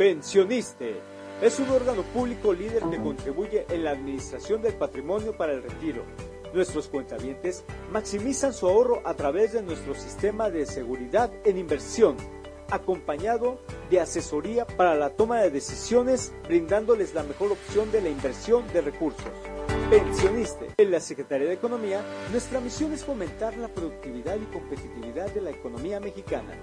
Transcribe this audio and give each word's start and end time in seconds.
Pensioniste 0.00 0.94
es 1.42 1.60
un 1.60 1.68
órgano 1.68 2.04
público 2.04 2.54
líder 2.54 2.84
que 2.84 3.02
contribuye 3.02 3.66
en 3.68 3.84
la 3.84 3.90
administración 3.90 4.62
del 4.62 4.72
patrimonio 4.72 5.36
para 5.36 5.52
el 5.52 5.62
retiro. 5.62 6.04
Nuestros 6.54 6.88
cuentavientes 6.88 7.64
maximizan 7.92 8.54
su 8.54 8.66
ahorro 8.66 9.02
a 9.04 9.12
través 9.12 9.52
de 9.52 9.60
nuestro 9.60 9.94
sistema 9.94 10.48
de 10.48 10.64
seguridad 10.64 11.30
en 11.44 11.58
inversión, 11.58 12.16
acompañado 12.70 13.60
de 13.90 14.00
asesoría 14.00 14.66
para 14.66 14.94
la 14.94 15.10
toma 15.10 15.42
de 15.42 15.50
decisiones, 15.50 16.32
brindándoles 16.44 17.12
la 17.12 17.22
mejor 17.22 17.52
opción 17.52 17.92
de 17.92 18.00
la 18.00 18.08
inversión 18.08 18.64
de 18.72 18.80
recursos. 18.80 19.30
Pensioniste. 19.90 20.68
En 20.78 20.92
la 20.92 21.00
Secretaría 21.00 21.46
de 21.46 21.52
Economía, 21.52 22.00
nuestra 22.30 22.58
misión 22.60 22.94
es 22.94 23.04
fomentar 23.04 23.54
la 23.58 23.68
productividad 23.68 24.36
y 24.36 24.46
competitividad 24.46 25.30
de 25.30 25.42
la 25.42 25.50
economía 25.50 26.00
mexicana 26.00 26.54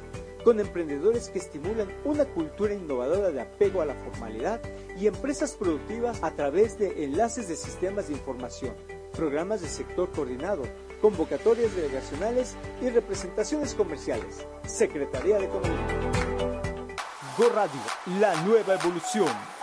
con 0.48 0.62
emprendedores 0.62 1.28
que 1.28 1.40
estimulan 1.40 1.90
una 2.06 2.24
cultura 2.24 2.74
innovadora 2.74 3.32
de 3.32 3.42
apego 3.42 3.82
a 3.82 3.86
la 3.86 3.96
formalidad 3.96 4.62
y 4.98 5.08
empresas 5.08 5.58
productivas 5.58 6.24
a 6.24 6.32
través 6.32 6.80
de 6.80 7.04
enlaces 7.04 7.50
de 7.50 7.58
sistemas 7.58 8.08
de 8.08 8.14
información, 8.14 8.74
programas 9.12 9.60
de 9.60 9.68
sector 9.68 10.10
coordinado, 10.10 10.64
convocatorias 11.02 11.76
delegacionales 11.76 12.56
y 12.82 12.88
representaciones 12.88 13.74
comerciales. 13.74 14.48
Secretaría 14.66 15.38
de 15.38 15.48
Economía. 15.48 15.86
Go 17.38 17.50
Radio, 17.50 17.82
la 18.22 18.34
nueva 18.44 18.76
evolución. 18.76 19.57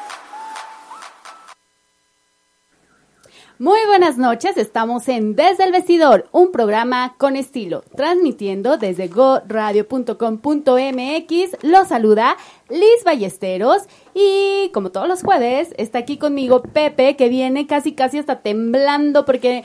Muy 3.61 3.79
buenas 3.87 4.19
noches, 4.19 4.57
estamos 4.57 5.07
en 5.07 5.37
Desde 5.37 5.63
el 5.63 5.71
Vestidor, 5.71 6.27
un 6.33 6.51
programa 6.51 7.15
con 7.19 7.37
estilo, 7.37 7.85
transmitiendo 7.95 8.79
desde 8.79 9.07
goradio.com.mx. 9.07 11.63
Lo 11.63 11.85
saluda 11.85 12.37
Liz 12.69 13.05
Ballesteros 13.05 13.83
y 14.13 14.73
como 14.75 14.91
todos 14.91 15.07
los 15.07 15.23
jueves 15.23 15.73
está 15.79 16.01
aquí 16.01 16.19
conmigo 16.19 16.63
Pepe 16.63 17.15
que 17.15 17.29
viene 17.29 17.69
casi 17.69 17.93
casi 17.93 18.19
hasta 18.19 18.41
temblando 18.41 19.25
porque, 19.25 19.63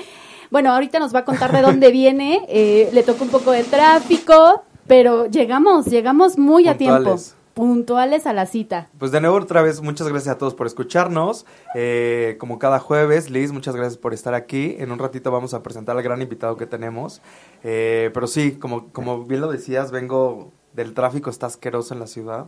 bueno, 0.52 0.72
ahorita 0.72 1.00
nos 1.00 1.16
va 1.16 1.22
a 1.22 1.26
contar 1.26 1.52
de 1.52 1.64
dónde 1.64 1.90
viene, 1.92 2.46
eh, 2.48 2.92
le 2.94 3.02
toca 3.02 3.24
un 3.24 3.30
poco 3.30 3.50
de 3.50 3.64
tráfico, 3.64 4.62
pero 4.86 5.26
llegamos, 5.26 5.88
llegamos 5.88 6.38
muy 6.38 6.68
a 6.68 6.78
tiempo 6.78 7.18
puntuales 7.60 8.26
a 8.26 8.32
la 8.32 8.46
cita. 8.46 8.88
Pues 8.98 9.12
de 9.12 9.20
nuevo 9.20 9.36
otra 9.36 9.62
vez 9.62 9.82
muchas 9.82 10.08
gracias 10.08 10.34
a 10.34 10.38
todos 10.38 10.54
por 10.56 10.66
escucharnos. 10.66 11.46
Eh, 11.76 12.38
como 12.40 12.58
cada 12.58 12.80
jueves, 12.80 13.30
Liz, 13.30 13.52
muchas 13.52 13.76
gracias 13.76 13.98
por 13.98 14.14
estar 14.14 14.34
aquí. 14.34 14.78
En 14.80 14.94
un 14.94 14.98
ratito 14.98 15.30
vamos 15.30 15.54
a 15.54 15.62
presentar 15.62 15.98
al 15.98 16.02
gran 16.02 16.22
invitado 16.22 16.56
que 16.56 16.66
tenemos. 16.66 17.22
Eh, 17.66 18.12
pero 18.14 18.28
sí, 18.28 18.54
como, 18.54 18.94
como 18.94 19.26
bien 19.26 19.42
lo 19.42 19.52
decías, 19.52 19.92
vengo 19.92 20.54
del 20.72 20.94
tráfico, 20.94 21.30
está 21.30 21.48
asqueroso 21.48 21.94
en 21.94 22.00
la 22.00 22.08
ciudad. 22.08 22.46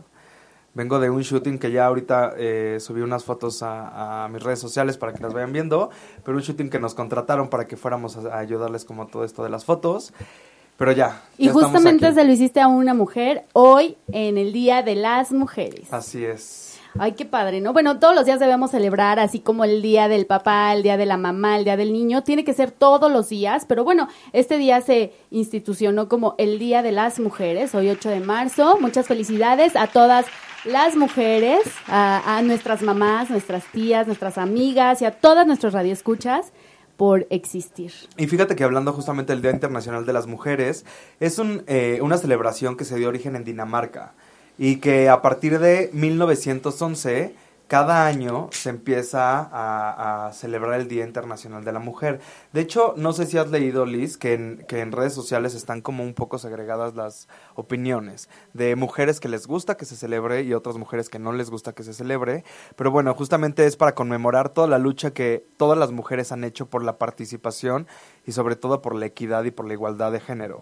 Vengo 0.72 0.98
de 0.98 1.10
un 1.10 1.20
shooting 1.20 1.58
que 1.58 1.70
ya 1.70 1.84
ahorita 1.84 2.32
eh, 2.38 2.78
subí 2.80 3.02
unas 3.02 3.22
fotos 3.22 3.62
a, 3.62 4.26
mis 4.32 4.42
redes 4.42 4.60
sociales 4.60 4.96
para 4.96 5.12
que 5.12 5.22
las 5.22 5.34
vayan 5.34 5.52
viendo, 5.52 5.90
pero 6.24 6.38
un 6.38 6.42
shooting 6.42 6.70
que 6.70 6.78
nos 6.78 6.94
contrataron 6.94 7.50
para 7.50 7.66
que 7.66 7.76
fuéramos 7.76 8.16
a, 8.16 8.34
a 8.34 8.38
ayudarles 8.38 8.86
como 8.86 9.08
todo 9.08 9.24
esto 9.24 9.44
de 9.44 9.50
las 9.50 9.66
fotos. 9.66 10.14
Pero 10.76 10.92
ya. 10.92 11.22
Y 11.38 11.48
justamente 11.48 12.12
se 12.12 12.24
lo 12.24 12.32
hiciste 12.32 12.60
a 12.60 12.68
una 12.68 12.94
mujer 12.94 13.44
hoy 13.52 13.96
en 14.12 14.38
el 14.38 14.52
Día 14.52 14.82
de 14.82 14.94
las 14.94 15.32
Mujeres. 15.32 15.92
Así 15.92 16.24
es. 16.24 16.72
Ay, 16.98 17.12
qué 17.12 17.24
padre, 17.24 17.60
¿no? 17.60 17.72
Bueno, 17.72 17.98
todos 17.98 18.14
los 18.14 18.26
días 18.26 18.38
debemos 18.38 18.70
celebrar, 18.70 19.18
así 19.18 19.40
como 19.40 19.64
el 19.64 19.80
día 19.80 20.08
del 20.08 20.26
papá, 20.26 20.74
el 20.74 20.82
día 20.82 20.98
de 20.98 21.06
la 21.06 21.16
mamá, 21.16 21.56
el 21.56 21.64
día 21.64 21.76
del 21.76 21.92
niño, 21.92 22.22
tiene 22.22 22.44
que 22.44 22.52
ser 22.52 22.70
todos 22.70 23.10
los 23.10 23.30
días, 23.30 23.64
pero 23.66 23.82
bueno, 23.82 24.08
este 24.34 24.58
día 24.58 24.80
se 24.82 25.14
institucionó 25.30 26.08
como 26.08 26.34
el 26.36 26.58
Día 26.58 26.82
de 26.82 26.92
las 26.92 27.18
Mujeres, 27.18 27.74
hoy 27.74 27.88
8 27.88 28.10
de 28.10 28.20
marzo. 28.20 28.76
Muchas 28.78 29.06
felicidades 29.06 29.74
a 29.74 29.86
todas 29.86 30.26
las 30.64 30.94
mujeres, 30.94 31.60
a, 31.88 32.36
a 32.36 32.42
nuestras 32.42 32.82
mamás, 32.82 33.30
nuestras 33.30 33.64
tías, 33.72 34.06
nuestras 34.06 34.36
amigas 34.36 35.00
y 35.00 35.06
a 35.06 35.12
todas 35.12 35.46
nuestras 35.46 35.72
radioescuchas 35.72 36.52
por 36.96 37.26
existir. 37.30 37.92
Y 38.16 38.26
fíjate 38.26 38.56
que 38.56 38.64
hablando 38.64 38.92
justamente 38.92 39.32
del 39.32 39.42
Día 39.42 39.50
Internacional 39.50 40.06
de 40.06 40.12
las 40.12 40.26
Mujeres, 40.26 40.84
es 41.20 41.38
un, 41.38 41.64
eh, 41.66 41.98
una 42.02 42.18
celebración 42.18 42.76
que 42.76 42.84
se 42.84 42.96
dio 42.96 43.08
origen 43.08 43.36
en 43.36 43.44
Dinamarca 43.44 44.12
y 44.58 44.76
que 44.76 45.08
a 45.08 45.22
partir 45.22 45.58
de 45.58 45.90
1911 45.92 47.34
cada 47.72 48.04
año 48.04 48.50
se 48.52 48.68
empieza 48.68 49.48
a, 49.50 50.30
celebrar 50.34 50.78
el 50.78 50.88
Día 50.88 51.06
Internacional 51.06 51.64
de 51.64 51.72
la 51.72 51.78
Mujer. 51.78 52.20
De 52.52 52.60
hecho, 52.60 52.92
no 52.98 53.14
sé 53.14 53.24
si 53.24 53.38
has 53.38 53.50
leído, 53.50 53.86
Liz, 53.86 54.18
que 54.18 54.34
en, 54.34 54.62
que 54.68 54.80
en 54.80 54.92
redes 54.92 55.14
sociales 55.14 55.54
están 55.54 55.80
como 55.80 56.04
un 56.04 56.12
poco 56.12 56.36
segregadas 56.36 56.94
las 56.94 57.28
opiniones 57.54 58.28
de 58.52 58.76
mujeres 58.76 59.20
que 59.20 59.30
les 59.30 59.46
gusta 59.46 59.78
que 59.78 59.86
se 59.86 59.96
celebre 59.96 60.42
y 60.42 60.52
otras 60.52 60.76
mujeres 60.76 61.08
que 61.08 61.18
no 61.18 61.32
les 61.32 61.48
gusta 61.48 61.72
que 61.72 61.82
se 61.82 61.94
celebre. 61.94 62.44
Pero 62.76 62.90
bueno, 62.90 63.14
justamente 63.14 63.64
es 63.64 63.78
para 63.78 63.94
conmemorar 63.94 64.50
toda 64.50 64.66
la 64.66 64.76
lucha 64.76 65.14
que 65.14 65.46
todas 65.56 65.78
las 65.78 65.92
mujeres 65.92 66.30
han 66.30 66.44
hecho 66.44 66.66
por 66.66 66.84
la 66.84 66.98
participación 66.98 67.86
y 68.26 68.32
sobre 68.32 68.54
todo 68.54 68.82
por 68.82 68.94
la 68.94 69.06
equidad 69.06 69.44
y 69.44 69.50
por 69.50 69.66
la 69.66 69.72
igualdad 69.72 70.12
de 70.12 70.20
género 70.20 70.60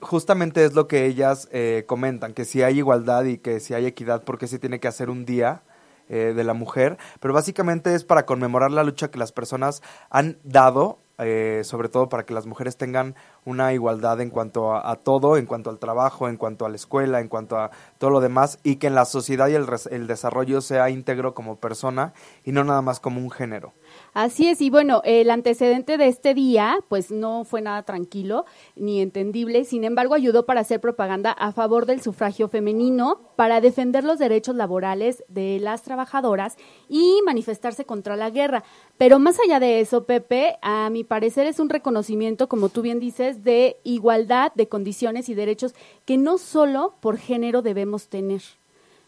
justamente 0.00 0.66
es 0.66 0.74
lo 0.74 0.86
que 0.86 1.06
ellas 1.06 1.48
eh, 1.50 1.84
comentan, 1.86 2.34
que 2.34 2.44
si 2.44 2.62
hay 2.62 2.76
igualdad 2.76 3.24
y 3.24 3.38
que 3.38 3.58
si 3.58 3.72
hay 3.72 3.86
equidad, 3.86 4.22
¿por 4.22 4.36
qué 4.36 4.46
se 4.46 4.58
tiene 4.58 4.78
que 4.78 4.86
hacer 4.86 5.08
un 5.08 5.24
día 5.24 5.62
eh, 6.08 6.32
de 6.34 6.44
la 6.44 6.54
mujer, 6.54 6.98
pero 7.20 7.32
básicamente 7.32 7.94
es 7.94 8.04
para 8.04 8.26
conmemorar 8.26 8.70
la 8.70 8.84
lucha 8.84 9.10
que 9.10 9.18
las 9.18 9.32
personas 9.32 9.82
han 10.10 10.38
dado, 10.44 10.98
eh, 11.18 11.62
sobre 11.64 11.88
todo 11.88 12.08
para 12.08 12.26
que 12.26 12.34
las 12.34 12.44
mujeres 12.44 12.76
tengan 12.76 13.14
una 13.44 13.72
igualdad 13.72 14.20
en 14.20 14.30
cuanto 14.30 14.74
a, 14.74 14.96
todo, 14.96 15.36
en 15.36 15.46
cuanto 15.46 15.70
al 15.70 15.78
trabajo, 15.78 16.28
en 16.28 16.36
cuanto 16.36 16.66
a 16.66 16.68
la 16.68 16.76
escuela, 16.76 17.20
en 17.20 17.28
cuanto 17.28 17.56
a 17.56 17.70
todo 17.98 18.10
lo 18.10 18.20
demás, 18.20 18.58
y 18.62 18.76
que 18.76 18.88
en 18.88 18.94
la 18.94 19.04
sociedad 19.04 19.48
y 19.48 19.54
el, 19.54 19.66
el 19.90 20.06
desarrollo 20.06 20.60
sea 20.60 20.90
íntegro 20.90 21.34
como 21.34 21.56
persona 21.56 22.12
y 22.44 22.52
no 22.52 22.64
nada 22.64 22.82
más 22.82 23.00
como 23.00 23.20
un 23.20 23.30
género. 23.30 23.72
Así 24.14 24.46
es, 24.46 24.60
y 24.60 24.70
bueno, 24.70 25.02
el 25.04 25.28
antecedente 25.28 25.98
de 25.98 26.06
este 26.06 26.34
día, 26.34 26.78
pues 26.88 27.10
no 27.10 27.44
fue 27.44 27.60
nada 27.60 27.82
tranquilo 27.82 28.44
ni 28.76 29.00
entendible, 29.00 29.64
sin 29.64 29.82
embargo 29.82 30.14
ayudó 30.14 30.46
para 30.46 30.60
hacer 30.60 30.80
propaganda 30.80 31.32
a 31.32 31.50
favor 31.50 31.84
del 31.84 32.00
sufragio 32.00 32.46
femenino, 32.46 33.18
para 33.34 33.60
defender 33.60 34.04
los 34.04 34.20
derechos 34.20 34.54
laborales 34.54 35.24
de 35.26 35.58
las 35.58 35.82
trabajadoras 35.82 36.56
y 36.88 37.22
manifestarse 37.26 37.84
contra 37.84 38.14
la 38.14 38.30
guerra. 38.30 38.62
Pero 38.98 39.18
más 39.18 39.40
allá 39.44 39.58
de 39.58 39.80
eso, 39.80 40.04
Pepe, 40.04 40.58
a 40.62 40.90
mi 40.90 41.02
parecer 41.02 41.48
es 41.48 41.58
un 41.58 41.68
reconocimiento, 41.68 42.48
como 42.48 42.68
tú 42.68 42.82
bien 42.82 43.00
dices, 43.00 43.42
de 43.42 43.78
igualdad 43.82 44.52
de 44.54 44.68
condiciones 44.68 45.28
y 45.28 45.34
derechos 45.34 45.74
que 46.04 46.18
no 46.18 46.38
solo 46.38 46.94
por 47.00 47.18
género 47.18 47.62
debemos 47.62 48.06
tener. 48.06 48.42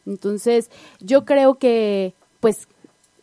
Entonces, 0.04 0.68
yo 0.98 1.24
creo 1.24 1.54
que, 1.54 2.14
pues, 2.40 2.66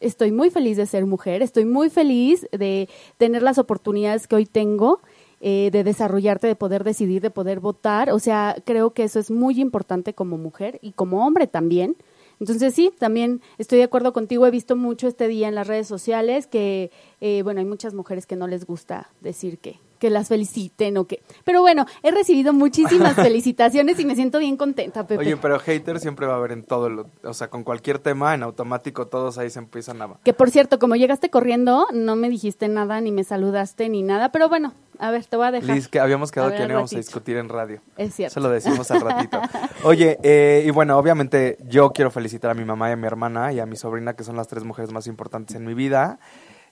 estoy 0.04 0.32
muy 0.32 0.50
feliz 0.50 0.78
de 0.78 0.86
ser 0.86 1.06
mujer, 1.06 1.42
estoy 1.42 1.66
muy 1.66 1.90
feliz 1.90 2.48
de 2.52 2.90
tener 3.18 3.42
las 3.42 3.58
oportunidades 3.58 4.28
que 4.28 4.36
hoy 4.36 4.46
tengo. 4.46 5.02
Eh, 5.46 5.72
de 5.74 5.84
desarrollarte, 5.84 6.48
de 6.48 6.56
poder 6.56 6.86
decidir, 6.86 7.22
de 7.22 7.30
poder 7.30 7.60
votar. 7.60 8.12
O 8.12 8.20
sea, 8.20 8.56
creo 8.64 8.94
que 8.94 9.04
eso 9.04 9.20
es 9.20 9.30
muy 9.30 9.60
importante 9.60 10.14
como 10.14 10.38
mujer 10.38 10.80
y 10.82 10.94
como 10.94 11.28
hombre 11.28 11.48
también. 11.48 11.98
Entonces 12.40 12.74
sí, 12.74 12.94
también 12.98 13.42
estoy 13.58 13.80
de 13.80 13.84
acuerdo 13.84 14.14
contigo. 14.14 14.48
He 14.48 14.52
visto 14.52 14.78
mucho 14.78 15.06
este 15.06 15.28
día 15.28 15.50
en 15.50 15.56
las 15.56 15.68
redes 15.68 15.86
sociales 15.86 16.48
que, 16.48 16.92
eh, 17.20 17.42
bueno, 17.44 17.60
hay 17.60 17.66
muchas 17.66 17.94
mujeres 17.94 18.26
que 18.26 18.38
no 18.38 18.48
les 18.48 18.66
gusta 18.66 19.10
decir 19.20 19.58
que, 19.58 19.80
que 20.04 20.10
las 20.10 20.28
feliciten 20.28 20.98
o 20.98 21.08
que... 21.08 21.24
Pero 21.46 21.62
bueno, 21.62 21.86
he 22.02 22.12
recibido 22.12 22.52
muchísimas 22.52 23.14
felicitaciones 23.16 23.98
y 24.02 24.06
me 24.06 24.16
siento 24.16 24.38
bien 24.38 24.58
contenta, 24.58 25.08
Pepe. 25.08 25.22
Oye, 25.22 25.38
pero 25.38 25.58
hater 25.60 26.02
siempre 26.02 26.28
va 26.28 26.34
a 26.34 26.38
haber 26.40 26.52
en 26.52 26.66
todo, 26.66 26.90
lo, 26.90 27.10
o 27.24 27.34
sea, 27.34 27.50
con 27.50 27.64
cualquier 27.64 28.00
tema, 28.00 28.34
en 28.34 28.44
automático 28.44 29.08
todos 29.08 29.38
ahí 29.38 29.50
se 29.50 29.60
empiezan 29.60 30.02
a... 30.02 30.10
Que 30.22 30.34
por 30.34 30.52
cierto, 30.52 30.78
como 30.78 30.98
llegaste 30.98 31.30
corriendo, 31.30 31.88
no 31.94 32.18
me 32.18 32.30
dijiste 32.30 32.68
nada, 32.68 33.00
ni 33.00 33.14
me 33.14 33.24
saludaste, 33.24 33.88
ni 33.88 34.04
nada, 34.04 34.30
pero 34.34 34.50
bueno, 34.50 34.74
a 35.00 35.12
ver, 35.12 35.26
te 35.26 35.38
voy 35.38 35.48
a 35.48 35.52
dejar. 35.52 35.76
Liz, 35.76 35.88
que 35.88 36.00
habíamos 36.00 36.32
quedado 36.32 36.52
que 36.52 36.60
no 36.60 36.72
íbamos 36.72 36.94
a 36.94 36.98
discutir 36.98 37.38
en 37.38 37.50
radio. 37.50 37.82
Es 37.98 38.14
cierto. 38.14 38.34
Eso 38.34 38.40
lo 38.48 38.54
decimos 38.54 38.90
al 38.92 39.02
ratito. 39.02 39.40
Oye, 39.84 40.20
eh, 40.22 40.64
y 40.66 40.70
bueno, 40.72 40.98
obviamente 40.98 41.58
yo 41.68 41.92
quiero 41.92 42.12
felicitar 42.12 42.52
a 42.52 42.54
mi 42.54 42.66
mamá 42.66 42.90
y 42.90 42.92
a 42.94 42.96
mi 42.96 43.08
hermana 43.08 43.54
y 43.54 43.60
a 43.60 43.66
mi 43.66 43.76
sobrina, 43.76 44.16
que 44.16 44.24
son 44.24 44.36
las 44.36 44.48
tres 44.48 44.64
mujeres 44.64 44.92
más 44.92 45.08
importantes 45.08 45.56
en 45.56 45.66
mi 45.66 45.74
vida. 45.74 46.20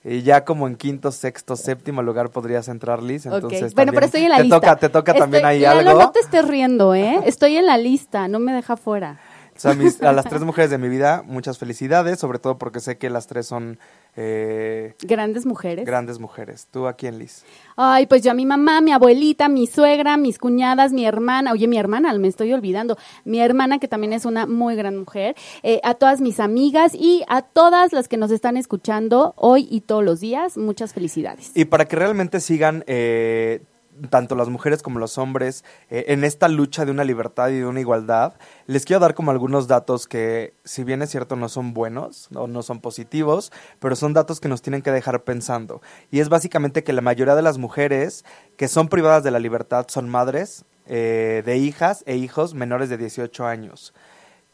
Y 0.04 0.24
ya 0.24 0.44
como 0.46 0.68
en 0.68 0.76
quinto, 0.76 1.12
sexto, 1.12 1.56
séptimo 1.56 2.02
lugar 2.02 2.30
podrías 2.32 2.68
entrar, 2.68 3.04
Liz. 3.04 3.28
Entonces, 3.28 3.76
Bueno, 3.76 3.92
pero 3.94 4.08
estoy 4.08 4.24
en 4.24 4.30
la 4.30 4.38
te 4.38 4.44
lista. 4.44 4.60
Toca, 4.60 4.76
te 4.76 4.90
toca 4.90 5.14
también 5.14 5.46
ahí 5.46 5.64
algo. 5.64 5.94
No, 5.94 6.12
te 6.12 6.20
estés 6.20 6.48
riendo, 6.48 6.96
¿eh? 6.96 7.20
Estoy 7.26 7.58
en 7.58 7.68
la 7.68 7.78
lista, 7.78 8.28
no 8.28 8.40
me 8.40 8.52
deja 8.52 8.78
fuera. 8.78 9.20
a 9.64 10.12
las 10.12 10.26
tres 10.30 10.42
mujeres 10.42 10.72
de 10.72 10.80
mi 10.80 10.90
vida, 10.90 11.24
muchas 11.26 11.60
felicidades, 11.60 12.20
sobre 12.20 12.40
todo 12.40 12.58
porque 12.58 12.80
sé 12.80 12.98
que 12.98 13.10
las 13.10 13.28
tres 13.28 13.46
son... 13.46 13.78
Eh, 14.16 14.94
grandes 15.02 15.46
mujeres. 15.46 15.86
Grandes 15.86 16.20
mujeres. 16.20 16.68
¿Tú 16.70 16.88
a 16.88 16.94
quién, 16.94 17.18
Liz? 17.18 17.44
Ay, 17.78 18.08
pues 18.08 18.22
yo 18.22 18.32
a 18.32 18.34
mi 18.34 18.46
mamá, 18.46 18.82
mi 18.82 18.92
abuelita, 18.92 19.48
mi 19.48 19.68
suegra, 19.68 20.18
mis 20.18 20.38
cuñadas, 20.38 20.92
mi 20.92 21.06
hermana. 21.06 21.54
Oye, 21.54 21.68
mi 21.68 21.78
hermana, 21.78 22.14
me 22.18 22.28
estoy 22.28 22.52
olvidando. 22.54 22.98
Mi 23.24 23.40
hermana, 23.40 23.80
que 23.80 23.88
también 23.88 24.14
es 24.14 24.26
una 24.26 24.46
muy 24.46 24.76
gran 24.76 24.98
mujer. 24.98 25.36
Eh, 25.64 25.80
a 25.84 25.94
todas 25.94 26.20
mis 26.20 26.40
amigas 26.40 26.94
y 26.94 27.24
a 27.28 27.42
todas 27.42 27.94
las 27.94 28.08
que 28.08 28.18
nos 28.18 28.32
están 28.32 28.58
escuchando 28.58 29.34
hoy 29.38 29.68
y 29.72 29.82
todos 29.82 30.04
los 30.04 30.20
días. 30.20 30.58
Muchas 30.58 30.94
felicidades. 30.94 31.52
Y 31.56 31.66
para 31.66 31.86
que 31.86 31.96
realmente 31.96 32.40
sigan... 32.40 32.84
Eh, 32.88 33.62
tanto 34.10 34.36
las 34.36 34.50
mujeres 34.50 34.82
como 34.82 35.00
los 35.00 35.18
hombres 35.18 35.64
eh, 35.90 36.06
en 36.08 36.24
esta 36.24 36.48
lucha 36.48 36.86
de 36.86 36.92
una 36.92 37.04
libertad 37.04 37.50
y 37.50 37.60
de 37.60 37.66
una 37.66 37.80
igualdad, 37.80 38.34
les 38.68 38.86
quiero 38.86 39.00
dar 39.00 39.14
como 39.14 39.32
algunos 39.32 39.68
datos 39.68 40.08
que, 40.08 40.54
si 40.64 40.84
bien 40.84 41.02
es 41.02 41.10
cierto, 41.10 41.36
no 41.36 41.50
son 41.50 41.74
buenos 41.74 42.30
o 42.34 42.48
no 42.48 42.64
son 42.64 42.80
positivos, 42.80 43.52
pero 43.80 43.96
son 43.96 44.14
datos 44.14 44.40
que 44.40 44.50
nos 44.50 44.62
tienen 44.62 44.82
que 44.82 44.92
dejar 44.92 45.24
pensando. 45.24 45.82
Y 46.10 46.20
es 46.20 46.30
básicamente 46.30 46.84
que 46.84 46.94
la 46.94 47.02
mayoría 47.02 47.36
de 47.36 47.42
las 47.42 47.58
mujeres 47.58 48.26
que 48.58 48.68
son 48.68 48.88
privadas 48.88 49.24
de 49.24 49.32
la 49.32 49.40
libertad 49.40 49.86
son 49.90 50.10
madres 50.10 50.66
eh, 50.88 51.44
de 51.46 51.58
hijas 51.58 52.04
e 52.08 52.16
hijos 52.16 52.54
menores 52.54 52.90
de 52.90 52.98
18 52.98 53.46
años, 53.46 53.94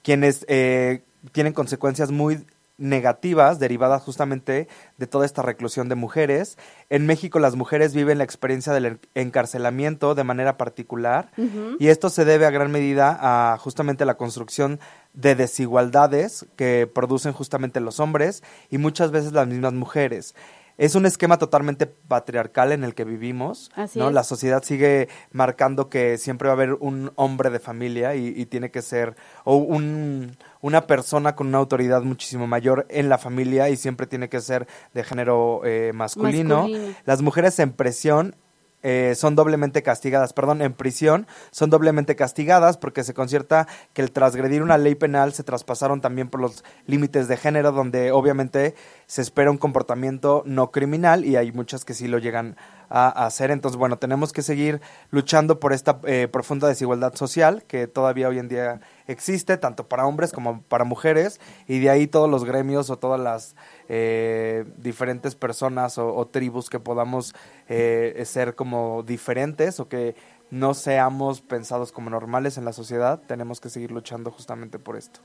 quienes 0.03 0.45
eh, 0.47 1.03
tienen 1.31 1.53
consecuencias 1.53 2.11
muy 2.11 2.45
negativas 2.77 3.59
derivadas 3.59 4.03
justamente 4.03 4.67
de 4.97 5.07
toda 5.07 5.25
esta 5.25 5.41
reclusión 5.41 5.89
de 5.89 5.95
mujeres. 5.95 6.57
En 6.89 7.05
México 7.05 7.39
las 7.39 7.55
mujeres 7.55 7.93
viven 7.93 8.19
la 8.19 8.23
experiencia 8.23 8.73
del 8.73 8.99
encarcelamiento 9.15 10.15
de 10.15 10.23
manera 10.23 10.57
particular 10.57 11.31
y 11.79 11.87
esto 11.87 12.09
se 12.09 12.25
debe 12.25 12.45
a 12.45 12.51
gran 12.51 12.71
medida 12.71 13.17
a 13.19 13.57
justamente 13.57 14.05
la 14.05 14.17
construcción 14.17 14.79
de 15.13 15.35
desigualdades 15.35 16.45
que 16.55 16.89
producen 16.93 17.33
justamente 17.33 17.79
los 17.79 17.99
hombres 17.99 18.43
y 18.69 18.77
muchas 18.77 19.11
veces 19.11 19.33
las 19.33 19.47
mismas 19.47 19.73
mujeres 19.73 20.35
es 20.77 20.95
un 20.95 21.05
esquema 21.05 21.37
totalmente 21.37 21.87
patriarcal 21.87 22.71
en 22.71 22.83
el 22.83 22.93
que 22.93 23.03
vivimos, 23.03 23.71
¿no? 23.95 24.11
La 24.11 24.23
sociedad 24.23 24.63
sigue 24.63 25.09
marcando 25.31 25.89
que 25.89 26.17
siempre 26.17 26.47
va 26.47 26.53
a 26.53 26.55
haber 26.55 26.73
un 26.73 27.11
hombre 27.15 27.49
de 27.49 27.59
familia 27.59 28.15
y, 28.15 28.45
tiene 28.45 28.69
que 28.69 28.81
ser, 28.81 29.15
o 29.43 29.55
un, 29.55 30.37
una 30.61 30.87
persona 30.87 31.35
con 31.35 31.47
una 31.47 31.57
autoridad 31.57 32.01
muchísimo 32.01 32.47
mayor 32.47 32.85
en 32.89 33.09
la 33.09 33.17
familia 33.17 33.69
y 33.69 33.77
siempre 33.77 34.07
tiene 34.07 34.29
que 34.29 34.41
ser 34.41 34.67
de 34.93 35.03
género 35.03 35.61
eh, 35.65 35.91
masculino. 35.93 36.67
Las 37.05 37.21
mujeres 37.21 37.59
en 37.59 37.71
presión 37.71 38.35
eh, 38.83 39.15
son 39.15 39.35
doblemente 39.35 39.81
castigadas, 39.81 40.33
perdón, 40.33 40.61
en 40.61 40.71
prisión 40.71 41.25
son 41.49 41.71
doblemente 41.71 42.15
castigadas 42.15 42.77
porque 42.77 43.03
se 43.03 43.15
concierta 43.15 43.67
que 43.93 44.03
el 44.03 44.11
transgredir 44.11 44.61
una 44.61 44.77
ley 44.77 44.93
penal 44.93 45.33
se 45.33 45.43
traspasaron 45.43 45.99
también 45.99 46.29
por 46.29 46.39
los 46.39 46.63
límites 46.85 47.27
de 47.27 47.37
género 47.37 47.71
donde 47.71 48.11
obviamente 48.11 48.75
se 49.07 49.23
espera 49.23 49.49
un 49.49 49.57
comportamiento 49.57 50.43
no 50.45 50.69
criminal 50.69 51.25
y 51.25 51.37
hay 51.37 51.51
muchas 51.51 51.85
que 51.85 51.95
sí 51.95 52.07
lo 52.07 52.19
llegan 52.19 52.55
a, 52.55 52.76
hacer. 52.89 53.51
Entonces, 53.51 53.77
bueno, 53.77 53.97
tenemos 53.97 54.33
que 54.33 54.41
seguir 54.41 54.81
luchando 55.11 55.59
por 55.59 55.73
esta 55.73 55.99
eh, 56.05 56.27
profunda 56.31 56.67
desigualdad 56.67 57.15
social 57.15 57.63
que 57.67 57.87
todavía 57.87 58.29
hoy 58.29 58.39
en 58.39 58.47
día 58.47 58.81
existe, 59.07 59.57
tanto 59.57 59.87
para 59.87 60.05
hombres 60.05 60.31
como 60.31 60.61
para 60.63 60.83
mujeres, 60.83 61.39
y 61.67 61.79
de 61.79 61.89
ahí 61.89 62.07
todos 62.07 62.29
los 62.29 62.43
gremios 62.43 62.89
o 62.89 62.97
todas 62.97 63.19
las 63.19 63.55
eh, 63.89 64.65
diferentes 64.77 65.35
personas 65.35 65.97
o, 65.97 66.25
tribus 66.27 66.69
que 66.69 66.79
podamos 66.79 67.33
eh, 67.69 68.21
ser 68.25 68.55
como 68.55 69.03
diferentes 69.03 69.79
o 69.79 69.87
que 69.87 70.15
no 70.49 70.73
seamos 70.73 71.41
pensados 71.41 71.91
como 71.91 72.09
normales 72.09 72.57
en 72.57 72.65
la 72.65 72.73
sociedad, 72.73 73.19
tenemos 73.27 73.59
que 73.59 73.69
seguir 73.69 73.91
luchando 73.91 74.31
justamente 74.31 74.79
por 74.79 74.95
esto. 74.95 75.19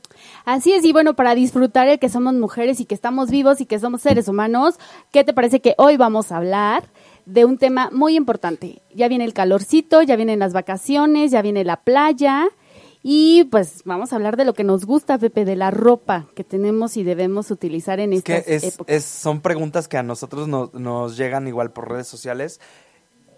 Así 0.44 0.72
es, 0.72 0.84
y 0.84 0.92
bueno, 0.92 1.14
para 1.14 1.34
disfrutar 1.34 1.88
el 1.88 1.98
que 1.98 2.08
somos 2.08 2.34
mujeres 2.34 2.80
y 2.80 2.86
que 2.86 2.94
estamos 2.94 3.30
vivos 3.30 3.60
y 3.60 3.66
que 3.66 3.78
somos 3.78 4.02
seres 4.02 4.28
humanos, 4.28 4.78
¿qué 5.12 5.22
te 5.24 5.32
parece 5.32 5.60
que 5.60 5.74
hoy 5.78 5.96
vamos 5.96 6.32
a 6.32 6.38
hablar? 6.38 6.84
De 7.26 7.44
un 7.44 7.58
tema 7.58 7.90
muy 7.92 8.16
importante. 8.16 8.82
Ya 8.94 9.08
viene 9.08 9.24
el 9.24 9.32
calorcito, 9.32 10.02
ya 10.02 10.16
vienen 10.16 10.38
las 10.38 10.52
vacaciones, 10.52 11.30
ya 11.30 11.42
viene 11.42 11.64
la 11.64 11.82
playa 11.82 12.48
y 13.02 13.44
pues 13.44 13.82
vamos 13.84 14.12
a 14.12 14.16
hablar 14.16 14.36
de 14.36 14.44
lo 14.44 14.54
que 14.54 14.62
nos 14.62 14.84
gusta, 14.86 15.18
Pepe, 15.18 15.44
de 15.44 15.56
la 15.56 15.72
ropa 15.72 16.28
que 16.36 16.44
tenemos 16.44 16.96
y 16.96 17.02
debemos 17.02 17.50
utilizar 17.50 17.98
en 17.98 18.12
estas 18.12 18.46
es, 18.46 18.62
épocas. 18.62 19.04
son 19.04 19.40
preguntas 19.40 19.88
que 19.88 19.96
a 19.98 20.04
nosotros 20.04 20.46
nos 20.48 21.16
llegan 21.16 21.48
igual 21.48 21.72
por 21.72 21.90
redes 21.90 22.06
sociales. 22.06 22.60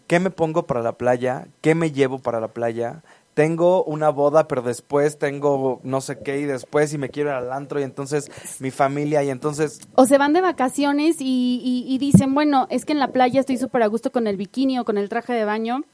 ¿Qué 0.06 0.20
me 0.20 0.30
pongo 0.30 0.66
para 0.66 0.82
la 0.82 0.98
playa? 0.98 1.48
¿Qué 1.62 1.74
me 1.74 1.92
llevo 1.92 2.18
para 2.18 2.40
la 2.40 2.48
playa? 2.48 3.02
Tengo 3.34 3.84
una 3.84 4.10
boda, 4.10 4.48
pero 4.48 4.62
después 4.62 5.18
tengo 5.18 5.80
no 5.82 6.00
sé 6.00 6.20
qué 6.20 6.40
y 6.40 6.44
después 6.44 6.94
y 6.94 6.98
me 6.98 7.10
quiero 7.10 7.30
ir 7.30 7.36
al 7.36 7.52
antro 7.52 7.80
y 7.80 7.82
entonces 7.82 8.30
mi 8.60 8.70
familia 8.70 9.22
y 9.22 9.30
entonces... 9.30 9.80
O 9.94 10.06
se 10.06 10.18
van 10.18 10.32
de 10.32 10.40
vacaciones 10.40 11.16
y, 11.20 11.84
y 11.86 11.98
dicen, 11.98 12.34
bueno, 12.34 12.66
es 12.70 12.84
que 12.84 12.92
en 12.92 13.00
la 13.00 13.12
playa 13.12 13.40
estoy 13.40 13.58
súper 13.58 13.82
a 13.82 13.88
gusto 13.88 14.12
con 14.12 14.26
el 14.26 14.36
bikini 14.36 14.78
o 14.78 14.84
con 14.84 14.98
el 14.98 15.08
traje 15.08 15.32
de 15.32 15.44
baño 15.44 15.84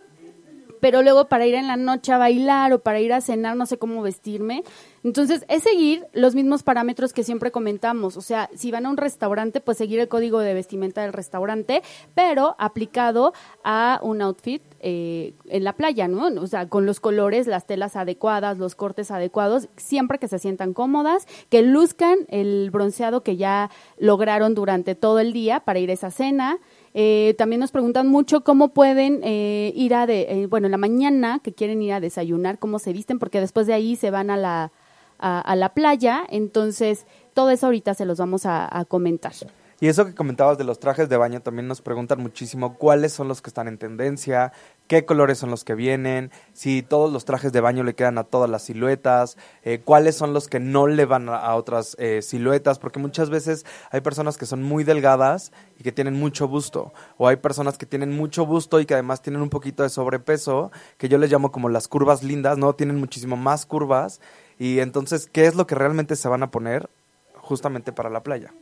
pero 0.80 1.02
luego 1.02 1.28
para 1.28 1.46
ir 1.46 1.54
en 1.54 1.66
la 1.66 1.76
noche 1.76 2.12
a 2.12 2.18
bailar 2.18 2.72
o 2.72 2.80
para 2.80 3.00
ir 3.00 3.12
a 3.12 3.20
cenar 3.20 3.56
no 3.56 3.66
sé 3.66 3.78
cómo 3.78 4.02
vestirme. 4.02 4.64
Entonces, 5.04 5.44
es 5.48 5.62
seguir 5.62 6.06
los 6.12 6.34
mismos 6.34 6.62
parámetros 6.62 7.12
que 7.12 7.22
siempre 7.22 7.50
comentamos. 7.50 8.16
O 8.16 8.22
sea, 8.22 8.50
si 8.54 8.70
van 8.70 8.86
a 8.86 8.90
un 8.90 8.96
restaurante, 8.96 9.60
pues 9.60 9.78
seguir 9.78 10.00
el 10.00 10.08
código 10.08 10.40
de 10.40 10.54
vestimenta 10.54 11.02
del 11.02 11.12
restaurante, 11.12 11.82
pero 12.14 12.56
aplicado 12.58 13.32
a 13.62 14.00
un 14.02 14.22
outfit 14.22 14.62
eh, 14.80 15.34
en 15.46 15.64
la 15.64 15.74
playa, 15.74 16.08
¿no? 16.08 16.26
O 16.40 16.46
sea, 16.46 16.68
con 16.68 16.86
los 16.86 17.00
colores, 17.00 17.46
las 17.46 17.66
telas 17.66 17.96
adecuadas, 17.96 18.58
los 18.58 18.74
cortes 18.74 19.10
adecuados, 19.10 19.68
siempre 19.76 20.18
que 20.18 20.28
se 20.28 20.38
sientan 20.38 20.72
cómodas, 20.72 21.26
que 21.48 21.62
luzcan 21.62 22.18
el 22.28 22.70
bronceado 22.70 23.22
que 23.22 23.36
ya 23.36 23.70
lograron 23.98 24.54
durante 24.54 24.94
todo 24.94 25.18
el 25.18 25.32
día 25.32 25.60
para 25.60 25.78
ir 25.78 25.90
a 25.90 25.94
esa 25.94 26.10
cena. 26.10 26.58
Eh, 26.94 27.34
también 27.38 27.60
nos 27.60 27.70
preguntan 27.70 28.08
mucho 28.08 28.42
cómo 28.42 28.70
pueden 28.70 29.20
eh, 29.22 29.72
ir 29.76 29.94
a, 29.94 30.06
de, 30.06 30.22
eh, 30.22 30.46
bueno, 30.46 30.66
en 30.66 30.72
la 30.72 30.78
mañana 30.78 31.40
que 31.42 31.52
quieren 31.52 31.82
ir 31.82 31.92
a 31.92 32.00
desayunar, 32.00 32.58
cómo 32.58 32.78
se 32.78 32.92
visten, 32.92 33.18
porque 33.18 33.40
después 33.40 33.66
de 33.66 33.74
ahí 33.74 33.96
se 33.96 34.10
van 34.10 34.30
a 34.30 34.36
la, 34.36 34.72
a, 35.18 35.56
la 35.56 35.74
playa. 35.74 36.24
Entonces, 36.28 37.06
todo 37.34 37.50
eso 37.50 37.66
ahorita 37.66 37.94
se 37.94 38.06
los 38.06 38.18
vamos 38.18 38.42
a 38.44 38.84
comentar. 38.88 39.34
Y 39.82 39.88
eso 39.88 40.04
que 40.04 40.14
comentabas 40.14 40.58
de 40.58 40.64
los 40.64 40.78
trajes 40.78 41.08
de 41.08 41.16
baño, 41.16 41.40
también 41.40 41.66
nos 41.66 41.80
preguntan 41.80 42.20
muchísimo 42.20 42.74
cuáles 42.76 43.14
son 43.14 43.28
los 43.28 43.40
que 43.40 43.48
están 43.48 43.66
en 43.66 43.78
tendencia, 43.78 44.52
qué 44.88 45.06
colores 45.06 45.38
son 45.38 45.50
los 45.50 45.64
que 45.64 45.74
vienen, 45.74 46.30
si 46.52 46.82
todos 46.82 47.10
los 47.10 47.24
trajes 47.24 47.50
de 47.50 47.62
baño 47.62 47.82
le 47.82 47.94
quedan 47.94 48.18
a 48.18 48.24
todas 48.24 48.50
las 48.50 48.64
siluetas, 48.64 49.38
eh, 49.62 49.80
cuáles 49.82 50.16
son 50.16 50.34
los 50.34 50.48
que 50.48 50.60
no 50.60 50.86
le 50.86 51.06
van 51.06 51.30
a, 51.30 51.54
otras 51.54 51.96
eh, 51.98 52.20
siluetas, 52.20 52.78
porque 52.78 52.98
muchas 52.98 53.30
veces 53.30 53.64
hay 53.90 54.02
personas 54.02 54.36
que 54.36 54.44
son 54.44 54.62
muy 54.62 54.84
delgadas 54.84 55.50
y 55.78 55.82
que 55.82 55.92
tienen 55.92 56.12
mucho 56.12 56.46
busto, 56.46 56.92
o 57.16 57.26
hay 57.26 57.36
personas 57.36 57.78
que 57.78 57.86
tienen 57.86 58.14
mucho 58.14 58.44
busto 58.44 58.80
y 58.80 58.84
que 58.84 58.92
además 58.92 59.22
tienen 59.22 59.40
un 59.40 59.48
poquito 59.48 59.82
de 59.82 59.88
sobrepeso, 59.88 60.70
que 60.98 61.08
yo 61.08 61.16
les 61.16 61.32
llamo 61.32 61.52
como 61.52 61.70
las 61.70 61.88
curvas 61.88 62.22
lindas, 62.22 62.58
¿no? 62.58 62.74
Tienen 62.74 63.00
muchísimo 63.00 63.38
más 63.38 63.64
curvas, 63.64 64.20
y 64.58 64.80
entonces, 64.80 65.26
¿qué 65.32 65.46
es 65.46 65.54
lo 65.54 65.66
que 65.66 65.74
realmente 65.74 66.16
se 66.16 66.28
van 66.28 66.42
a 66.42 66.50
poner 66.50 66.90
justamente 67.34 67.92
para 67.92 68.10
la 68.10 68.22
playa? 68.22 68.52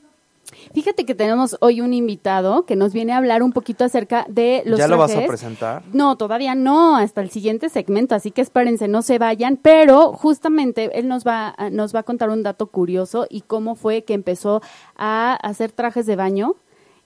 Fíjate 0.74 1.04
que 1.04 1.14
tenemos 1.14 1.56
hoy 1.60 1.80
un 1.80 1.94
invitado 1.94 2.64
que 2.64 2.76
nos 2.76 2.92
viene 2.92 3.12
a 3.12 3.18
hablar 3.18 3.42
un 3.42 3.52
poquito 3.52 3.84
acerca 3.84 4.26
de 4.28 4.62
los 4.64 4.78
¿Ya 4.78 4.88
lo 4.88 4.96
vas 4.96 5.14
a 5.14 5.26
presentar? 5.26 5.82
No, 5.92 6.16
todavía 6.16 6.54
no, 6.54 6.96
hasta 6.96 7.20
el 7.20 7.30
siguiente 7.30 7.68
segmento, 7.68 8.14
así 8.14 8.30
que 8.30 8.40
espérense, 8.40 8.88
no 8.88 9.02
se 9.02 9.18
vayan, 9.18 9.56
pero 9.56 10.12
justamente 10.12 10.98
él 10.98 11.08
nos 11.08 11.26
va, 11.26 11.54
nos 11.70 11.94
va 11.94 12.00
a 12.00 12.02
contar 12.02 12.30
un 12.30 12.42
dato 12.42 12.66
curioso 12.66 13.26
y 13.28 13.42
cómo 13.42 13.74
fue 13.74 14.02
que 14.02 14.14
empezó 14.14 14.62
a 14.96 15.34
hacer 15.34 15.72
trajes 15.72 16.06
de 16.06 16.16
baño 16.16 16.56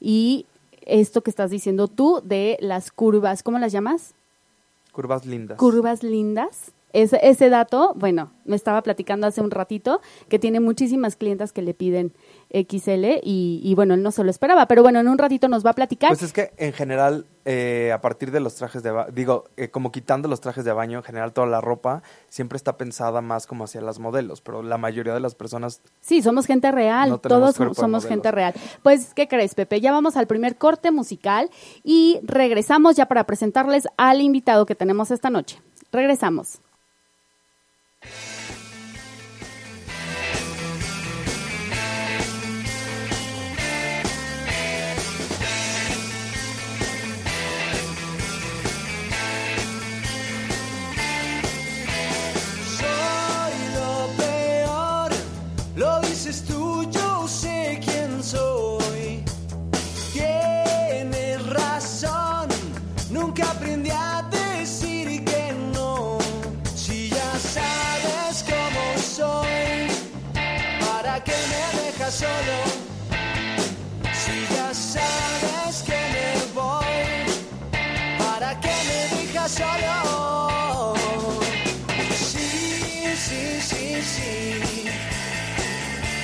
y 0.01 0.47
esto 0.87 1.23
que 1.23 1.31
estás 1.31 1.51
diciendo 1.51 1.89
tú 1.89 2.21
de 2.25 2.59
las 2.61 2.91
curvas, 2.91 3.43
¿cómo 3.43 3.59
las 3.59 3.73
llamas? 3.73 4.15
Curvas 4.93 5.25
lindas. 5.25 5.59
Curvas 5.59 6.03
lindas. 6.03 6.73
Ese, 6.93 7.19
ese 7.23 7.49
dato, 7.49 7.95
bueno, 7.97 8.33
me 8.45 8.57
estaba 8.57 8.83
platicando 8.83 9.27
hace 9.27 9.41
un 9.41 9.51
ratito 9.51 10.01
que 10.29 10.39
tiene 10.39 10.61
muchísimas 10.61 11.17
clientas 11.17 11.53
que 11.53 11.63
le 11.63 11.75
piden 11.75 12.13
XL 12.53 13.21
y, 13.23 13.73
bueno, 13.75 13.95
él 13.95 14.03
no 14.03 14.11
se 14.11 14.25
lo 14.25 14.31
esperaba, 14.31 14.67
pero 14.67 14.83
bueno, 14.83 15.01
en 15.01 15.09
un 15.09 15.19
ratito 15.19 15.49
nos 15.49 15.65
va 15.65 15.71
a 15.71 15.75
platicar. 15.75 16.11
Pues 16.11 16.23
es 16.23 16.33
que 16.33 16.53
en 16.59 16.73
general, 16.73 17.27
eh, 17.45 17.93
a 17.95 18.01
partir 18.01 18.31
de 18.31 18.41
los 18.41 18.55
trajes 18.55 18.83
de 18.83 18.91
baño, 18.91 19.11
digo, 19.13 19.45
eh, 19.57 19.71
como 19.71 19.91
quitando 19.91 20.29
los 20.29 20.41
trajes 20.41 20.65
de 20.65 20.73
baño, 20.73 20.99
en 20.99 21.05
general 21.05 21.33
toda 21.33 21.47
la 21.47 21.61
ropa 21.61 22.03
siempre 22.29 22.57
está 22.57 22.77
pensada 22.77 23.23
más 23.23 23.47
como 23.47 23.65
hacia 23.65 23.81
las 23.81 23.99
modelos, 23.99 24.43
pero 24.43 24.63
la 24.63 24.77
mayoría 24.77 25.15
de 25.15 25.21
las 25.21 25.35
personas... 25.35 25.81
Sí, 26.01 26.21
somos 26.21 26.47
gente 26.47 26.71
real, 26.71 27.21
todos 27.21 27.57
somos 27.75 28.07
gente 28.07 28.31
real. 28.31 28.55
Pues, 28.83 29.15
¿qué 29.15 29.29
crees, 29.29 29.55
Pepe? 29.55 29.81
Ya 29.81 29.93
vamos 29.93 30.17
al 30.17 30.27
primer 30.27 30.57
corte 30.57 30.91
musical 30.91 31.51
y 31.83 32.21
regresamos 32.23 32.97
ya 32.97 33.07
para 33.07 33.25
presentarles 33.25 33.89
al 33.97 34.21
invitado 34.21 34.67
que 34.67 34.75
tenemos 34.75 35.11
esta 35.11 35.31
noche. 35.31 35.61
Regresamos. 35.91 36.61
Thank 38.03 38.27
you. 38.27 38.32
Si 74.15 74.47
ya 74.55 74.73
sabes 74.73 75.83
que 75.83 75.99
me 76.15 76.53
voy, 76.55 76.97
¿para 78.17 78.61
qué 78.61 78.73
me 78.89 79.17
dejas 79.17 79.51
solo. 79.51 80.95
Sí, 82.15 83.17
sí, 83.17 83.61
sí, 83.61 84.03
sí. 84.03 84.85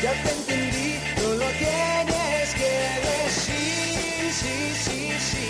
Ya 0.03 0.13
te 0.23 0.31
entendí, 0.31 1.01
no 1.17 1.29
lo 1.35 1.49
tienes 1.59 2.55
que 2.55 2.73
decir. 3.09 4.33
Sí, 4.41 4.57
sí, 4.85 5.13
sí. 5.31 5.49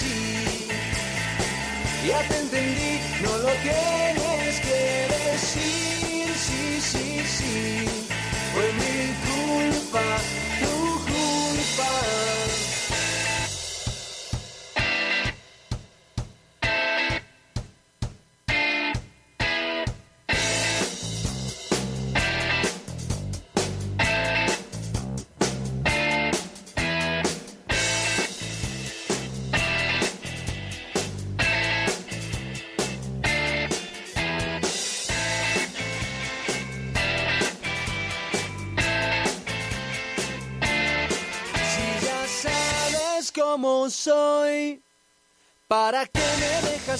Sí, 0.00 0.08
sí. 0.08 0.68
Ya 2.08 2.20
te 2.28 2.36
entendí, 2.38 2.99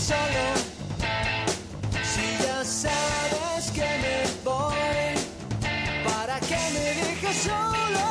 solo? 0.00 0.47
Si 2.02 2.26
ya 2.45 2.64
sabes 2.64 3.71
que 3.75 3.88
me 4.04 4.19
voy, 4.45 5.12
¿para 6.04 6.40
qué 6.40 6.61
me 6.75 6.87
dejas 7.00 7.37
solo? 7.49 8.07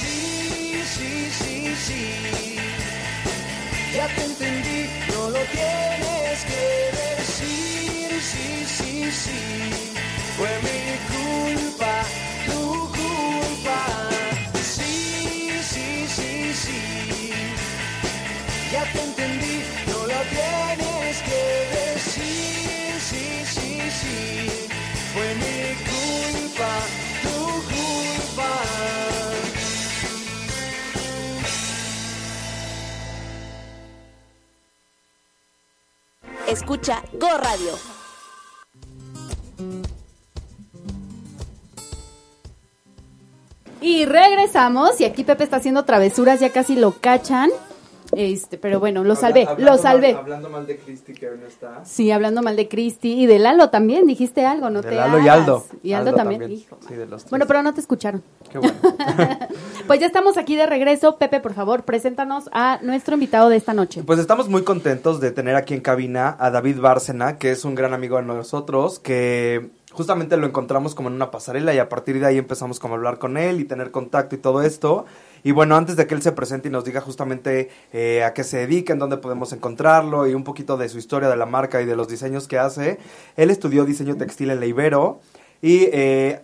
Sí, 0.00 0.82
sí, 0.94 1.30
sí, 1.38 1.74
sí. 1.86 2.02
Ya 3.94 4.06
te 4.14 4.24
entendí, 4.24 4.80
no 5.12 5.30
lo 5.30 5.40
tienes 5.52 5.87
culpa, 26.58 26.80
tu 27.22 27.28
culpa. 27.70 28.50
Escucha 36.48 37.02
Go 37.12 37.28
Radio. 37.38 37.78
Y 43.80 44.06
regresamos, 44.06 45.00
y 45.00 45.04
aquí 45.04 45.22
Pepe 45.22 45.44
está 45.44 45.58
haciendo 45.58 45.84
travesuras, 45.84 46.40
ya 46.40 46.50
casi 46.50 46.74
lo 46.74 46.92
cachan. 47.00 47.50
Este, 48.20 48.58
pero 48.58 48.80
bueno, 48.80 49.04
lo 49.04 49.14
salvé, 49.14 49.46
lo 49.58 49.78
salvé. 49.78 50.12
mal- 50.14 50.22
hablando 50.22 50.50
mal 50.50 50.66
de 50.66 50.76
Cristi, 50.76 51.12
que 51.12 51.28
hoy 51.30 51.38
no 51.38 51.46
está. 51.46 51.84
Sí, 51.84 52.10
hablando 52.10 52.42
mal 52.42 52.56
de 52.56 52.66
Cristi 52.66 53.12
y 53.12 53.26
de 53.26 53.38
Lalo 53.38 53.70
también, 53.70 54.06
dijiste 54.08 54.44
algo, 54.44 54.70
no 54.70 54.82
De 54.82 54.88
te 54.88 54.96
Lalo 54.96 55.20
y. 55.20 55.28
Aldo. 55.28 55.64
Y 55.84 55.92
Aldo, 55.92 56.08
Aldo 56.10 56.16
también, 56.18 56.40
también. 56.40 56.60
hijo. 56.60 56.78
Sí, 56.88 56.94
de 56.94 57.06
los 57.06 57.22
tres. 57.22 57.30
Bueno, 57.30 57.44
pero 57.46 57.62
no 57.62 57.72
te 57.72 57.80
escucharon. 57.80 58.22
Qué 58.50 58.58
bueno. 58.58 58.74
Pues 59.86 60.00
ya 60.00 60.06
estamos 60.06 60.36
aquí 60.36 60.54
de 60.56 60.66
regreso. 60.66 61.16
Pepe, 61.16 61.40
por 61.40 61.54
favor, 61.54 61.84
preséntanos 61.84 62.50
a 62.52 62.78
nuestro 62.82 63.14
invitado 63.14 63.48
de 63.48 63.56
esta 63.56 63.72
noche. 63.72 64.02
Pues 64.04 64.18
estamos 64.18 64.48
muy 64.48 64.62
contentos 64.62 65.18
de 65.20 65.30
tener 65.30 65.54
aquí 65.56 65.72
en 65.74 65.80
cabina 65.80 66.36
a 66.38 66.50
David 66.50 66.78
Bárcena, 66.80 67.38
que 67.38 67.52
es 67.52 67.64
un 67.64 67.74
gran 67.74 67.94
amigo 67.94 68.16
de 68.18 68.24
nosotros, 68.24 68.98
que 68.98 69.70
justamente 69.92 70.36
lo 70.36 70.46
encontramos 70.46 70.94
como 70.94 71.08
en 71.08 71.14
una 71.14 71.30
pasarela 71.30 71.72
y 71.72 71.78
a 71.78 71.88
partir 71.88 72.20
de 72.20 72.26
ahí 72.26 72.36
empezamos 72.36 72.78
como 72.80 72.94
a 72.94 72.96
hablar 72.98 73.18
con 73.18 73.36
él 73.38 73.60
y 73.60 73.64
tener 73.64 73.90
contacto 73.90 74.34
y 74.34 74.38
todo 74.38 74.60
esto. 74.62 75.06
Y 75.42 75.52
bueno, 75.52 75.76
antes 75.76 75.96
de 75.96 76.06
que 76.06 76.14
él 76.14 76.22
se 76.22 76.32
presente 76.32 76.68
y 76.68 76.70
nos 76.70 76.84
diga 76.84 77.00
justamente 77.00 77.70
eh, 77.92 78.24
a 78.24 78.34
qué 78.34 78.44
se 78.44 78.58
dedica, 78.58 78.92
en 78.92 78.98
dónde 78.98 79.18
podemos 79.18 79.52
encontrarlo 79.52 80.26
y 80.26 80.34
un 80.34 80.44
poquito 80.44 80.76
de 80.76 80.88
su 80.88 80.98
historia 80.98 81.28
de 81.28 81.36
la 81.36 81.46
marca 81.46 81.80
y 81.82 81.86
de 81.86 81.96
los 81.96 82.08
diseños 82.08 82.48
que 82.48 82.58
hace, 82.58 82.98
él 83.36 83.50
estudió 83.50 83.84
diseño 83.84 84.16
textil 84.16 84.50
en 84.50 84.60
la 84.60 84.66
Ibero 84.66 85.20
y... 85.62 85.88
Eh, 85.92 86.42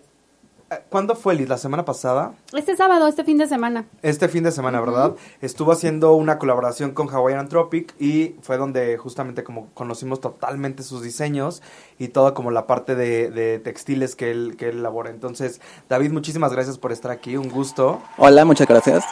¿Cuándo 0.88 1.14
fue, 1.14 1.34
Liz? 1.34 1.48
¿La 1.48 1.58
semana 1.58 1.84
pasada? 1.84 2.32
Este 2.52 2.76
sábado, 2.76 3.06
este 3.06 3.24
fin 3.24 3.38
de 3.38 3.46
semana. 3.46 3.86
Este 4.02 4.28
fin 4.28 4.44
de 4.44 4.52
semana, 4.52 4.80
¿verdad? 4.80 5.14
Estuvo 5.40 5.72
haciendo 5.72 6.14
una 6.14 6.38
colaboración 6.38 6.92
con 6.92 7.08
Hawaiian 7.08 7.40
Anthropic 7.40 7.94
y 8.00 8.36
fue 8.42 8.56
donde 8.56 8.96
justamente 8.98 9.44
como 9.44 9.68
conocimos 9.74 10.20
totalmente 10.20 10.82
sus 10.82 11.02
diseños 11.02 11.62
y 11.98 12.08
toda 12.08 12.34
como 12.34 12.50
la 12.50 12.66
parte 12.66 12.94
de, 12.94 13.30
de 13.30 13.58
textiles 13.58 14.16
que 14.16 14.30
él, 14.30 14.56
que 14.58 14.68
él 14.68 14.78
elabora. 14.78 15.10
Entonces, 15.10 15.60
David, 15.88 16.12
muchísimas 16.12 16.52
gracias 16.52 16.78
por 16.78 16.92
estar 16.92 17.10
aquí, 17.10 17.36
un 17.36 17.48
gusto. 17.48 18.00
Hola, 18.18 18.44
muchas 18.44 18.66
gracias. 18.66 19.04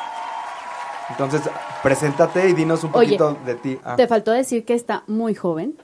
Entonces, 1.11 1.43
preséntate 1.83 2.49
y 2.49 2.53
dinos 2.55 2.85
un 2.85 2.91
Oye, 2.95 3.19
poquito 3.19 3.37
de 3.45 3.55
ti. 3.57 3.79
Ah, 3.85 3.97
Te 3.97 4.07
faltó 4.07 4.31
decir 4.31 4.65
que 4.65 4.75
está 4.75 5.05
muy 5.07 5.35
joven. 5.35 5.75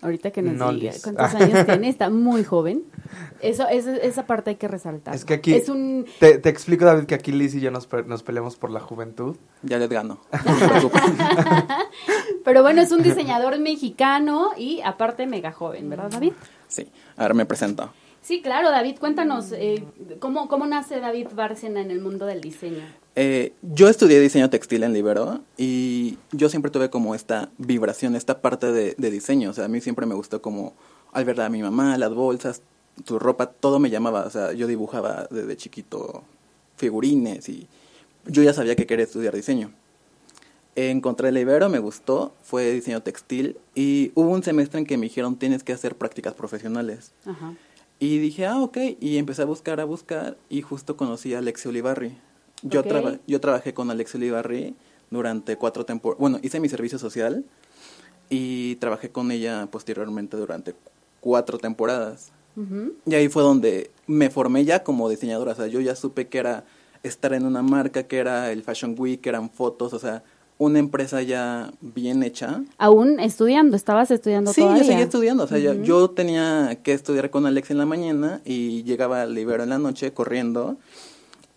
Ahorita 0.00 0.30
que 0.30 0.42
nos 0.42 0.54
No, 0.54 0.72
diga 0.72 0.92
cuántos 1.02 1.34
años 1.34 1.66
tiene, 1.66 1.88
está 1.88 2.08
muy 2.10 2.44
joven. 2.44 2.84
Eso, 3.40 3.66
eso- 3.68 3.90
esa 3.90 4.26
parte 4.26 4.50
hay 4.50 4.56
que 4.56 4.68
resaltar. 4.68 5.14
es 5.14 5.24
que 5.24 5.34
aquí, 5.34 5.54
Es 5.54 5.68
un... 5.68 6.06
te, 6.20 6.38
te 6.38 6.48
explico, 6.48 6.84
David, 6.84 7.04
que 7.06 7.16
aquí 7.16 7.32
Liz 7.32 7.54
y 7.56 7.60
yo 7.60 7.70
nos, 7.72 7.86
pe- 7.88 8.04
nos 8.04 8.22
peleamos 8.22 8.54
por 8.56 8.70
la 8.70 8.78
juventud. 8.80 9.36
Ya 9.62 9.78
les 9.78 9.88
gano. 9.88 10.20
No. 10.46 10.90
Pero 12.44 12.62
bueno, 12.62 12.80
es 12.80 12.92
un 12.92 13.02
diseñador 13.02 13.58
mexicano 13.58 14.50
y 14.56 14.80
aparte 14.82 15.26
mega 15.26 15.52
joven, 15.52 15.90
¿verdad, 15.90 16.10
David? 16.10 16.32
Sí, 16.68 16.88
ahora 17.16 17.34
me 17.34 17.44
presento. 17.46 17.90
Sí, 18.22 18.42
claro, 18.42 18.70
David, 18.70 18.98
cuéntanos, 18.98 19.52
eh, 19.52 19.84
¿cómo, 20.18 20.48
¿cómo 20.48 20.66
nace 20.66 21.00
David 21.00 21.28
Bárcena 21.34 21.80
en 21.80 21.90
el 21.90 22.00
mundo 22.00 22.26
del 22.26 22.40
diseño? 22.40 22.84
Eh, 23.20 23.52
yo 23.62 23.88
estudié 23.88 24.20
diseño 24.20 24.48
textil 24.48 24.84
en 24.84 24.92
Libero 24.92 25.40
y 25.56 26.18
yo 26.30 26.48
siempre 26.48 26.70
tuve 26.70 26.88
como 26.88 27.16
esta 27.16 27.50
vibración, 27.58 28.14
esta 28.14 28.40
parte 28.40 28.70
de, 28.70 28.94
de 28.96 29.10
diseño. 29.10 29.50
O 29.50 29.52
sea, 29.52 29.64
a 29.64 29.68
mí 29.68 29.80
siempre 29.80 30.06
me 30.06 30.14
gustó 30.14 30.40
como 30.40 30.74
al 31.12 31.24
ver 31.24 31.40
a 31.40 31.48
mi 31.48 31.60
mamá, 31.60 31.98
las 31.98 32.14
bolsas, 32.14 32.62
tu 33.04 33.18
ropa, 33.18 33.46
todo 33.46 33.80
me 33.80 33.90
llamaba. 33.90 34.20
O 34.20 34.30
sea, 34.30 34.52
yo 34.52 34.68
dibujaba 34.68 35.26
desde 35.32 35.56
chiquito 35.56 36.22
figurines 36.76 37.48
y 37.48 37.66
yo 38.24 38.44
ya 38.44 38.54
sabía 38.54 38.76
que 38.76 38.86
quería 38.86 39.06
estudiar 39.06 39.34
diseño. 39.34 39.72
Encontré 40.76 41.30
el 41.30 41.38
Ibero, 41.38 41.68
me 41.68 41.80
gustó, 41.80 42.36
fue 42.44 42.70
diseño 42.70 43.02
textil 43.02 43.56
y 43.74 44.12
hubo 44.14 44.30
un 44.30 44.44
semestre 44.44 44.78
en 44.78 44.86
que 44.86 44.96
me 44.96 45.06
dijeron 45.06 45.34
tienes 45.34 45.64
que 45.64 45.72
hacer 45.72 45.96
prácticas 45.96 46.34
profesionales. 46.34 47.10
Ajá. 47.26 47.56
Y 47.98 48.18
dije, 48.18 48.46
ah, 48.46 48.60
ok, 48.60 48.78
y 49.00 49.18
empecé 49.18 49.42
a 49.42 49.46
buscar, 49.46 49.80
a 49.80 49.84
buscar, 49.84 50.36
y 50.48 50.62
justo 50.62 50.96
conocí 50.96 51.34
a 51.34 51.38
Alexia 51.38 51.68
Olivarri. 51.68 52.16
Yo, 52.62 52.80
Ok. 52.80 52.86
traba- 52.88 53.18
yo 53.26 53.40
trabajé 53.40 53.72
con 53.74 53.90
Alexia 53.90 54.18
Olivarri 54.18 54.74
durante 55.10 55.56
cuatro 55.56 55.84
temporadas, 55.84 56.20
bueno, 56.20 56.38
hice 56.42 56.60
mi 56.60 56.68
servicio 56.68 56.98
social 56.98 57.44
y 58.28 58.76
trabajé 58.76 59.10
con 59.10 59.30
ella 59.30 59.68
posteriormente 59.70 60.36
durante 60.36 60.74
cuatro 61.20 61.58
temporadas. 61.58 62.30
Y 63.06 63.14
ahí 63.14 63.28
fue 63.28 63.44
donde 63.44 63.92
me 64.08 64.30
formé 64.30 64.64
ya 64.64 64.82
como 64.82 65.08
diseñadora, 65.08 65.52
o 65.52 65.54
sea, 65.54 65.68
yo 65.68 65.80
ya 65.80 65.94
supe 65.94 66.26
que 66.26 66.38
era 66.38 66.64
estar 67.04 67.32
en 67.32 67.46
una 67.46 67.62
marca, 67.62 68.02
que 68.02 68.16
era 68.18 68.50
el 68.50 68.64
Fashion 68.64 68.96
Week, 68.98 69.20
que 69.20 69.28
eran 69.28 69.48
fotos, 69.48 69.92
o 69.92 69.98
sea, 70.00 70.24
una 70.58 70.80
empresa 70.80 71.22
ya 71.22 71.70
bien 71.80 72.24
hecha. 72.24 72.64
Aún 72.76 73.20
estudiando, 73.20 73.76
estabas 73.76 74.10
estudiando 74.10 74.52
Sí, 74.52 74.60
todavía. 74.62 74.82
yo 74.82 74.88
seguía 74.88 75.04
estudiando, 75.04 75.44
o 75.44 75.46
sea, 75.46 75.58
yo 75.58 76.10
tenía 76.10 76.76
que 76.82 76.92
estudiar 76.94 77.30
con 77.30 77.46
Alex 77.46 77.70
en 77.70 77.78
la 77.78 77.86
mañana 77.86 78.40
y 78.44 78.82
llegaba 78.82 79.22
al 79.22 79.38
Ibero 79.38 79.62
en 79.62 79.68
la 79.68 79.78
noche 79.78 80.12
corriendo. 80.12 80.76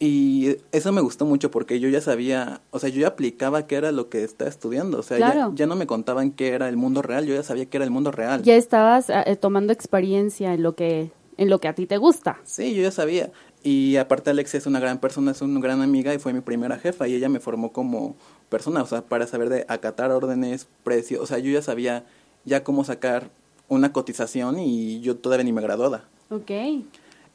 Y 0.03 0.57
eso 0.71 0.91
me 0.91 0.99
gustó 1.01 1.25
mucho 1.27 1.51
porque 1.51 1.79
yo 1.79 1.87
ya 1.87 2.01
sabía, 2.01 2.61
o 2.71 2.79
sea, 2.79 2.89
yo 2.89 3.01
ya 3.01 3.09
aplicaba 3.09 3.67
qué 3.67 3.75
era 3.75 3.91
lo 3.91 4.09
que 4.09 4.23
estaba 4.23 4.49
estudiando, 4.49 4.97
o 4.97 5.03
sea, 5.03 5.19
ya- 5.19 5.31
Claro. 5.31 5.51
ya, 5.55 5.67
no 5.67 5.75
me 5.75 5.85
contaban 5.85 6.31
qué 6.31 6.47
era 6.49 6.67
el 6.69 6.75
mundo 6.75 7.03
real, 7.03 7.27
yo 7.27 7.35
ya 7.35 7.43
sabía 7.43 7.67
qué 7.67 7.77
era 7.77 7.85
el 7.85 7.91
mundo 7.91 8.09
real. 8.11 8.41
Ya 8.41 8.55
estabas 8.55 9.11
eh, 9.11 9.37
tomando 9.39 9.71
experiencia 9.71 10.55
en 10.55 10.63
lo 10.63 10.73
que 10.75 11.11
en 11.37 11.49
lo 11.51 11.59
que 11.59 11.67
a 11.67 11.75
ti 11.75 11.85
te 11.85 11.97
gusta. 11.97 12.39
Sí, 12.43 12.73
yo 12.73 12.81
ya 12.81 12.89
sabía. 12.91 13.31
Y 13.63 13.97
aparte 13.97 14.31
Alex 14.31 14.55
es 14.55 14.65
una 14.65 14.79
gran 14.79 14.97
persona, 14.99 15.31
es 15.31 15.41
una 15.43 15.59
gran 15.59 15.81
amiga 15.81 16.13
y 16.15 16.19
fue 16.19 16.33
mi 16.33 16.41
primera 16.41 16.77
jefa 16.79 17.07
y 17.07 17.13
ella 17.15 17.29
me 17.29 17.39
formó 17.39 17.71
como 17.71 18.15
persona, 18.49 18.81
o 18.81 18.87
sea, 18.87 19.03
para 19.03 19.27
saber 19.27 19.49
de 19.49 19.65
acatar 19.67 20.09
órdenes, 20.11 20.67
precios, 20.83 21.21
o 21.21 21.25
sea, 21.27 21.37
yo 21.37 21.51
ya 21.51 21.61
sabía 21.61 22.05
ya 22.43 22.63
cómo 22.63 22.83
sacar 22.83 23.29
una 23.67 23.93
cotización 23.93 24.57
y 24.59 24.99
yo 25.01 25.15
todavía 25.17 25.43
ni 25.43 25.53
me 25.53 25.61
graduada. 25.61 26.05
Ok. 26.31 26.51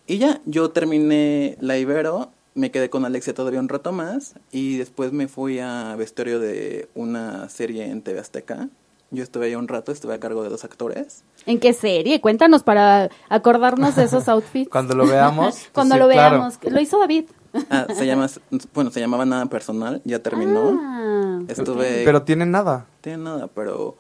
Y 0.09 0.19
ya, 0.19 0.41
yo 0.47 0.71
terminé 0.71 1.57
la 1.61 1.79
Ibero, 1.79 2.31
me 2.57 2.71
quedé 2.71 2.91
con 2.91 3.05
Alexia 3.05 3.35
todavía 3.35 3.61
un 3.61 3.69
rato 3.69 3.93
más 3.93 4.35
y 4.51 4.79
después 4.79 5.13
me 5.13 5.29
fui 5.29 5.61
a 5.61 5.95
vestuario 5.97 6.41
de 6.41 6.89
una 6.95 7.49
serie 7.49 7.85
en 7.85 8.03
TV 8.03 8.19
Azteca. 8.19 8.69
Yo 9.13 9.23
estuve 9.23 9.47
ahí 9.47 9.55
un 9.55 9.69
rato, 9.69 9.93
estuve 9.93 10.15
a 10.15 10.19
cargo 10.19 10.43
de 10.43 10.49
dos 10.49 10.65
actores. 10.65 11.23
¿En 11.45 11.61
qué 11.61 11.73
serie? 11.73 12.21
Cuéntanos 12.21 12.65
para 12.65 13.11
acordarnos 13.29 13.95
de 13.95 14.05
esos 14.05 14.29
outfits. 14.29 14.71
Cuando 14.71 14.97
lo 14.97 15.07
veamos. 15.07 15.55
pues 15.55 15.71
Cuando 15.73 15.95
sí, 15.95 16.01
lo 16.01 16.09
claro. 16.09 16.37
veamos. 16.37 16.59
Lo 16.65 16.81
hizo 16.81 16.99
David. 16.99 17.27
Ah, 17.71 17.87
se 17.95 18.07
llama, 18.07 18.29
bueno, 18.75 18.91
se 18.91 19.01
llamaba 19.01 19.25
Nada 19.25 19.47
Personal, 19.47 20.03
ya 20.05 20.19
terminó. 20.19 20.79
Ah, 20.81 21.41
Estuve... 21.49 22.03
Pero 22.05 22.23
tiene 22.23 22.47
nada. 22.47 22.87
tiene 23.01 23.23
nada, 23.23 23.49
pero 23.49 23.97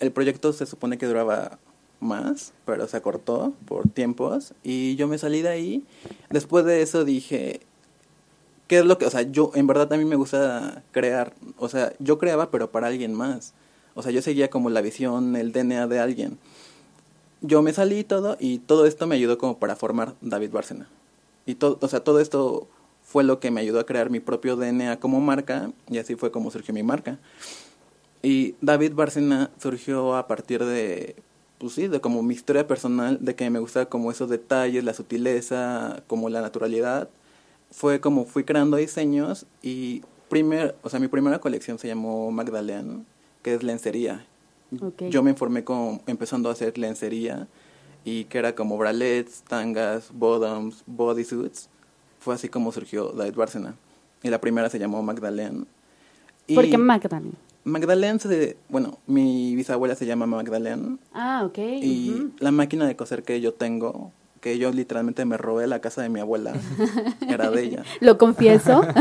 el 0.00 0.12
proyecto 0.12 0.52
se 0.52 0.66
supone 0.66 0.98
que 0.98 1.06
duraba 1.06 1.58
más, 2.00 2.52
pero 2.64 2.86
se 2.86 2.96
acortó 2.96 3.54
por 3.66 3.88
tiempos 3.88 4.54
y 4.62 4.96
yo 4.96 5.08
me 5.08 5.18
salí 5.18 5.42
de 5.42 5.48
ahí. 5.48 5.84
Después 6.30 6.64
de 6.64 6.82
eso 6.82 7.04
dije, 7.04 7.60
¿qué 8.68 8.78
es 8.78 8.84
lo 8.84 8.98
que, 8.98 9.06
o 9.06 9.10
sea, 9.10 9.22
yo 9.22 9.50
en 9.54 9.66
verdad 9.66 9.92
a 9.92 9.96
mí 9.96 10.04
me 10.04 10.16
gusta 10.16 10.84
crear, 10.92 11.32
o 11.56 11.68
sea, 11.68 11.92
yo 11.98 12.18
creaba 12.18 12.50
pero 12.50 12.70
para 12.70 12.86
alguien 12.86 13.14
más. 13.14 13.54
O 13.94 14.02
sea, 14.02 14.12
yo 14.12 14.22
seguía 14.22 14.48
como 14.48 14.70
la 14.70 14.80
visión, 14.80 15.34
el 15.34 15.50
DNA 15.50 15.88
de 15.88 15.98
alguien. 15.98 16.38
Yo 17.40 17.62
me 17.62 17.72
salí 17.72 17.98
y 18.00 18.04
todo 18.04 18.36
y 18.38 18.58
todo 18.58 18.86
esto 18.86 19.06
me 19.08 19.16
ayudó 19.16 19.38
como 19.38 19.58
para 19.58 19.74
formar 19.74 20.14
David 20.20 20.52
Bárcena. 20.52 20.88
Y 21.46 21.56
todo, 21.56 21.78
o 21.80 21.88
sea, 21.88 22.00
todo 22.00 22.20
esto 22.20 22.68
fue 23.02 23.24
lo 23.24 23.40
que 23.40 23.50
me 23.50 23.60
ayudó 23.60 23.80
a 23.80 23.86
crear 23.86 24.10
mi 24.10 24.20
propio 24.20 24.54
DNA 24.54 25.00
como 25.00 25.20
marca 25.20 25.72
y 25.88 25.98
así 25.98 26.14
fue 26.14 26.30
como 26.30 26.50
surgió 26.50 26.74
mi 26.74 26.82
marca. 26.82 27.18
Y 28.22 28.54
David 28.60 28.92
Bárcena 28.94 29.50
surgió 29.60 30.14
a 30.16 30.26
partir 30.26 30.64
de, 30.64 31.16
pues 31.58 31.72
sí, 31.72 31.88
de 31.88 32.00
como 32.00 32.22
mi 32.22 32.34
historia 32.34 32.66
personal, 32.66 33.18
de 33.20 33.34
que 33.34 33.48
me 33.48 33.60
gustaba 33.60 33.86
como 33.86 34.10
esos 34.10 34.28
detalles, 34.28 34.84
la 34.84 34.94
sutileza, 34.94 36.02
como 36.06 36.28
la 36.28 36.42
naturalidad. 36.42 37.08
Fue 37.70 38.00
como 38.00 38.24
fui 38.24 38.44
creando 38.44 38.76
diseños 38.76 39.46
y 39.62 40.02
primer, 40.28 40.76
o 40.82 40.88
sea, 40.88 41.00
mi 41.00 41.08
primera 41.08 41.38
colección 41.38 41.78
se 41.78 41.88
llamó 41.88 42.30
Magdalene, 42.30 43.04
que 43.42 43.54
es 43.54 43.62
lencería. 43.62 44.24
Ok. 44.80 45.04
Yo 45.10 45.22
me 45.22 45.30
informé 45.30 45.64
con, 45.64 46.02
empezando 46.06 46.48
a 46.48 46.52
hacer 46.52 46.76
lencería 46.78 47.46
y 48.04 48.24
que 48.24 48.38
era 48.38 48.54
como 48.54 48.78
bralets, 48.78 49.42
tangas, 49.42 50.10
bottoms, 50.12 50.82
bodysuits. 50.86 51.68
Fue 52.20 52.34
así 52.34 52.48
como 52.48 52.72
surgió 52.72 53.10
David 53.12 53.34
Bárcena. 53.34 53.74
Y 54.22 54.30
la 54.30 54.40
primera 54.40 54.68
se 54.70 54.78
llamó 54.78 55.02
Magdalene. 55.02 55.64
Y 56.46 56.54
¿Por 56.54 56.68
qué 56.68 56.78
Magdalene? 56.78 57.32
Magdalene, 57.64 58.18
se, 58.18 58.56
bueno, 58.68 58.98
mi 59.06 59.54
bisabuela 59.54 59.94
se 59.94 60.06
llama 60.06 60.26
Magdalene 60.26 60.96
Ah, 61.12 61.42
ok. 61.44 61.58
y 61.58 62.10
ujú. 62.14 62.32
la 62.38 62.50
máquina 62.50 62.86
de 62.86 62.96
coser 62.96 63.22
que 63.22 63.40
yo 63.42 63.52
tengo, 63.52 64.10
que 64.40 64.58
yo 64.58 64.70
literalmente 64.72 65.24
me 65.24 65.36
robé 65.36 65.66
la 65.66 65.80
casa 65.80 66.02
de 66.02 66.08
mi 66.08 66.20
abuela, 66.20 66.52
era 67.28 67.50
de 67.50 67.62
ella. 67.62 67.84
Lo 68.00 68.18
confieso. 68.18 68.82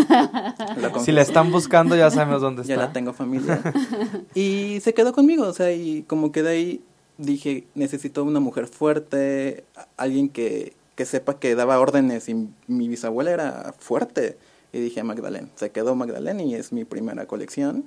Si 1.04 1.12
la 1.12 1.22
están 1.22 1.52
buscando, 1.52 1.96
ya 1.96 2.10
sabemos 2.12 2.42
dónde 2.42 2.64
ya 2.64 2.76
está. 2.76 2.88
la 2.88 2.94
tengo 2.94 3.14
familia. 3.14 3.62
Y 4.36 4.80
se 4.82 4.94
quedó 4.94 5.14
conmigo, 5.14 5.46
o 5.48 5.54
sea, 5.54 5.72
y 5.72 6.04
como 6.04 6.32
que 6.32 6.44
de 6.44 6.50
ahí 6.50 6.82
dije, 7.18 7.66
necesito 7.76 8.24
una 8.24 8.40
mujer 8.40 8.68
fuerte, 8.68 9.64
a- 9.76 9.88
alguien 9.98 10.30
que, 10.30 10.74
que 10.96 11.06
sepa 11.06 11.40
que 11.40 11.56
daba 11.56 11.80
órdenes 11.80 12.30
y 12.30 12.50
mi 12.68 12.88
bisabuela 12.88 13.32
era 13.32 13.74
fuerte. 13.80 14.38
Y 14.74 14.80
dije, 14.80 15.02
Magdalene, 15.04 15.48
se 15.56 15.72
quedó 15.72 15.96
Magdalene 15.96 16.46
y 16.46 16.56
es 16.56 16.72
mi 16.74 16.84
primera 16.84 17.26
colección. 17.26 17.86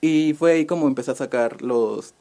Y 0.00 0.34
fue 0.38 0.52
ahí 0.52 0.66
como 0.66 0.86
empecé 0.88 1.12
a 1.12 1.14
sacar 1.14 1.62
los 1.62 2.12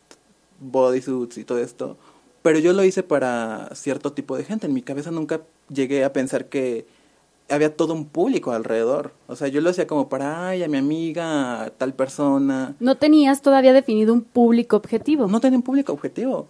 bodysuits 0.60 1.38
y 1.38 1.43
todo 1.43 1.60
esto. 1.60 1.97
Pero 2.41 2.60
yo 2.60 2.73
lo 2.73 2.84
hice 2.84 3.04
para 3.04 3.69
cierto 3.75 4.13
tipo 4.13 4.36
de 4.36 4.43
gente. 4.43 4.67
En 4.67 4.73
mi 4.73 4.82
cabeza 4.82 5.12
nunca 5.12 5.41
llegué 5.69 6.04
a 6.04 6.13
pensar 6.13 6.45
que 6.45 6.86
había 7.49 7.75
todo 7.75 7.93
un 7.93 8.06
público 8.06 8.51
alrededor. 8.51 9.13
O 9.27 9.36
sea, 9.36 9.47
yo 9.47 9.62
lo 9.62 9.69
hacía 9.69 9.88
como 9.88 10.10
para, 10.10 10.49
ay, 10.49 10.63
a 10.63 10.67
mi 10.67 10.77
amiga, 10.77 11.63
a 11.63 11.69
tal 11.69 11.93
persona. 11.93 12.75
No 12.80 12.97
tenías 12.97 13.41
todavía 13.41 13.73
definido 13.73 14.13
un 14.13 14.21
público 14.21 14.77
objetivo. 14.77 15.27
No 15.27 15.39
tenía 15.39 15.58
un 15.58 15.63
público 15.63 15.93
objetivo. 15.93 16.47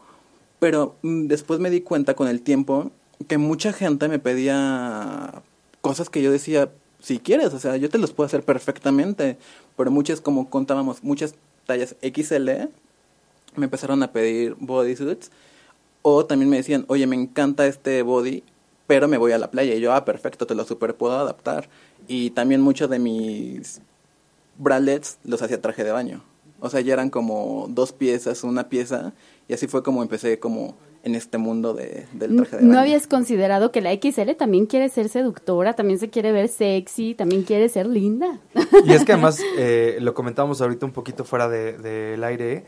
Pero 0.59 0.95
mm, 1.01 1.27
después 1.27 1.59
me 1.59 1.69
di 1.69 1.81
cuenta 1.81 2.13
con 2.13 2.27
el 2.27 2.41
tiempo 2.41 2.91
que 3.27 3.37
mucha 3.37 3.73
gente 3.73 4.07
me 4.07 4.19
pedía 4.19 5.41
cosas 5.81 6.09
que 6.09 6.21
yo 6.21 6.31
decía, 6.31 6.71
si 6.99 7.19
quieres, 7.19 7.53
o 7.53 7.59
sea, 7.59 7.77
yo 7.77 7.89
te 7.89 7.97
los 7.97 8.13
puedo 8.13 8.27
hacer 8.27 8.43
perfectamente. 8.43 9.37
Pero 9.75 9.91
muchas, 9.91 10.21
como 10.21 10.49
contábamos, 10.49 11.03
muchas 11.03 11.35
tallas 11.65 11.95
XL 12.01 12.69
me 13.55 13.65
empezaron 13.65 14.01
a 14.03 14.11
pedir 14.11 14.55
bodysuits. 14.59 15.31
O 16.01 16.25
también 16.25 16.49
me 16.49 16.57
decían, 16.57 16.85
oye, 16.87 17.05
me 17.07 17.15
encanta 17.15 17.67
este 17.67 18.01
body, 18.01 18.43
pero 18.87 19.07
me 19.07 19.17
voy 19.17 19.31
a 19.31 19.37
la 19.37 19.51
playa. 19.51 19.75
Y 19.75 19.79
yo, 19.79 19.93
ah, 19.93 20.05
perfecto, 20.05 20.47
te 20.47 20.55
lo 20.55 20.65
super 20.65 20.95
puedo 20.95 21.17
adaptar. 21.17 21.69
Y 22.07 22.31
también 22.31 22.61
muchos 22.61 22.89
de 22.89 22.99
mis 22.99 23.81
bralets 24.57 25.17
los 25.23 25.41
hacía 25.41 25.61
traje 25.61 25.83
de 25.83 25.91
baño. 25.91 26.23
O 26.59 26.69
sea, 26.69 26.81
ya 26.81 26.93
eran 26.93 27.09
como 27.09 27.67
dos 27.69 27.91
piezas, 27.91 28.43
una 28.43 28.69
pieza. 28.69 29.13
Y 29.47 29.53
así 29.53 29.67
fue 29.67 29.83
como 29.83 30.01
empecé 30.03 30.39
como 30.39 30.75
en 31.03 31.15
este 31.15 31.39
mundo 31.39 31.73
de, 31.73 32.05
del 32.13 32.35
traje 32.35 32.57
de 32.57 32.61
baño. 32.61 32.73
¿No 32.73 32.79
habías 32.79 33.07
considerado 33.07 33.71
que 33.71 33.81
la 33.81 33.91
XL 33.93 34.31
también 34.37 34.67
quiere 34.67 34.89
ser 34.89 35.09
seductora, 35.09 35.73
también 35.73 35.99
se 35.99 36.09
quiere 36.09 36.31
ver 36.31 36.47
sexy, 36.47 37.15
también 37.15 37.43
quiere 37.43 37.69
ser 37.69 37.87
linda? 37.87 38.39
Y 38.85 38.93
es 38.93 39.03
que 39.03 39.13
además, 39.13 39.39
eh, 39.57 39.97
lo 40.01 40.13
comentábamos 40.13 40.61
ahorita 40.61 40.85
un 40.85 40.91
poquito 40.91 41.25
fuera 41.25 41.49
del 41.49 41.81
de, 41.81 42.11
del 42.11 42.23
aire, 42.23 42.65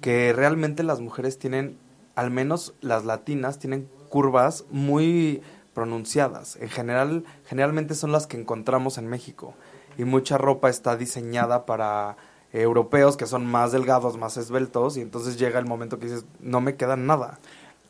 que 0.00 0.32
realmente 0.34 0.82
las 0.82 1.00
mujeres 1.00 1.38
tienen, 1.38 1.76
al 2.14 2.30
menos 2.30 2.74
las 2.80 3.04
latinas, 3.04 3.58
tienen 3.58 3.88
curvas 4.08 4.64
muy 4.70 5.42
pronunciadas. 5.74 6.56
En 6.56 6.68
general, 6.68 7.24
generalmente 7.46 7.94
son 7.94 8.12
las 8.12 8.26
que 8.26 8.36
encontramos 8.36 8.98
en 8.98 9.06
México. 9.06 9.54
Y 9.98 10.04
mucha 10.04 10.38
ropa 10.38 10.68
está 10.68 10.96
diseñada 10.96 11.66
para 11.66 12.16
europeos 12.52 13.16
que 13.16 13.26
son 13.26 13.46
más 13.46 13.72
delgados, 13.72 14.16
más 14.16 14.36
esbeltos, 14.36 14.96
y 14.96 15.00
entonces 15.00 15.38
llega 15.38 15.58
el 15.58 15.66
momento 15.66 15.98
que 15.98 16.06
dices, 16.06 16.24
no 16.40 16.60
me 16.60 16.74
queda 16.76 16.96
nada. 16.96 17.38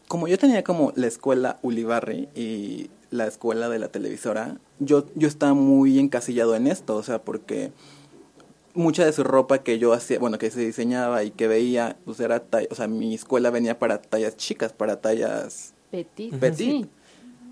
Como 0.09 0.29
yo 0.29 0.39
tenía 0.39 0.65
como 0.65 0.93
la 0.97 1.07
escuela 1.07 1.59
Ulibarri 1.63 2.29
y 2.35 2.91
la 3.11 3.27
escuela 3.27 3.69
de 3.69 3.79
la 3.79 3.89
televisora, 3.89 4.59
yo, 4.79 5.07
yo 5.15 5.29
estaba 5.29 5.55
muy 5.55 5.99
encasillado 5.99 6.55
en 6.55 6.67
esto, 6.67 6.97
o 6.97 7.03
sea, 7.03 7.21
porque 7.21 7.73
mucha 8.75 9.05
de 9.05 9.13
su 9.13 9.25
ropa 9.25 9.59
que 9.59 9.79
yo 9.79 9.93
hacía, 9.93 10.19
bueno, 10.19 10.39
que 10.39 10.51
se 10.51 10.61
diseñaba 10.61 11.25
y 11.25 11.31
que 11.31 11.49
veía, 11.49 11.97
pues 12.05 12.21
era 12.21 12.41
talla, 12.41 12.69
o 12.71 12.75
sea, 12.75 12.89
mi 12.89 13.15
escuela 13.15 13.51
venía 13.51 13.79
para 13.79 14.01
tallas 14.01 14.37
chicas, 14.37 14.73
para 14.73 15.01
tallas 15.01 15.75
Petit. 15.91 16.35
Petit. 16.39 16.57
Sí. 16.57 16.89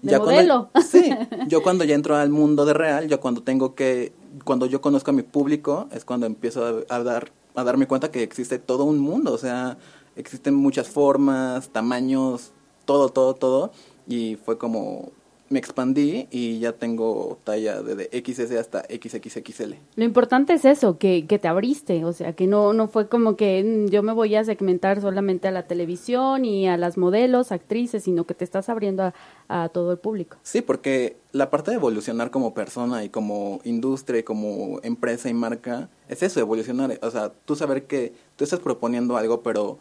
De 0.03 0.13
Ya 0.13 0.19
modelo. 0.19 0.71
Cuando, 0.73 0.89
sí, 0.91 1.11
yo 1.49 1.63
cuando 1.63 1.85
ya 1.85 1.95
entro 1.95 2.17
al 2.17 2.31
mundo 2.31 2.65
de 2.65 2.75
real, 2.75 3.09
yo 3.09 3.21
cuando 3.21 3.43
tengo 3.43 3.75
que, 3.75 4.13
cuando 4.45 4.67
yo 4.67 4.81
conozco 4.81 5.11
a 5.11 5.15
mi 5.15 5.23
público, 5.23 5.89
es 5.93 6.05
cuando 6.05 6.27
empiezo 6.27 6.85
a, 6.89 6.95
a 6.95 7.03
dar, 7.03 7.33
a 7.55 7.65
darme 7.65 7.87
cuenta 7.87 8.11
que 8.11 8.23
existe 8.23 8.59
todo 8.59 8.85
un 8.85 8.99
mundo, 8.99 9.33
o 9.33 9.39
sea, 9.39 9.77
existen 10.17 10.55
muchas 10.55 10.89
formas, 10.89 11.71
tamaños, 11.71 12.53
todo, 12.85 13.09
todo, 13.09 13.35
todo, 13.35 13.73
y 14.07 14.37
fue 14.37 14.57
como 14.57 15.11
me 15.51 15.59
expandí 15.59 16.29
y 16.31 16.59
ya 16.59 16.73
tengo 16.73 17.39
talla 17.45 17.83
desde 17.83 18.09
XS 18.13 18.53
hasta 18.53 18.83
XXXL. 18.83 19.75
Lo 19.97 20.05
importante 20.05 20.53
es 20.53 20.65
eso, 20.65 20.99
que, 20.99 21.27
que 21.27 21.39
te 21.39 21.49
abriste, 21.49 22.05
o 22.05 22.13
sea, 22.13 22.35
que 22.35 22.47
no, 22.47 22.73
no 22.73 22.89
fue 22.89 23.09
como 23.09 23.37
que 23.37 23.65
mm, 23.65 23.91
yo 23.91 24.03
me 24.03 24.13
voy 24.13 24.35
a 24.35 24.45
segmentar 24.45 25.01
solamente 25.01 25.49
a 25.49 25.51
la 25.51 25.67
televisión 25.67 26.45
y 26.45 26.69
a 26.69 26.77
las 26.77 26.99
modelos, 26.99 27.53
actrices, 27.53 28.05
sino 28.05 28.25
que 28.25 28.35
te 28.35 28.45
estás 28.45 28.69
abriendo 28.69 29.03
a, 29.05 29.15
a 29.49 29.69
todo 29.69 29.93
el 29.93 29.99
público. 29.99 30.37
Sí, 30.43 30.61
porque 30.61 31.17
la 31.33 31.51
parte 31.51 31.71
de 31.71 31.77
evolucionar 31.77 32.31
como 32.31 32.55
persona 32.55 33.05
y 33.05 33.09
como 33.09 33.61
industria 33.65 34.21
y 34.21 34.23
como 34.23 34.81
empresa 34.83 35.29
y 35.29 35.35
marca 35.35 35.89
es 36.09 36.23
eso, 36.23 36.41
evolucionar. 36.41 36.99
O 37.03 37.11
sea, 37.11 37.33
tú 37.45 37.57
saber 37.57 37.87
que 37.87 38.13
tú 38.37 38.45
estás 38.45 38.61
proponiendo 38.61 39.17
algo, 39.17 39.43
pero 39.43 39.79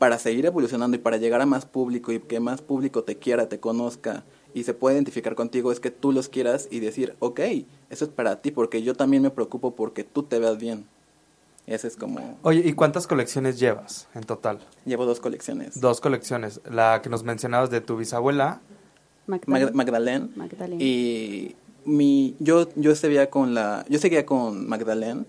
para 0.00 0.18
seguir 0.18 0.46
evolucionando 0.46 0.96
y 0.96 1.00
para 1.00 1.18
llegar 1.18 1.42
a 1.42 1.46
más 1.46 1.66
público 1.66 2.10
y 2.10 2.20
que 2.20 2.40
más 2.40 2.62
público 2.62 3.04
te 3.04 3.16
quiera, 3.16 3.50
te 3.50 3.60
conozca 3.60 4.24
y 4.54 4.64
se 4.64 4.74
pueda 4.74 4.94
identificar 4.94 5.34
contigo 5.34 5.72
es 5.72 5.80
que 5.80 5.90
tú 5.90 6.12
los 6.12 6.28
quieras 6.28 6.68
y 6.70 6.80
decir, 6.80 7.14
ok, 7.20 7.40
eso 7.90 8.04
es 8.04 8.10
para 8.10 8.40
ti, 8.42 8.50
porque 8.50 8.82
yo 8.82 8.94
también 8.94 9.22
me 9.22 9.30
preocupo 9.30 9.74
porque 9.74 10.04
tú 10.04 10.22
te 10.22 10.38
veas 10.38 10.58
bien. 10.58 10.86
Ese 11.66 11.86
es 11.86 11.96
como... 11.96 12.36
Oye, 12.42 12.62
¿y 12.66 12.72
cuántas 12.72 13.06
colecciones 13.06 13.60
llevas 13.60 14.08
en 14.14 14.24
total? 14.24 14.58
Llevo 14.84 15.04
dos 15.06 15.20
colecciones. 15.20 15.80
Dos 15.80 16.00
colecciones. 16.00 16.60
La 16.68 17.00
que 17.02 17.08
nos 17.08 17.22
mencionabas 17.22 17.70
de 17.70 17.80
tu 17.80 17.96
bisabuela. 17.96 18.60
Mag- 19.28 19.72
Magdalene. 19.72 20.30
Magdalene. 20.34 20.82
Y 20.82 21.54
mi, 21.84 22.34
yo, 22.40 22.68
yo 22.74 22.94
seguía 22.96 23.30
con 23.30 23.54
la, 23.54 23.84
yo 23.88 23.98
seguía 24.00 24.26
con 24.26 24.68
Magdalene 24.68 25.24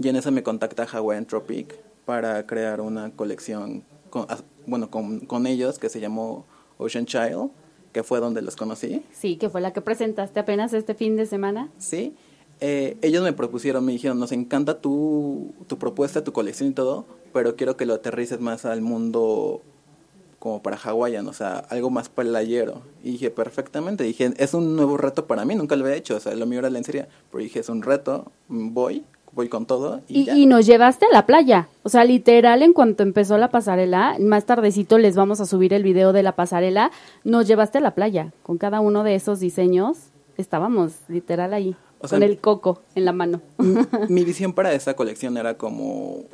y 0.00 0.08
en 0.08 0.16
eso 0.16 0.32
me 0.32 0.42
contacta 0.42 0.84
Hawaiian 0.84 1.26
Tropic 1.26 1.76
para 2.04 2.44
crear 2.46 2.80
una 2.80 3.10
colección 3.12 3.84
con, 4.10 4.26
bueno, 4.66 4.90
con, 4.90 5.20
con 5.20 5.46
ellos 5.46 5.78
que 5.78 5.88
se 5.88 6.00
llamó 6.00 6.44
Ocean 6.78 7.06
Child, 7.06 7.50
que 7.94 8.02
fue 8.02 8.18
donde 8.20 8.42
los 8.42 8.56
conocí. 8.56 9.02
Sí, 9.12 9.36
que 9.36 9.48
fue 9.48 9.60
la 9.60 9.72
que 9.72 9.80
presentaste 9.80 10.40
apenas 10.40 10.74
este 10.74 10.94
fin 10.94 11.16
de 11.16 11.26
semana. 11.26 11.70
Sí. 11.78 12.14
Eh, 12.60 12.96
ellos 13.02 13.22
me 13.22 13.32
propusieron, 13.32 13.84
me 13.84 13.92
dijeron, 13.92 14.18
nos 14.18 14.32
encanta 14.32 14.80
tu, 14.80 15.54
tu 15.68 15.78
propuesta, 15.78 16.24
tu 16.24 16.32
colección 16.32 16.70
y 16.70 16.72
todo, 16.72 17.06
pero 17.32 17.54
quiero 17.54 17.76
que 17.76 17.86
lo 17.86 17.94
aterrices 17.94 18.40
más 18.40 18.64
al 18.64 18.80
mundo 18.80 19.62
como 20.40 20.60
para 20.60 20.76
hawaiian, 20.76 21.26
o 21.28 21.32
sea, 21.32 21.58
algo 21.70 21.88
más 21.88 22.08
playero. 22.08 22.82
Y 23.02 23.12
dije, 23.12 23.30
perfectamente, 23.30 24.02
dije, 24.02 24.34
es 24.38 24.54
un 24.54 24.74
nuevo 24.74 24.96
reto 24.96 25.26
para 25.26 25.44
mí, 25.44 25.54
nunca 25.54 25.76
lo 25.76 25.84
había 25.84 25.96
hecho, 25.96 26.16
o 26.16 26.20
sea, 26.20 26.34
lo 26.34 26.46
mío 26.46 26.58
era 26.58 26.70
lencería, 26.70 27.08
pero 27.30 27.44
dije, 27.44 27.60
es 27.60 27.68
un 27.68 27.82
reto, 27.82 28.32
voy, 28.48 29.04
voy 29.34 29.48
con 29.48 29.66
todo 29.66 30.00
y, 30.08 30.20
Y, 30.20 30.24
ya. 30.24 30.36
y 30.36 30.46
nos 30.46 30.66
llevaste 30.66 31.06
a 31.06 31.12
la 31.12 31.26
playa. 31.26 31.68
O 31.82 31.88
sea, 31.88 32.04
literal, 32.04 32.62
en 32.62 32.72
cuanto 32.72 33.02
empezó 33.02 33.36
la 33.38 33.50
pasarela, 33.50 34.16
más 34.20 34.46
tardecito 34.46 34.98
les 34.98 35.16
vamos 35.16 35.40
a 35.40 35.46
subir 35.46 35.72
el 35.74 35.82
video 35.82 36.12
de 36.12 36.22
la 36.22 36.32
pasarela, 36.32 36.90
nos 37.24 37.46
llevaste 37.46 37.78
a 37.78 37.80
la 37.80 37.94
playa. 37.94 38.32
Con 38.42 38.58
cada 38.58 38.80
uno 38.80 39.04
de 39.04 39.14
esos 39.14 39.40
diseños 39.40 39.98
estábamos 40.36 40.92
literal 41.08 41.54
ahí, 41.54 41.76
O 42.00 42.08
sea, 42.08 42.18
con 42.18 42.22
el 42.22 42.38
coco 42.38 42.80
en 42.94 43.04
la 43.04 43.12
mano. 43.12 43.40
Mi 44.08 44.24
visión 44.24 44.52
para 44.52 44.72
esa 44.72 44.94
colección 44.94 45.36
era 45.36 45.56
como 45.56 46.24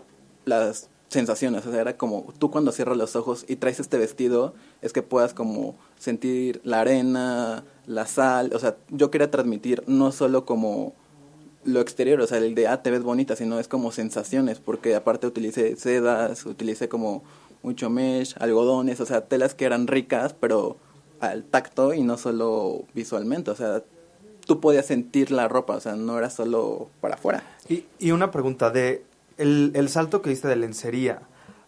las 0.44 0.88
sensaciones, 1.08 1.66
o 1.66 1.72
sea, 1.72 1.80
era 1.80 1.96
como 1.96 2.32
tú 2.38 2.50
cuando 2.52 2.70
cierras 2.70 2.96
los 2.96 3.16
ojos 3.16 3.44
y 3.48 3.56
traes 3.56 3.80
este 3.80 3.98
vestido, 3.98 4.54
es 4.80 4.92
que 4.92 5.02
puedas 5.02 5.34
como 5.34 5.74
sentir 5.98 6.60
la 6.62 6.80
arena, 6.80 7.64
la 7.86 8.06
sal, 8.06 8.52
o 8.54 8.58
sea, 8.60 8.76
yo 8.90 9.10
quería 9.10 9.30
transmitir 9.30 9.82
no 9.88 10.12
solo 10.12 10.46
como 10.46 10.94
lo 11.64 11.80
exterior, 11.80 12.20
o 12.20 12.26
sea, 12.26 12.38
el 12.38 12.54
de, 12.54 12.66
ah, 12.68 12.82
te 12.82 12.90
ves 12.90 13.02
bonita, 13.02 13.36
sino 13.36 13.58
es 13.60 13.68
como 13.68 13.92
sensaciones, 13.92 14.58
porque 14.60 14.94
aparte 14.94 15.26
utilicé 15.26 15.76
sedas, 15.76 16.46
utilicé 16.46 16.88
como 16.88 17.22
mucho 17.62 17.90
mesh, 17.90 18.34
algodones, 18.38 19.00
o 19.00 19.06
sea, 19.06 19.22
telas 19.26 19.54
que 19.54 19.66
eran 19.66 19.86
ricas, 19.86 20.34
pero 20.38 20.76
al 21.20 21.44
tacto 21.44 21.92
y 21.92 22.02
no 22.02 22.16
solo 22.16 22.84
visualmente, 22.94 23.50
o 23.50 23.56
sea, 23.56 23.82
tú 24.46 24.60
podías 24.60 24.86
sentir 24.86 25.30
la 25.30 25.48
ropa, 25.48 25.76
o 25.76 25.80
sea, 25.80 25.94
no 25.96 26.16
era 26.16 26.30
solo 26.30 26.88
para 27.02 27.16
afuera. 27.16 27.42
Y, 27.68 27.84
y 27.98 28.12
una 28.12 28.30
pregunta 28.30 28.70
de 28.70 29.04
el, 29.36 29.72
el 29.74 29.88
salto 29.90 30.22
que 30.22 30.30
diste 30.30 30.48
de 30.48 30.56
lencería 30.56 31.20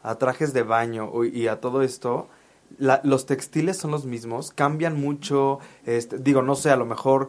a 0.02 0.14
trajes 0.16 0.52
de 0.54 0.62
baño 0.62 1.10
y 1.24 1.46
a 1.48 1.60
todo 1.60 1.82
esto, 1.82 2.28
la- 2.78 3.02
los 3.04 3.26
textiles 3.26 3.76
son 3.76 3.90
los 3.90 4.06
mismos, 4.06 4.50
cambian 4.52 4.98
mucho, 4.98 5.58
este, 5.84 6.18
digo, 6.18 6.40
no 6.40 6.54
sé, 6.54 6.70
a 6.70 6.76
lo 6.76 6.86
mejor 6.86 7.28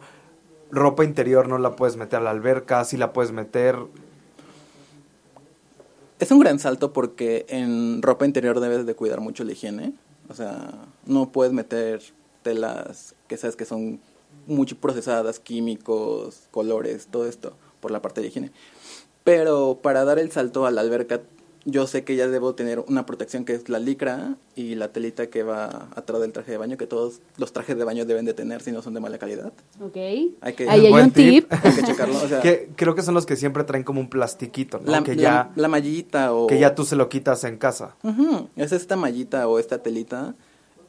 ropa 0.74 1.04
interior 1.04 1.48
no 1.48 1.58
la 1.58 1.76
puedes 1.76 1.96
meter 1.96 2.20
a 2.20 2.22
la 2.22 2.30
alberca, 2.30 2.84
sí 2.84 2.96
la 2.96 3.12
puedes 3.12 3.32
meter, 3.32 3.76
Es 6.20 6.30
un 6.30 6.38
gran 6.38 6.58
salto 6.58 6.92
porque 6.92 7.44
en 7.48 8.00
ropa 8.00 8.24
interior 8.24 8.60
debes 8.60 8.86
de 8.86 8.94
cuidar 8.94 9.20
mucho 9.20 9.44
la 9.44 9.52
higiene. 9.52 9.92
O 10.28 10.34
sea, 10.34 10.70
no 11.06 11.32
puedes 11.32 11.52
meter 11.52 12.00
telas 12.42 13.14
que 13.28 13.36
sabes 13.36 13.56
que 13.56 13.64
son 13.64 14.00
mucho 14.46 14.76
procesadas, 14.76 15.38
químicos, 15.38 16.48
colores, 16.50 17.08
todo 17.10 17.26
esto, 17.26 17.54
por 17.80 17.90
la 17.90 18.00
parte 18.00 18.20
de 18.20 18.28
higiene. 18.28 18.52
Pero 19.22 19.80
para 19.82 20.04
dar 20.04 20.18
el 20.18 20.30
salto 20.30 20.66
a 20.66 20.70
la 20.70 20.82
alberca, 20.82 21.20
yo 21.66 21.86
sé 21.86 22.04
que 22.04 22.14
ya 22.16 22.28
debo 22.28 22.54
tener 22.54 22.78
una 22.80 23.06
protección 23.06 23.44
que 23.46 23.54
es 23.54 23.68
la 23.70 23.78
licra 23.78 24.36
y 24.54 24.74
la 24.74 24.92
telita 24.92 25.28
que 25.28 25.42
va 25.42 25.88
atrás 25.96 26.20
del 26.20 26.32
traje 26.32 26.50
de 26.52 26.58
baño, 26.58 26.76
que 26.76 26.86
todos 26.86 27.20
los 27.38 27.52
trajes 27.54 27.76
de 27.78 27.84
baño 27.84 28.04
deben 28.04 28.26
de 28.26 28.34
tener 28.34 28.60
si 28.60 28.70
no 28.70 28.82
son 28.82 28.92
de 28.94 29.00
mala 29.00 29.16
calidad. 29.18 29.52
Ok. 29.80 29.96
Hay 29.96 30.52
que- 30.54 30.68
Ahí 30.68 30.84
hay 30.86 30.90
Buen 30.90 31.06
un 31.06 31.10
tip. 31.12 31.48
tip. 31.48 31.52
Hay 31.64 31.72
que 31.74 31.82
checarlo. 31.82 32.16
O 32.22 32.28
sea, 32.28 32.40
que 32.42 32.68
creo 32.76 32.94
que 32.94 33.00
son 33.02 33.14
los 33.14 33.24
que 33.24 33.36
siempre 33.36 33.64
traen 33.64 33.82
como 33.84 34.00
un 34.00 34.10
plastiquito, 34.10 34.78
¿no? 34.84 34.90
la, 34.92 35.02
que 35.02 35.16
ya 35.16 35.52
la 35.56 35.68
mallita 35.68 36.34
o... 36.34 36.46
que 36.46 36.58
ya 36.58 36.74
tú 36.74 36.84
se 36.84 36.96
lo 36.96 37.08
quitas 37.08 37.44
en 37.44 37.56
casa. 37.56 37.96
Es 38.56 38.72
esta 38.72 38.96
mallita 38.96 39.48
o 39.48 39.58
esta 39.58 39.78
telita 39.82 40.34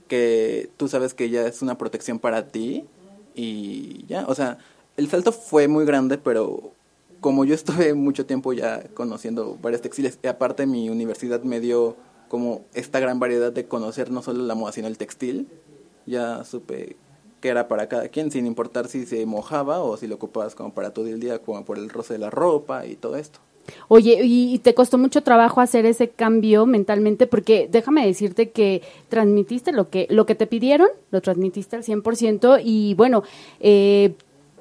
que 0.09 0.69
tú 0.77 0.87
sabes 0.87 1.13
que 1.13 1.29
ya 1.29 1.47
es 1.47 1.61
una 1.61 1.77
protección 1.77 2.19
para 2.19 2.47
ti 2.47 2.85
y 3.33 4.05
ya, 4.07 4.25
o 4.27 4.35
sea, 4.35 4.57
el 4.97 5.09
salto 5.09 5.31
fue 5.31 5.67
muy 5.67 5.85
grande, 5.85 6.17
pero 6.17 6.71
como 7.19 7.45
yo 7.45 7.55
estuve 7.55 7.93
mucho 7.93 8.25
tiempo 8.25 8.53
ya 8.53 8.83
conociendo 8.93 9.57
varios 9.61 9.81
textiles, 9.81 10.19
y 10.23 10.27
aparte 10.27 10.65
mi 10.65 10.89
universidad 10.89 11.41
me 11.43 11.59
dio 11.59 11.95
como 12.27 12.65
esta 12.73 12.99
gran 12.99 13.19
variedad 13.19 13.51
de 13.51 13.67
conocer 13.67 14.11
no 14.11 14.21
solo 14.21 14.43
la 14.43 14.55
moda, 14.55 14.71
sino 14.71 14.87
el 14.87 14.97
textil, 14.97 15.47
ya 16.05 16.43
supe 16.43 16.97
que 17.41 17.49
era 17.49 17.67
para 17.67 17.87
cada 17.87 18.07
quien, 18.07 18.31
sin 18.31 18.47
importar 18.47 18.87
si 18.87 19.05
se 19.05 19.25
mojaba 19.25 19.79
o 19.81 19.97
si 19.97 20.07
lo 20.07 20.15
ocupabas 20.15 20.55
como 20.55 20.73
para 20.73 20.91
todo 20.91 21.07
el 21.07 21.19
día, 21.19 21.39
como 21.39 21.63
por 21.63 21.77
el 21.77 21.89
roce 21.89 22.13
de 22.13 22.19
la 22.19 22.29
ropa 22.29 22.85
y 22.85 22.95
todo 22.95 23.17
esto. 23.17 23.39
Oye, 23.87 24.19
y, 24.23 24.59
te 24.59 24.73
costó 24.73 24.97
mucho 24.97 25.21
trabajo 25.21 25.61
hacer 25.61 25.85
ese 25.85 26.09
cambio 26.09 26.65
mentalmente 26.65 27.27
porque 27.27 27.67
déjame 27.71 28.05
decirte 28.05 28.51
que 28.51 28.83
transmitiste 29.09 29.71
lo 29.71 29.89
que 29.89 30.07
lo 30.09 30.25
que 30.25 30.35
te 30.35 30.47
pidieron, 30.47 30.87
lo 31.11 31.21
transmitiste 31.21 31.75
al 31.75 31.83
100% 31.83 32.61
y 32.63 32.93
bueno, 32.93 33.23
eh, 33.59 34.13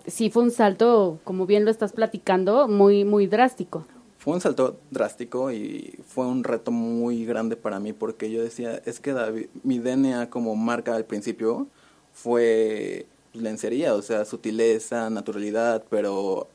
sí 0.07 0.31
fue 0.31 0.43
un 0.43 0.51
salto, 0.51 1.19
como 1.25 1.47
bien 1.47 1.65
lo 1.65 1.71
estás 1.71 1.93
platicando, 1.93 2.69
muy 2.69 3.05
muy 3.05 3.27
drástico. 3.27 3.85
Fue 4.19 4.33
un 4.35 4.41
salto 4.41 4.79
drástico 4.91 5.53
y 5.53 5.99
fue 6.07 6.27
un 6.27 6.45
reto 6.45 6.71
muy 6.71 7.27
grande 7.27 7.57
para 7.57 7.79
mí 7.79 7.93
porque 7.93 8.31
yo 8.31 8.43
decía, 8.43 8.81
es 8.87 8.99
que 9.01 9.13
David- 9.13 9.49
mi 9.63 9.79
DNA 9.79 10.31
como 10.31 10.57
marca 10.57 10.95
al 10.95 11.05
principio 11.05 11.67
fue 12.15 13.07
lencería, 13.35 13.95
o 13.95 14.01
sea, 14.03 14.25
sutileza, 14.25 15.11
naturalidad, 15.11 15.85
pero 15.91 16.47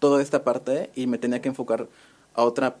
toda 0.00 0.20
esta 0.20 0.44
parte 0.44 0.90
y 0.94 1.06
me 1.06 1.16
tenía 1.16 1.40
que 1.40 1.48
enfocar 1.48 1.88
a 2.34 2.42
otra 2.44 2.76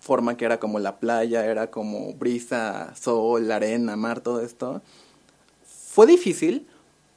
forma 0.00 0.36
que 0.36 0.44
era 0.46 0.58
como 0.58 0.78
la 0.80 0.96
playa, 0.98 1.46
era 1.46 1.70
como 1.70 2.12
brisa, 2.14 2.92
sol, 2.96 3.50
arena, 3.52 3.94
mar, 3.96 4.20
todo 4.20 4.40
esto. 4.40 4.82
Fue 5.64 6.06
difícil, 6.06 6.66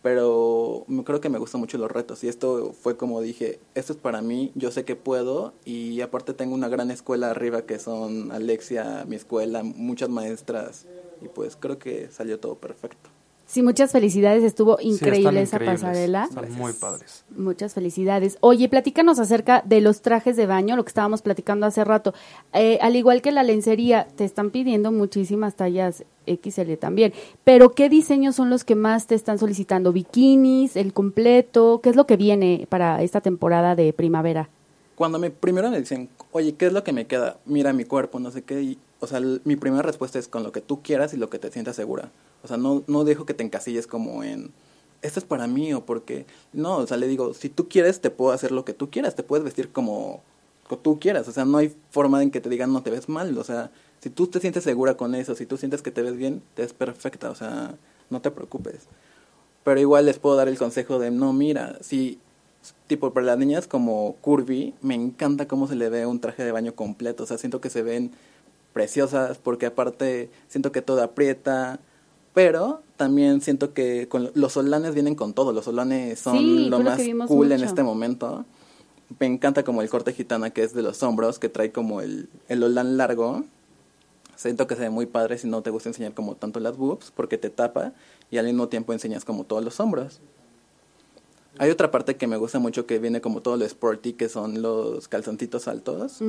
pero 0.01 0.85
creo 1.05 1.21
que 1.21 1.29
me 1.29 1.39
gustan 1.39 1.61
mucho 1.61 1.77
los 1.77 1.91
retos 1.91 2.23
y 2.23 2.27
esto 2.27 2.73
fue 2.73 2.97
como 2.97 3.21
dije, 3.21 3.59
esto 3.75 3.93
es 3.93 3.99
para 3.99 4.21
mí, 4.21 4.51
yo 4.55 4.71
sé 4.71 4.85
que 4.85 4.95
puedo 4.95 5.53
y 5.65 6.01
aparte 6.01 6.33
tengo 6.33 6.55
una 6.55 6.69
gran 6.69 6.91
escuela 6.91 7.31
arriba 7.31 7.63
que 7.63 7.79
son 7.79 8.31
Alexia, 8.31 9.05
mi 9.07 9.15
escuela, 9.15 9.63
muchas 9.63 10.09
maestras 10.09 10.87
y 11.21 11.27
pues 11.27 11.55
creo 11.55 11.79
que 11.79 12.09
salió 12.11 12.39
todo 12.39 12.55
perfecto. 12.55 13.09
Sí, 13.49 13.63
muchas 13.63 13.91
felicidades, 13.91 14.43
estuvo 14.43 14.77
Sí, 14.77 14.89
increíble 14.89 15.41
están 15.41 15.63
esa 15.63 15.71
pasarela. 15.71 16.25
Están 16.25 16.51
muy 16.51 16.71
padres. 16.71 17.25
Muchas 17.35 17.73
felicidades. 17.73 18.37
Oye, 18.41 18.69
platícanos 18.69 19.17
acerca 19.17 19.63
de 19.65 19.81
los 19.81 20.03
trajes 20.03 20.37
de 20.37 20.45
baño, 20.45 20.75
lo 20.75 20.83
que 20.83 20.89
estábamos 20.89 21.23
platicando 21.23 21.65
hace 21.65 21.83
rato. 21.83 22.13
Eh, 22.53 22.77
al 22.79 22.95
igual 22.95 23.23
que 23.23 23.31
la 23.31 23.41
lencería, 23.41 24.07
te 24.15 24.23
están 24.23 24.51
pidiendo 24.51 24.91
muchísimas 24.91 25.55
tallas 25.55 26.03
XL 26.27 26.75
también. 26.75 27.11
Pero, 27.43 27.71
¿qué 27.71 27.89
diseños 27.89 28.35
son 28.35 28.51
los 28.51 28.63
que 28.63 28.75
más 28.75 29.07
te 29.07 29.15
están 29.15 29.39
solicitando? 29.39 29.93
¿Bikinis, 29.93 30.75
el 30.75 30.93
completo? 30.93 31.79
¿Qué 31.81 31.89
es 31.89 31.95
lo 31.95 32.05
que 32.05 32.17
viene 32.17 32.67
para 32.69 33.01
esta 33.01 33.19
temporada 33.19 33.75
de 33.75 33.93
primavera? 33.93 34.47
Cuando 34.93 35.17
me 35.17 35.31
primero 35.31 35.71
me 35.71 35.79
dicen, 35.79 36.07
oye, 36.33 36.53
¿qué 36.53 36.67
es 36.67 36.73
lo 36.73 36.83
que 36.83 36.93
me 36.93 37.07
queda? 37.07 37.37
Mira 37.47 37.73
mi 37.73 37.85
cuerpo, 37.85 38.19
no 38.19 38.29
sé 38.29 38.43
qué. 38.43 38.61
Y, 38.61 38.77
o 38.99 39.07
sea, 39.07 39.19
mi 39.43 39.55
primera 39.55 39.81
respuesta 39.81 40.19
es 40.19 40.27
con 40.27 40.43
lo 40.43 40.51
que 40.51 40.61
tú 40.61 40.83
quieras 40.83 41.15
y 41.15 41.17
lo 41.17 41.31
que 41.31 41.39
te 41.39 41.49
sientas 41.49 41.75
segura. 41.75 42.11
O 42.43 42.47
sea, 42.47 42.57
no, 42.57 42.83
no 42.87 43.03
dejo 43.03 43.25
que 43.25 43.33
te 43.33 43.43
encasilles 43.43 43.87
como 43.87 44.23
en, 44.23 44.51
esto 45.01 45.19
es 45.19 45.25
para 45.25 45.47
mí 45.47 45.73
o 45.73 45.85
porque... 45.85 46.25
No, 46.53 46.77
o 46.77 46.87
sea, 46.87 46.97
le 46.97 47.07
digo, 47.07 47.33
si 47.33 47.49
tú 47.49 47.69
quieres, 47.69 48.01
te 48.01 48.09
puedo 48.09 48.31
hacer 48.31 48.51
lo 48.51 48.65
que 48.65 48.73
tú 48.73 48.89
quieras. 48.89 49.15
Te 49.15 49.23
puedes 49.23 49.43
vestir 49.43 49.71
como, 49.71 50.21
tú 50.77 50.99
quieras. 50.99 51.27
O 51.27 51.31
sea, 51.31 51.45
no 51.45 51.57
hay 51.57 51.75
forma 51.91 52.21
en 52.21 52.31
que 52.31 52.41
te 52.41 52.49
digan, 52.49 52.73
no 52.73 52.83
te 52.83 52.91
ves 52.91 53.09
mal. 53.09 53.37
O 53.37 53.43
sea, 53.43 53.71
si 54.01 54.09
tú 54.09 54.27
te 54.27 54.39
sientes 54.39 54.63
segura 54.63 54.95
con 54.95 55.15
eso, 55.15 55.35
si 55.35 55.45
tú 55.45 55.57
sientes 55.57 55.81
que 55.81 55.91
te 55.91 56.01
ves 56.01 56.15
bien, 56.15 56.41
te 56.55 56.63
ves 56.63 56.73
perfecta. 56.73 57.29
O 57.29 57.35
sea, 57.35 57.75
no 58.09 58.21
te 58.21 58.31
preocupes. 58.31 58.87
Pero 59.63 59.79
igual 59.79 60.05
les 60.05 60.19
puedo 60.19 60.35
dar 60.35 60.47
el 60.47 60.57
consejo 60.57 60.99
de, 60.99 61.11
no, 61.11 61.33
mira, 61.33 61.77
si, 61.81 62.19
tipo, 62.87 63.13
para 63.13 63.25
las 63.25 63.37
niñas 63.37 63.67
como 63.67 64.15
curvy, 64.21 64.73
me 64.81 64.95
encanta 64.95 65.47
cómo 65.47 65.67
se 65.67 65.75
le 65.75 65.89
ve 65.89 66.05
un 66.05 66.19
traje 66.19 66.43
de 66.43 66.51
baño 66.51 66.75
completo. 66.75 67.23
O 67.23 67.25
sea, 67.25 67.37
siento 67.37 67.61
que 67.61 67.69
se 67.69 67.83
ven 67.83 68.11
preciosas 68.73 69.37
porque 69.37 69.65
aparte 69.65 70.29
siento 70.47 70.71
que 70.71 70.81
todo 70.81 71.03
aprieta. 71.03 71.79
Pero 72.33 72.81
también 72.97 73.41
siento 73.41 73.73
que 73.73 74.07
con 74.07 74.31
los 74.33 74.53
solanes 74.53 74.93
vienen 74.93 75.15
con 75.15 75.33
todo. 75.33 75.53
Los 75.53 75.65
solanes 75.65 76.19
son 76.19 76.37
Sí, 76.37 76.69
lo 76.69 76.79
más 76.79 76.99
cool 77.27 77.51
en 77.51 77.63
este 77.63 77.83
momento. 77.83 78.45
Me 79.19 79.25
encanta 79.25 79.63
como 79.63 79.81
el 79.81 79.89
corte 79.89 80.13
gitana 80.13 80.51
que 80.51 80.63
es 80.63 80.73
de 80.73 80.83
los 80.83 81.01
hombros, 81.01 81.39
que 81.39 81.49
trae 81.49 81.71
como 81.71 82.01
el, 82.01 82.29
el 82.47 82.63
olán 82.63 82.97
largo. 82.97 83.43
Siento 84.35 84.67
que 84.67 84.75
se 84.75 84.81
ve 84.81 84.89
muy 84.89 85.05
padre 85.05 85.37
si 85.37 85.47
no 85.47 85.61
te 85.63 85.69
gusta 85.69 85.89
enseñar 85.89 86.13
como 86.13 86.35
tanto 86.35 86.59
las 86.59 86.77
boobs, 86.77 87.11
porque 87.11 87.37
te 87.37 87.49
tapa 87.49 87.93
y 88.31 88.37
al 88.37 88.45
mismo 88.45 88.67
tiempo 88.67 88.93
enseñas 88.93 89.25
como 89.25 89.43
todos 89.43 89.63
los 89.63 89.79
hombros. 89.79 90.21
Hay 91.59 91.69
otra 91.69 91.91
parte 91.91 92.15
que 92.15 92.25
me 92.25 92.37
gusta 92.37 92.57
mucho 92.57 92.85
que 92.85 92.99
viene 92.99 93.19
como 93.19 93.41
todo 93.41 93.57
lo 93.57 93.65
sporty, 93.65 94.13
que 94.13 94.29
son 94.29 94.61
los 94.61 95.09
calzoncitos 95.09 95.67
altos. 95.67 96.19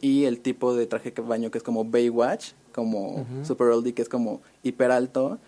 Y 0.00 0.24
el 0.24 0.40
tipo 0.40 0.74
de 0.74 0.86
traje 0.86 1.10
de 1.10 1.20
baño 1.20 1.50
que 1.50 1.58
es 1.58 1.64
como 1.64 1.84
Baywatch, 1.84 2.52
como 2.74 3.26
super 3.44 3.68
oldie, 3.68 3.92
que 3.92 4.00
es 4.00 4.08
como 4.08 4.40
hiper 4.62 4.90
alto. 4.90 5.38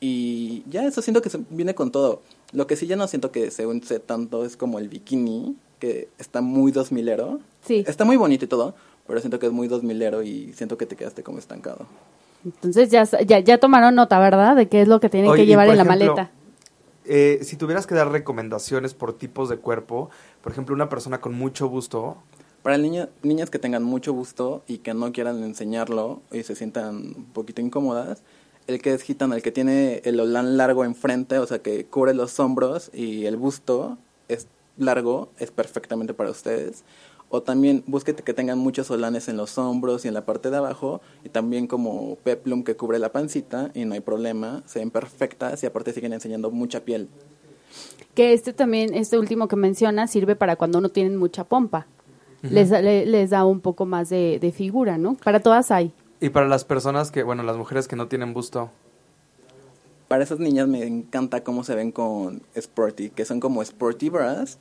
Y 0.00 0.64
ya 0.68 0.84
eso 0.84 1.00
siento 1.00 1.22
que 1.22 1.30
se 1.30 1.40
viene 1.48 1.76
con 1.76 1.92
todo. 1.92 2.22
Lo 2.52 2.66
que 2.66 2.74
sí 2.74 2.88
ya 2.88 2.96
no 2.96 3.06
siento 3.06 3.30
que 3.30 3.52
se 3.52 3.66
use 3.66 4.00
tanto 4.00 4.44
es 4.44 4.56
como 4.56 4.80
el 4.80 4.88
bikini, 4.88 5.56
que 5.78 6.08
está 6.18 6.40
muy 6.40 6.72
dos 6.72 6.90
milero. 6.90 7.38
Sí. 7.64 7.84
Está 7.86 8.04
muy 8.04 8.16
bonito 8.16 8.44
y 8.44 8.48
todo, 8.48 8.74
pero 9.06 9.20
siento 9.20 9.38
que 9.38 9.46
es 9.46 9.52
muy 9.52 9.68
dos 9.68 9.84
milero 9.84 10.24
y 10.24 10.52
siento 10.54 10.76
que 10.76 10.86
te 10.86 10.96
quedaste 10.96 11.22
como 11.22 11.38
estancado. 11.38 11.86
Entonces 12.44 12.90
ya, 12.90 13.04
ya, 13.04 13.38
ya 13.38 13.58
tomaron 13.58 13.94
nota, 13.94 14.18
¿verdad? 14.18 14.56
De 14.56 14.68
qué 14.68 14.82
es 14.82 14.88
lo 14.88 15.00
que 15.00 15.08
tienen 15.08 15.30
Oye, 15.30 15.42
que 15.42 15.46
llevar 15.46 15.68
en 15.68 15.76
la 15.76 15.82
ejemplo, 15.82 16.06
maleta. 16.06 16.30
Eh, 17.08 17.38
si 17.42 17.56
tuvieras 17.56 17.86
que 17.86 17.94
dar 17.94 18.10
recomendaciones 18.10 18.94
por 18.94 19.12
tipos 19.12 19.48
de 19.48 19.56
cuerpo, 19.58 20.10
por 20.42 20.52
ejemplo, 20.52 20.74
una 20.74 20.88
persona 20.88 21.20
con 21.20 21.34
mucho 21.34 21.68
busto, 21.68 22.16
Para 22.62 22.78
niña- 22.78 23.08
niñas 23.22 23.48
que 23.50 23.60
tengan 23.60 23.84
mucho 23.84 24.12
gusto 24.12 24.62
y 24.66 24.78
que 24.78 24.92
no 24.92 25.12
quieran 25.12 25.44
enseñarlo 25.44 26.20
y 26.32 26.42
se 26.42 26.56
sientan 26.56 26.96
un 27.16 27.26
poquito 27.32 27.60
incómodas, 27.60 28.22
el 28.66 28.82
que 28.82 28.92
es 28.92 29.02
gitano, 29.02 29.36
el 29.36 29.42
que 29.42 29.52
tiene 29.52 30.00
el 30.04 30.18
olán 30.18 30.56
largo 30.56 30.84
enfrente, 30.84 31.38
o 31.38 31.46
sea, 31.46 31.60
que 31.60 31.84
cubre 31.86 32.12
los 32.12 32.40
hombros 32.40 32.90
y 32.92 33.26
el 33.26 33.36
busto 33.36 33.98
es 34.28 34.48
largo, 34.78 35.28
es 35.38 35.52
perfectamente 35.52 36.12
para 36.12 36.30
ustedes. 36.30 36.82
O 37.28 37.42
también 37.42 37.82
búsquete 37.86 38.22
que 38.22 38.32
tengan 38.34 38.58
muchos 38.58 38.90
olanes 38.90 39.28
en 39.28 39.36
los 39.36 39.58
hombros 39.58 40.04
y 40.04 40.08
en 40.08 40.14
la 40.14 40.24
parte 40.24 40.50
de 40.50 40.56
abajo, 40.58 41.00
y 41.24 41.28
también 41.28 41.66
como 41.66 42.16
peplum 42.22 42.62
que 42.62 42.76
cubre 42.76 42.98
la 43.00 43.10
pancita, 43.10 43.70
y 43.74 43.84
no 43.84 43.94
hay 43.94 44.00
problema, 44.00 44.62
se 44.66 44.78
ven 44.78 44.90
perfectas 44.90 45.62
y 45.62 45.66
aparte 45.66 45.92
siguen 45.92 46.12
enseñando 46.12 46.50
mucha 46.50 46.80
piel. 46.80 47.08
Que 48.14 48.32
este 48.32 48.52
también, 48.52 48.94
este 48.94 49.18
último 49.18 49.48
que 49.48 49.56
menciona, 49.56 50.06
sirve 50.06 50.36
para 50.36 50.56
cuando 50.56 50.80
no 50.80 50.88
tienen 50.88 51.16
mucha 51.16 51.44
pompa. 51.44 51.86
les, 52.42 52.70
le- 52.70 53.06
les 53.06 53.30
da 53.30 53.44
un 53.44 53.60
poco 53.60 53.86
más 53.86 54.08
de, 54.08 54.38
de 54.40 54.52
figura, 54.52 54.96
¿no? 54.98 55.16
Para 55.16 55.40
todas 55.40 55.70
hay. 55.72 55.92
y 56.20 56.28
para 56.30 56.46
las 56.46 56.64
personas 56.64 57.10
que, 57.10 57.24
bueno, 57.24 57.42
las 57.42 57.56
mujeres 57.56 57.88
que 57.88 57.96
no 57.96 58.06
tienen 58.06 58.32
busto, 58.34 58.70
Para 60.08 60.22
esas 60.22 60.38
niñas 60.38 60.68
me 60.68 60.84
encanta 60.86 61.42
cómo 61.42 61.64
se 61.64 61.74
ven 61.74 61.90
con 61.90 62.40
sporty, 62.54 63.10
que 63.10 63.24
son 63.24 63.40
como 63.40 63.62
sporty 63.62 64.08
bras, 64.10 64.58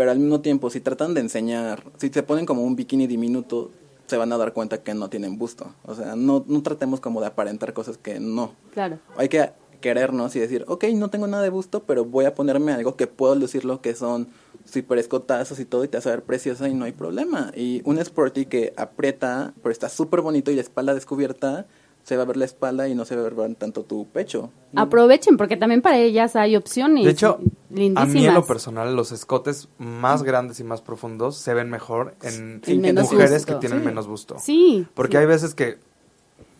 pero 0.00 0.12
al 0.12 0.18
mismo 0.18 0.40
tiempo 0.40 0.70
si 0.70 0.80
tratan 0.80 1.12
de 1.12 1.20
enseñar, 1.20 1.84
si 1.98 2.08
se 2.08 2.22
ponen 2.22 2.46
como 2.46 2.62
un 2.62 2.74
bikini 2.74 3.06
diminuto, 3.06 3.70
se 4.06 4.16
van 4.16 4.32
a 4.32 4.38
dar 4.38 4.54
cuenta 4.54 4.82
que 4.82 4.94
no 4.94 5.10
tienen 5.10 5.36
busto. 5.36 5.74
O 5.84 5.94
sea, 5.94 6.16
no, 6.16 6.42
no 6.48 6.62
tratemos 6.62 7.00
como 7.00 7.20
de 7.20 7.26
aparentar 7.26 7.74
cosas 7.74 7.98
que 7.98 8.18
no. 8.18 8.54
Claro. 8.72 8.98
Hay 9.18 9.28
que 9.28 9.50
querernos 9.82 10.34
y 10.36 10.40
decir, 10.40 10.64
ok, 10.68 10.84
no 10.94 11.10
tengo 11.10 11.26
nada 11.26 11.42
de 11.42 11.50
busto, 11.50 11.82
pero 11.82 12.06
voy 12.06 12.24
a 12.24 12.34
ponerme 12.34 12.72
algo 12.72 12.96
que 12.96 13.08
puedo 13.08 13.34
lucir 13.34 13.66
lo 13.66 13.82
que 13.82 13.94
son 13.94 14.28
super 14.64 14.96
escotazos 14.96 15.60
y 15.60 15.66
todo 15.66 15.84
y 15.84 15.88
te 15.88 15.98
vas 15.98 16.06
a 16.06 16.12
ver 16.12 16.22
preciosa 16.22 16.66
y 16.66 16.72
no 16.72 16.86
hay 16.86 16.92
problema. 16.92 17.52
Y 17.54 17.82
un 17.84 17.98
sporty 17.98 18.46
que 18.46 18.72
aprieta, 18.78 19.52
pero 19.62 19.70
está 19.70 19.90
súper 19.90 20.22
bonito 20.22 20.50
y 20.50 20.54
la 20.54 20.62
espalda 20.62 20.94
descubierta, 20.94 21.66
se 22.02 22.16
va 22.16 22.22
a 22.22 22.26
ver 22.26 22.36
la 22.36 22.44
espalda 22.44 22.88
y 22.88 22.94
no 22.94 23.04
se 23.04 23.14
va 23.16 23.26
a 23.26 23.30
ver 23.30 23.54
tanto 23.54 23.84
tu 23.84 24.06
pecho. 24.08 24.50
Aprovechen, 24.74 25.36
porque 25.36 25.56
también 25.56 25.82
para 25.82 25.98
ellas 25.98 26.34
hay 26.36 26.56
opciones. 26.56 27.04
De 27.04 27.10
hecho, 27.10 27.38
lindísimas. 27.70 28.02
a 28.02 28.06
mí 28.06 28.26
en 28.26 28.34
lo 28.34 28.44
personal, 28.46 28.96
los 28.96 29.12
escotes 29.12 29.68
más 29.78 30.22
grandes 30.22 30.60
y 30.60 30.64
más 30.64 30.80
profundos 30.82 31.36
se 31.36 31.54
ven 31.54 31.70
mejor 31.70 32.14
en 32.22 32.60
mujeres 32.94 33.30
busto. 33.44 33.54
que 33.54 33.60
tienen 33.60 33.80
Sí. 33.80 33.84
menos 33.86 34.06
busto. 34.06 34.36
Sí. 34.40 34.86
Porque 34.94 35.12
sí. 35.12 35.18
hay 35.18 35.26
veces 35.26 35.54
que, 35.54 35.78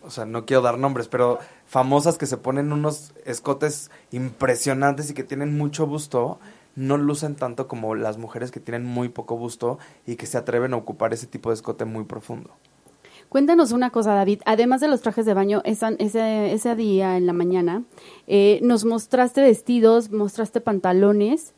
o 0.03 0.09
sea, 0.09 0.25
no 0.25 0.45
quiero 0.45 0.61
dar 0.61 0.77
nombres, 0.77 1.07
pero 1.07 1.39
famosas 1.65 2.17
que 2.17 2.25
se 2.25 2.37
ponen 2.37 2.71
unos 2.71 3.13
escotes 3.25 3.91
impresionantes 4.11 5.09
y 5.09 5.13
que 5.13 5.23
tienen 5.23 5.57
mucho 5.57 5.85
busto, 5.87 6.39
no 6.75 6.97
lucen 6.97 7.35
tanto 7.35 7.67
como 7.67 7.95
las 7.95 8.17
mujeres 8.17 8.51
que 8.51 8.59
tienen 8.61 8.85
muy 8.85 9.09
poco 9.09 9.35
busto 9.37 9.77
y 10.05 10.15
que 10.15 10.25
se 10.25 10.37
atreven 10.37 10.73
a 10.73 10.77
ocupar 10.77 11.13
ese 11.13 11.27
tipo 11.27 11.49
de 11.49 11.55
escote 11.55 11.83
muy 11.85 12.05
profundo. 12.05 12.51
Cuéntanos 13.31 13.71
una 13.71 13.91
cosa, 13.91 14.13
David. 14.13 14.41
Además 14.45 14.81
de 14.81 14.89
los 14.89 14.99
trajes 14.99 15.25
de 15.25 15.33
baño, 15.33 15.61
ese, 15.63 16.75
día 16.75 17.15
en 17.15 17.25
la 17.25 17.31
mañana, 17.31 17.83
eh, 18.27 18.59
nos 18.61 18.83
mostraste 18.83 19.39
vestidos, 19.39 20.11
mostraste 20.11 20.59
pantalones 20.59 21.53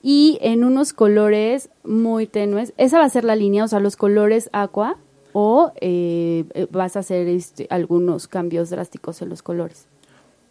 y 0.00 0.38
en 0.40 0.62
unos 0.62 0.92
colores 0.92 1.68
muy 1.82 2.28
tenues. 2.28 2.74
¿Esa 2.76 3.00
va 3.00 3.06
a 3.06 3.08
ser 3.08 3.24
la 3.24 3.34
línea, 3.34 3.64
o 3.64 3.66
sea, 3.66 3.80
los 3.80 3.96
colores 3.96 4.48
aqua? 4.52 4.98
¿O 5.32 5.72
eh, 5.80 6.44
vas 6.70 6.94
a 6.94 7.00
hacer 7.00 7.26
este, 7.26 7.66
algunos 7.70 8.28
cambios 8.28 8.70
drásticos 8.70 9.20
en 9.20 9.28
los 9.28 9.42
colores? 9.42 9.88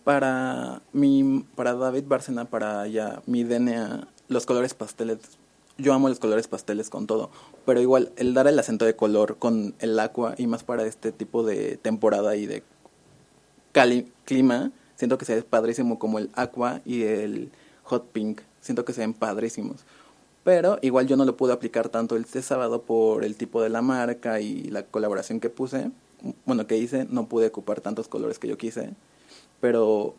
Para 0.03 0.81
mi, 0.91 1.45
para 1.55 1.73
David 1.75 2.03
Bárcena, 2.05 2.49
para 2.49 2.85
ya 2.87 3.21
mi 3.27 3.45
DNA, 3.45 4.09
los 4.27 4.45
colores 4.45 4.73
pasteles, 4.73 5.19
yo 5.77 5.93
amo 5.93 6.09
los 6.09 6.19
colores 6.19 6.47
pasteles 6.47 6.89
con 6.89 7.07
todo, 7.07 7.29
pero 7.65 7.81
igual 7.81 8.11
el 8.15 8.33
dar 8.33 8.47
el 8.47 8.57
acento 8.59 8.85
de 8.85 8.95
color 8.95 9.37
con 9.37 9.75
el 9.79 9.99
agua 9.99 10.35
y 10.37 10.47
más 10.47 10.63
para 10.63 10.85
este 10.85 11.11
tipo 11.11 11.43
de 11.43 11.77
temporada 11.77 12.35
y 12.35 12.45
de 12.45 12.63
cali- 13.71 14.11
clima, 14.25 14.71
siento 14.95 15.17
que 15.17 15.25
se 15.25 15.35
ve 15.35 15.43
padrísimo 15.43 15.99
como 15.99 16.19
el 16.19 16.29
aqua 16.33 16.81
y 16.85 17.03
el 17.03 17.51
hot 17.83 18.07
pink, 18.11 18.41
siento 18.61 18.85
que 18.85 18.93
se 18.93 19.01
ven 19.01 19.13
padrísimos. 19.13 19.85
Pero 20.43 20.77
igual 20.81 21.07
yo 21.07 21.17
no 21.17 21.25
lo 21.25 21.35
pude 21.37 21.53
aplicar 21.53 21.89
tanto 21.89 22.15
este 22.17 22.41
sábado 22.41 22.83
por 22.83 23.23
el 23.23 23.35
tipo 23.35 23.61
de 23.61 23.69
la 23.69 23.81
marca 23.81 24.39
y 24.39 24.63
la 24.65 24.83
colaboración 24.83 25.39
que 25.39 25.49
puse, 25.49 25.89
bueno, 26.45 26.67
que 26.67 26.77
hice, 26.77 27.05
no 27.09 27.27
pude 27.27 27.47
ocupar 27.47 27.81
tantos 27.81 28.07
colores 28.07 28.39
que 28.39 28.47
yo 28.47 28.57
quise 28.57 28.91
pero 29.61 30.15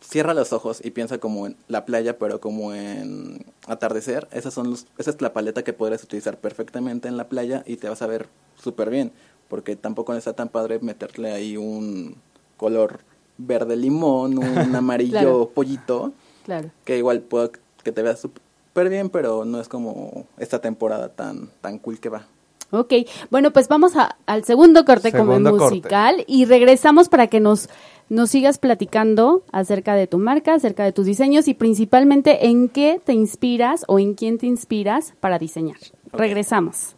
cierra 0.00 0.34
los 0.34 0.52
ojos 0.52 0.80
y 0.84 0.90
piensa 0.90 1.18
como 1.18 1.46
en 1.46 1.56
la 1.68 1.84
playa, 1.84 2.18
pero 2.18 2.40
como 2.40 2.72
en 2.74 3.44
atardecer. 3.66 4.28
Esas 4.32 4.54
son 4.54 4.70
los, 4.70 4.86
esa 4.98 5.10
es 5.10 5.20
la 5.22 5.32
paleta 5.32 5.64
que 5.64 5.72
podrías 5.72 6.02
utilizar 6.04 6.38
perfectamente 6.38 7.08
en 7.08 7.16
la 7.16 7.28
playa 7.28 7.62
y 7.66 7.76
te 7.76 7.88
vas 7.88 8.02
a 8.02 8.06
ver 8.06 8.28
súper 8.62 8.90
bien, 8.90 9.12
porque 9.48 9.76
tampoco 9.76 10.14
está 10.14 10.32
tan 10.34 10.48
padre 10.48 10.78
meterle 10.80 11.32
ahí 11.32 11.56
un 11.56 12.16
color 12.56 13.00
verde 13.38 13.76
limón, 13.76 14.38
un 14.38 14.74
amarillo 14.76 15.10
Claro. 15.18 15.50
pollito, 15.54 16.12
Claro. 16.44 16.70
que 16.84 16.96
igual 16.98 17.20
puedo 17.22 17.50
que 17.82 17.92
te 17.92 18.02
veas 18.02 18.20
súper 18.20 18.88
bien, 18.88 19.10
pero 19.10 19.44
no 19.44 19.60
es 19.60 19.68
como 19.68 20.26
esta 20.38 20.60
temporada 20.60 21.08
tan, 21.10 21.50
tan 21.60 21.78
cool 21.78 21.98
que 22.00 22.08
va. 22.08 22.26
Ok, 22.70 22.92
bueno, 23.30 23.52
pues 23.52 23.68
vamos 23.68 23.96
a- 23.96 24.16
al 24.26 24.44
segundo 24.44 24.84
corte 24.84 25.12
como 25.12 25.32
corte. 25.32 25.50
musical 25.76 26.24
y 26.26 26.44
regresamos 26.46 27.08
para 27.08 27.28
que 27.28 27.38
nos, 27.40 27.68
nos 28.08 28.30
sigas 28.30 28.58
platicando 28.58 29.42
acerca 29.52 29.94
de 29.94 30.06
tu 30.06 30.18
marca, 30.18 30.54
acerca 30.54 30.84
de 30.84 30.92
tus 30.92 31.06
diseños 31.06 31.46
y 31.48 31.54
principalmente 31.54 32.46
en 32.46 32.68
qué 32.68 33.00
te 33.04 33.12
inspiras 33.12 33.84
o 33.86 33.98
en 33.98 34.14
quién 34.14 34.38
te 34.38 34.46
inspiras 34.46 35.14
para 35.20 35.38
diseñar. 35.38 35.76
Regresamos. 36.12 36.96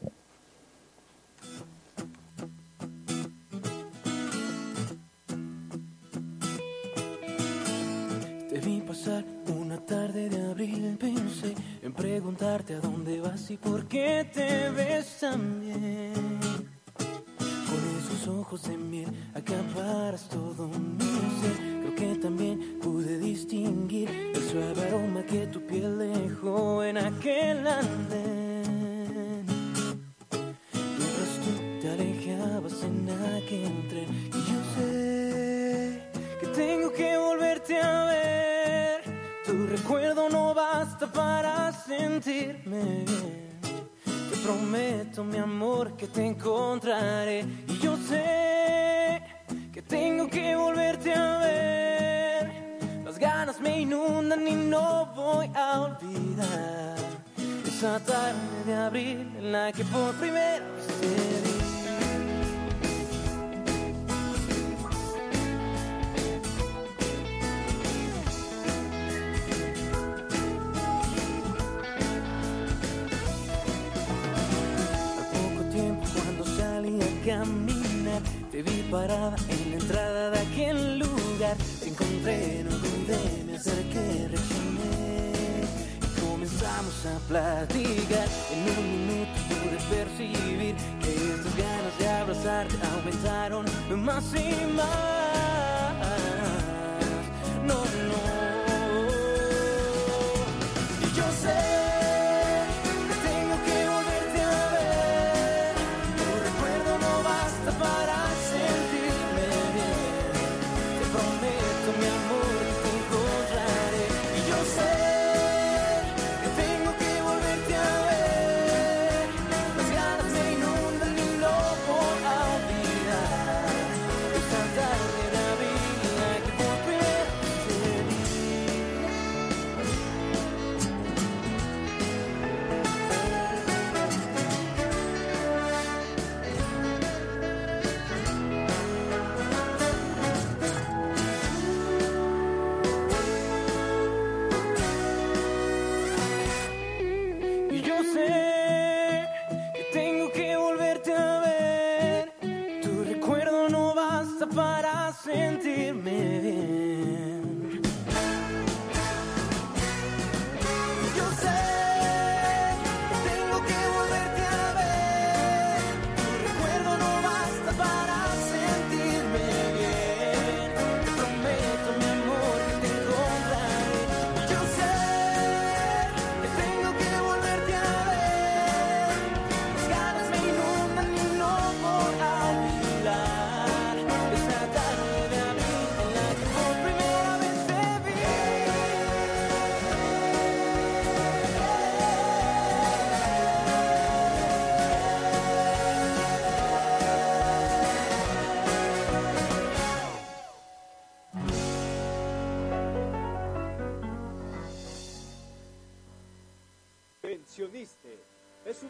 Te 8.50 8.58
vi 8.60 8.80
pasar 8.80 9.24
una 9.48 9.57
tarde 9.80 10.28
de 10.28 10.50
abril, 10.50 10.96
pensé 10.98 11.54
en 11.82 11.92
preguntarte 11.92 12.74
a 12.74 12.80
dónde 12.80 13.20
vas 13.20 13.50
y 13.50 13.56
por 13.56 13.86
qué 13.86 14.28
te 14.32 14.70
ves 14.70 15.18
tan 15.20 15.60
bien. 15.60 16.12
Con 16.94 17.80
esos 17.98 18.28
ojos 18.28 18.62
de 18.64 18.76
miel 18.76 19.10
acaparas 19.34 20.28
todo 20.28 20.68
mi 20.68 21.04
ser. 21.40 21.56
Creo 21.80 21.94
que 21.94 22.18
también 22.20 22.78
pude 22.80 23.18
distinguir 23.18 24.08
el 24.10 24.42
suave 24.42 24.82
aroma 24.88 25.22
que 25.24 25.46
tu 25.46 25.60
piel 25.66 25.98
dejó 25.98 26.82
en 26.82 26.98
aquel 26.98 27.66
andén. 27.66 28.17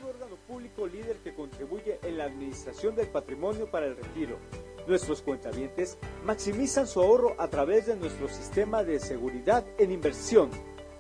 Órgano 0.09 0.37
público 0.47 0.87
líder 0.87 1.17
que 1.19 1.35
contribuye 1.35 1.99
en 2.03 2.19
la 2.19 2.25
administración 2.25 2.95
del 2.95 3.09
patrimonio 3.09 3.71
para 3.71 3.87
el 3.87 3.97
retiro. 3.97 4.39
Nuestros 4.87 5.21
cuentavientes 5.23 5.99
maximizan 6.25 6.87
su 6.87 7.01
ahorro 7.01 7.37
a 7.39 7.49
través 7.49 7.87
de 7.87 7.97
nuestro 7.97 8.29
sistema 8.29 8.83
de 8.83 9.01
seguridad 9.01 9.67
en 9.79 9.93
inversión, 9.93 10.51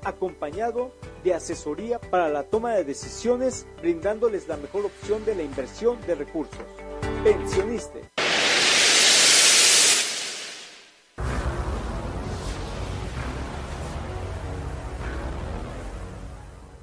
acompañado 0.04 0.92
de 1.24 1.34
asesoría 1.34 1.98
para 1.98 2.28
la 2.28 2.44
toma 2.44 2.74
de 2.74 2.84
decisiones, 2.84 3.66
brindándoles 3.80 4.46
la 4.46 4.56
mejor 4.56 4.86
opción 4.86 5.24
de 5.24 5.34
la 5.34 5.42
inversión 5.42 5.98
de 6.06 6.14
recursos. 6.14 6.64
Pensioniste. 7.24 8.17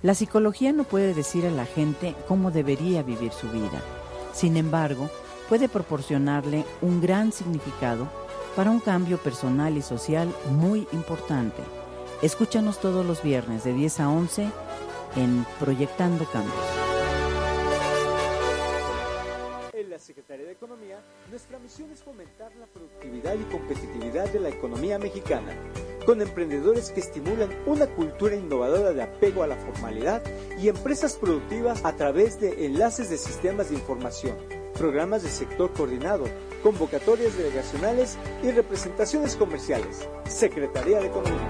La 0.06 0.14
psicología 0.14 0.72
no 0.72 0.84
puede 0.84 1.16
decir 1.16 1.48
a 1.48 1.50
la 1.50 1.66
gente 1.66 2.14
cómo 2.28 2.52
debería 2.52 3.02
vivir 3.02 3.32
su 3.32 3.50
vida. 3.50 3.82
Sin 4.34 4.56
embargo, 4.56 5.10
puede 5.50 5.68
proporcionarle 5.68 6.64
un 6.84 7.02
gran 7.02 7.32
significado 7.32 8.08
para 8.56 8.70
un 8.70 8.80
cambio 8.80 9.18
personal 9.18 9.76
y 9.78 9.82
social 9.82 10.32
muy 10.52 10.88
importante. 10.92 11.64
Escúchanos 12.22 12.80
todos 12.80 13.04
los 13.04 13.24
viernes 13.24 13.64
de 13.64 13.74
10 13.74 14.00
a 14.02 14.10
11 14.12 14.48
en 15.16 15.44
Proyectando 15.60 16.26
Cambios. 16.26 16.54
En 19.74 19.90
la 19.90 19.98
Secretaría 19.98 20.46
de 20.46 20.52
Economía, 20.52 21.00
nuestra 21.32 21.58
misión 21.58 21.90
es 21.90 22.04
fomentar 22.04 22.52
la 22.58 22.68
productividad 22.68 23.34
y 23.34 23.44
competitividad 23.52 24.32
de 24.32 24.40
la 24.40 24.50
economía 24.50 25.00
mexicana, 25.00 25.52
con 26.06 26.22
emprendedores 26.22 26.92
que 26.92 27.00
estimulan 27.00 27.50
una 27.66 27.88
cultura 27.88 28.36
innovadora 28.36 28.94
de 28.94 29.04
apego 29.04 29.44
a 29.44 29.48
la 29.48 29.56
formalidad 29.56 30.22
y 30.58 30.70
empresas 30.70 31.16
productivas 31.16 31.84
a 31.84 31.96
través 31.96 32.40
de 32.40 32.66
enlaces 32.66 33.10
de 33.10 33.18
sistemas 33.18 33.70
de 33.70 33.76
información, 33.76 34.38
programas 34.78 35.24
de 35.24 35.30
sector 35.30 35.74
coordinado, 35.74 36.26
convocatorias 36.64 37.38
delegacionales 37.38 38.18
y 38.44 38.52
representaciones 38.52 39.36
comerciales. 39.36 40.08
Secretaría 40.28 41.00
de 41.00 41.08
Economía. 41.08 41.50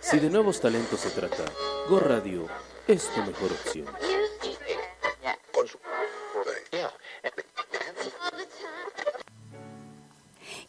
Si 0.00 0.18
de 0.18 0.30
nuevos 0.30 0.60
talentos 0.60 1.00
se 1.00 1.10
trata, 1.10 1.44
Go 1.88 1.98
Radio 1.98 2.46
es 2.86 3.08
tu 3.08 3.20
mejor 3.22 3.50
opción. 3.50 3.86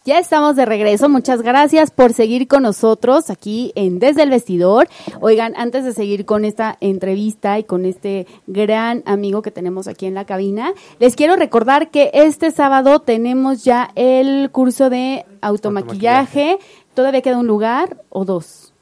Ya 0.05 0.19
estamos 0.19 0.55
de 0.55 0.65
regreso. 0.65 1.09
Muchas 1.09 1.41
gracias 1.41 1.89
por 1.89 2.13
seguir 2.13 2.47
con 2.47 2.61
nosotros 2.61 3.31
aquí 3.31 3.71
en 3.73 3.97
Desde 3.97 4.21
el 4.21 4.29
Vestidor. 4.29 4.87
Oigan, 5.19 5.55
antes 5.57 5.83
de 5.83 5.93
seguir 5.93 6.25
con 6.25 6.45
esta 6.45 6.77
entrevista 6.79 7.57
y 7.57 7.63
con 7.63 7.87
este 7.87 8.27
gran 8.45 9.01
amigo 9.07 9.41
que 9.41 9.49
tenemos 9.49 9.87
aquí 9.87 10.05
en 10.05 10.13
la 10.13 10.25
cabina, 10.25 10.73
les 10.99 11.15
quiero 11.15 11.35
recordar 11.37 11.89
que 11.89 12.11
este 12.13 12.51
sábado 12.51 12.99
tenemos 12.99 13.63
ya 13.63 13.89
el 13.95 14.51
curso 14.51 14.91
de 14.91 15.25
automaquillaje. 15.41 16.59
¿Todavía 16.93 17.21
queda 17.21 17.39
un 17.39 17.47
lugar 17.47 17.97
o 18.09 18.25
dos? 18.25 18.73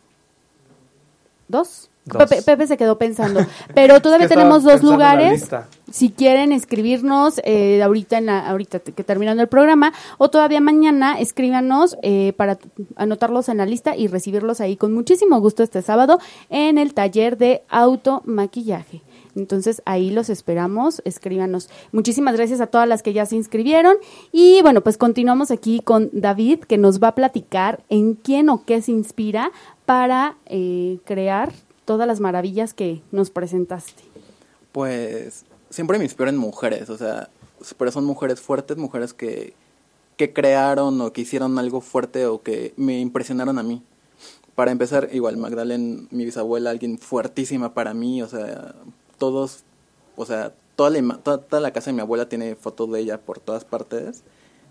¿Dos? 1.48 1.90
Dos. 2.04 2.18
Pepe, 2.18 2.42
Pepe 2.42 2.68
se 2.68 2.76
quedó 2.76 2.98
pensando. 2.98 3.46
Pero 3.74 4.02
todavía 4.02 4.28
tenemos 4.28 4.64
dos 4.64 4.84
lugares. 4.84 5.50
Si 5.94 6.10
quieren 6.10 6.52
escribirnos 6.52 7.40
eh, 7.44 7.84
ahorita 7.84 8.18
en 8.18 8.26
la, 8.26 8.50
ahorita 8.50 8.80
que 8.80 9.04
terminando 9.04 9.44
el 9.44 9.48
programa 9.48 9.94
o 10.18 10.32
todavía 10.32 10.60
mañana 10.60 11.20
escríbanos 11.20 11.98
eh, 12.02 12.34
para 12.36 12.58
anotarlos 12.96 13.48
en 13.48 13.58
la 13.58 13.68
lista 13.68 13.96
y 13.96 14.08
recibirlos 14.08 14.60
ahí 14.60 14.76
con 14.76 14.92
muchísimo 14.92 15.40
gusto 15.40 15.62
este 15.62 15.84
sábado 15.84 16.18
en 16.50 16.80
el 16.80 16.96
taller 16.96 17.38
de 17.38 17.62
automaquillaje. 17.70 19.04
Entonces 19.36 19.84
ahí 19.86 20.10
los 20.10 20.32
esperamos, 20.32 21.04
escríbanos. 21.06 21.70
Muchísimas 21.92 22.36
gracias 22.36 22.60
a 22.60 22.68
todas 22.68 22.88
las 22.88 23.04
que 23.04 23.14
ya 23.14 23.28
se 23.28 23.36
inscribieron 23.36 23.96
y 24.32 24.64
bueno, 24.64 24.82
pues 24.82 24.98
continuamos 24.98 25.52
aquí 25.52 25.80
con 25.80 26.10
David 26.12 26.62
que 26.62 26.80
nos 26.80 27.04
va 27.04 27.10
a 27.10 27.16
platicar 27.16 27.84
en 27.90 28.16
quién 28.16 28.50
o 28.50 28.66
qué 28.66 28.82
se 28.82 28.92
inspira 28.92 29.52
para 29.86 30.38
eh, 30.48 30.98
crear 31.06 31.54
todas 31.86 32.08
las 32.08 32.20
maravillas 32.20 32.74
que 32.74 33.04
nos 33.12 33.30
presentaste. 33.30 34.02
Pues 34.72 35.46
siempre 35.74 35.98
me 35.98 36.04
inspiro 36.04 36.30
en 36.30 36.38
mujeres, 36.38 36.90
o 36.92 36.98
sea, 36.98 37.30
pero 37.78 37.92
son 37.92 38.06
mujeres 38.06 38.40
fuertes, 38.40 38.78
mujeres 38.78 39.14
que, 39.14 39.56
que 40.18 40.32
crearon 40.32 41.02
o 41.02 41.12
que 41.12 41.22
hicieron 41.22 41.58
algo 41.58 41.82
fuerte 41.82 42.28
o 42.28 42.44
que 42.44 42.74
me 42.78 43.00
impresionaron 43.00 43.58
a 43.58 43.64
mí. 43.64 43.82
Para 44.54 44.72
empezar, 44.72 45.10
igual 45.14 45.38
Magdalena, 45.38 46.04
mi 46.12 46.26
bisabuela, 46.26 46.70
alguien 46.70 47.00
fuertísima 47.00 47.74
para 47.74 47.96
mí, 47.96 48.22
o 48.22 48.28
sea, 48.28 48.76
todos, 49.18 49.64
o 50.16 50.28
sea, 50.28 50.54
toda 50.76 50.92
la, 50.92 51.18
toda, 51.18 51.40
toda 51.40 51.60
la 51.60 51.74
casa 51.74 51.90
de 51.90 51.96
mi 51.96 52.02
abuela 52.02 52.30
tiene 52.30 52.56
fotos 52.56 52.92
de 52.92 53.00
ella 53.00 53.20
por 53.20 53.40
todas 53.40 53.66
partes. 53.66 54.24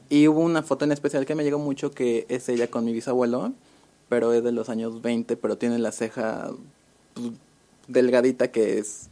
Y 0.09 0.29
hubo 0.29 0.41
una 0.41 0.63
foto 0.63 0.85
en 0.85 0.93
especial 0.93 1.27
que 1.27 1.35
me 1.35 1.43
llegó 1.43 1.59
mucho 1.59 1.91
que 1.91 2.27
es 2.29 2.49
ella 2.49 2.69
con 2.71 2.85
mi 2.85 2.93
bisabuelo, 2.93 3.53
pero 4.09 4.33
es 4.33 4.45
de 4.45 4.53
los 4.53 4.69
años 4.69 5.03
20, 5.03 5.37
pero 5.37 5.59
tiene 5.59 5.81
la 5.81 5.91
ceja 5.91 6.53
pues, 7.15 7.33
delgadita 7.89 8.53
que 8.53 8.79
es 8.79 9.09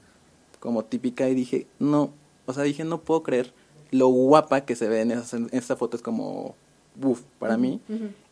como 0.60 0.84
típica 0.84 1.28
y 1.28 1.34
dije, 1.34 1.66
no, 1.78 2.12
o 2.46 2.52
sea, 2.52 2.62
dije, 2.62 2.84
no 2.84 3.00
puedo 3.00 3.22
creer 3.22 3.52
lo 3.90 4.06
guapa 4.08 4.60
que 4.60 4.76
se 4.76 4.88
ve 4.88 5.00
en 5.00 5.10
esa, 5.10 5.36
en 5.36 5.48
esta 5.52 5.74
foto, 5.74 5.96
es 5.96 6.02
como, 6.02 6.54
uff, 7.02 7.22
para 7.40 7.56
mí. 7.56 7.80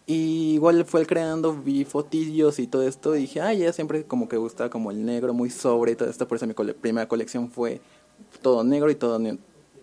Y 0.06 0.54
igual 0.54 0.84
fue 0.86 1.04
creando, 1.04 1.52
vi 1.54 1.84
fotillos 1.84 2.58
y 2.60 2.66
todo 2.66 2.82
esto, 2.82 3.14
y 3.16 3.20
dije, 3.22 3.40
ah, 3.40 3.52
ella 3.52 3.72
siempre 3.72 4.04
como 4.04 4.28
que 4.28 4.36
gustaba 4.36 4.70
como 4.70 4.90
el 4.90 5.04
negro, 5.04 5.34
muy 5.34 5.50
sobre 5.50 5.92
y 5.92 5.96
todo 5.96 6.08
esto, 6.08 6.26
por 6.28 6.36
eso 6.36 6.46
mi 6.46 6.54
cole- 6.54 6.74
primera 6.74 7.08
colección 7.08 7.50
fue 7.50 7.80
todo 8.40 8.62
negro 8.64 8.90
y 8.90 8.94
todo 8.94 9.18
nude. 9.18 9.38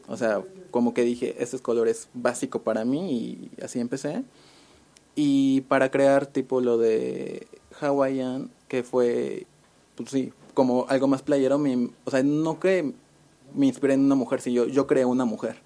O 0.08 0.18
sea, 0.18 0.44
como 0.72 0.94
que 0.94 1.02
dije, 1.04 1.36
este 1.40 1.60
color 1.60 1.88
es 1.88 2.10
básico 2.14 2.62
para 2.62 2.86
mí 2.86 3.50
y 3.58 3.64
así 3.64 3.80
empecé. 3.80 4.24
Y 5.16 5.62
para 5.62 5.90
crear 5.92 6.26
tipo 6.28 6.60
lo 6.62 6.78
de 6.78 7.48
Hawaiian, 7.80 8.50
que 8.68 8.84
fue, 8.84 9.46
pues 9.96 10.10
sí, 10.10 10.34
como 10.54 10.86
algo 10.90 11.08
más 11.08 11.22
playero, 11.22 11.58
me- 11.58 11.90
o 12.06 12.12
sea, 12.12 12.24
no 12.24 12.60
que 12.60 12.94
me 13.54 13.66
inspiré 13.68 13.94
en 13.94 14.02
una 14.06 14.16
mujer, 14.16 14.42
sino 14.42 14.66
yo, 14.66 14.68
yo 14.72 14.88
creé 14.88 15.06
una 15.06 15.26
mujer. 15.26 15.58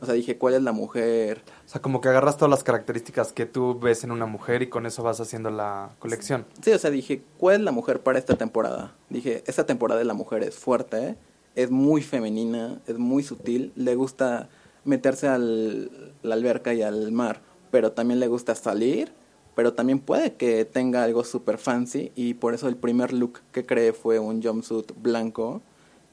O 0.00 0.06
sea, 0.06 0.14
dije, 0.14 0.38
¿cuál 0.38 0.54
es 0.54 0.62
la 0.62 0.70
mujer? 0.70 1.42
O 1.66 1.68
sea, 1.68 1.82
como 1.82 2.00
que 2.00 2.08
agarras 2.08 2.36
todas 2.36 2.50
las 2.50 2.62
características 2.62 3.32
que 3.32 3.46
tú 3.46 3.78
ves 3.80 4.04
en 4.04 4.12
una 4.12 4.26
mujer 4.26 4.62
y 4.62 4.68
con 4.68 4.86
eso 4.86 5.02
vas 5.02 5.20
haciendo 5.20 5.50
la 5.50 5.90
colección. 5.98 6.44
Sí, 6.62 6.70
o 6.70 6.78
sea, 6.78 6.90
dije, 6.90 7.22
¿cuál 7.36 7.56
es 7.56 7.62
la 7.62 7.72
mujer 7.72 8.00
para 8.00 8.16
esta 8.18 8.36
temporada? 8.36 8.94
Dije, 9.10 9.42
esta 9.46 9.66
temporada 9.66 9.98
de 9.98 10.04
la 10.04 10.14
mujer 10.14 10.44
es 10.44 10.54
fuerte, 10.54 11.16
es 11.56 11.72
muy 11.72 12.02
femenina, 12.02 12.80
es 12.86 12.96
muy 12.98 13.24
sutil, 13.24 13.72
le 13.74 13.96
gusta 13.96 14.48
meterse 14.84 15.26
al 15.26 15.90
la 16.22 16.34
alberca 16.36 16.72
y 16.74 16.82
al 16.82 17.10
mar, 17.10 17.40
pero 17.72 17.90
también 17.90 18.20
le 18.20 18.28
gusta 18.28 18.54
salir, 18.54 19.10
pero 19.58 19.72
también 19.72 19.98
puede 19.98 20.34
que 20.34 20.64
tenga 20.64 21.02
algo 21.02 21.24
super 21.24 21.58
fancy 21.58 22.12
y 22.14 22.34
por 22.34 22.54
eso 22.54 22.68
el 22.68 22.76
primer 22.76 23.12
look 23.12 23.40
que 23.50 23.66
creé 23.66 23.92
fue 23.92 24.20
un 24.20 24.40
jumpsuit 24.40 24.92
blanco 25.02 25.62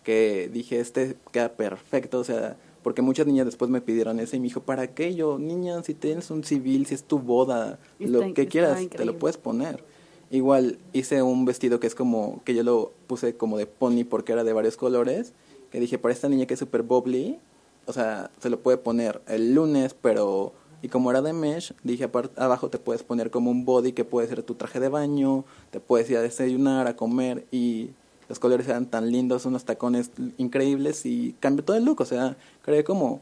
que 0.02 0.50
dije, 0.52 0.80
este 0.80 1.16
queda 1.32 1.50
perfecto, 1.50 2.18
o 2.18 2.24
sea, 2.24 2.58
porque 2.82 3.04
muchas 3.04 3.28
niñas 3.28 3.46
después 3.46 3.70
me 3.70 3.82
pidieron 3.82 4.20
ese 4.20 4.38
y 4.38 4.40
me 4.40 4.46
dijo, 4.46 4.62
¿para 4.62 4.96
qué? 4.96 5.14
Yo, 5.14 5.38
niña, 5.38 5.84
si 5.84 5.94
tienes 5.94 6.32
un 6.32 6.44
civil, 6.44 6.88
si 6.88 6.96
es 6.96 7.04
tu 7.04 7.20
boda, 7.20 7.78
Está 8.00 8.18
lo 8.18 8.34
que 8.34 8.48
quieras, 8.48 8.90
te 8.90 9.06
lo 9.06 9.20
puedes 9.20 9.38
poner. 9.38 9.84
Igual 10.32 10.80
hice 10.92 11.22
un 11.22 11.46
vestido 11.46 11.80
que 11.80 11.86
es 11.86 11.94
como, 11.94 12.42
que 12.46 12.56
yo 12.56 12.64
lo 12.64 12.94
puse 13.06 13.38
como 13.38 13.60
de 13.60 13.68
pony 13.68 14.06
porque 14.10 14.32
era 14.32 14.44
de 14.44 14.54
varios 14.54 14.76
colores, 14.76 15.34
que 15.70 15.80
dije, 15.80 16.00
para 16.00 16.16
esta 16.16 16.30
niña 16.30 16.48
que 16.48 16.56
es 16.56 16.60
super 16.60 16.82
bubbly, 16.82 17.38
o 17.86 17.94
sea, 17.94 18.32
se 18.40 18.50
lo 18.50 18.60
puede 18.62 18.80
poner 18.80 19.22
el 19.28 19.54
lunes, 19.54 19.94
pero, 19.94 20.54
y 20.86 20.88
como 20.88 21.10
era 21.10 21.24
de 21.24 21.34
mesh, 21.34 21.74
dije, 21.84 22.08
abajo 22.36 22.70
te 22.70 22.78
puedes 22.78 23.02
poner 23.02 23.32
como 23.32 23.50
un 23.50 23.66
body 23.66 23.94
que 23.94 24.06
puede 24.06 24.28
ser 24.28 24.44
tu 24.44 24.54
traje 24.54 24.80
de 24.80 24.88
baño, 24.88 25.44
te 25.72 25.80
puedes 25.80 26.08
ir 26.12 26.18
a 26.18 26.22
desayunar, 26.22 26.86
a 26.86 26.96
comer, 26.96 27.44
y 27.52 27.90
los 28.30 28.38
colores 28.38 28.68
eran 28.68 28.86
tan 28.86 29.12
lindos, 29.12 29.48
unos 29.48 29.66
tacones 29.66 30.12
increíbles, 30.38 31.08
y 31.08 31.36
cambió 31.40 31.66
todo 31.66 31.76
el 31.76 31.86
look, 31.86 32.02
o 32.02 32.06
sea, 32.06 32.38
creé 32.62 32.84
como 32.84 33.20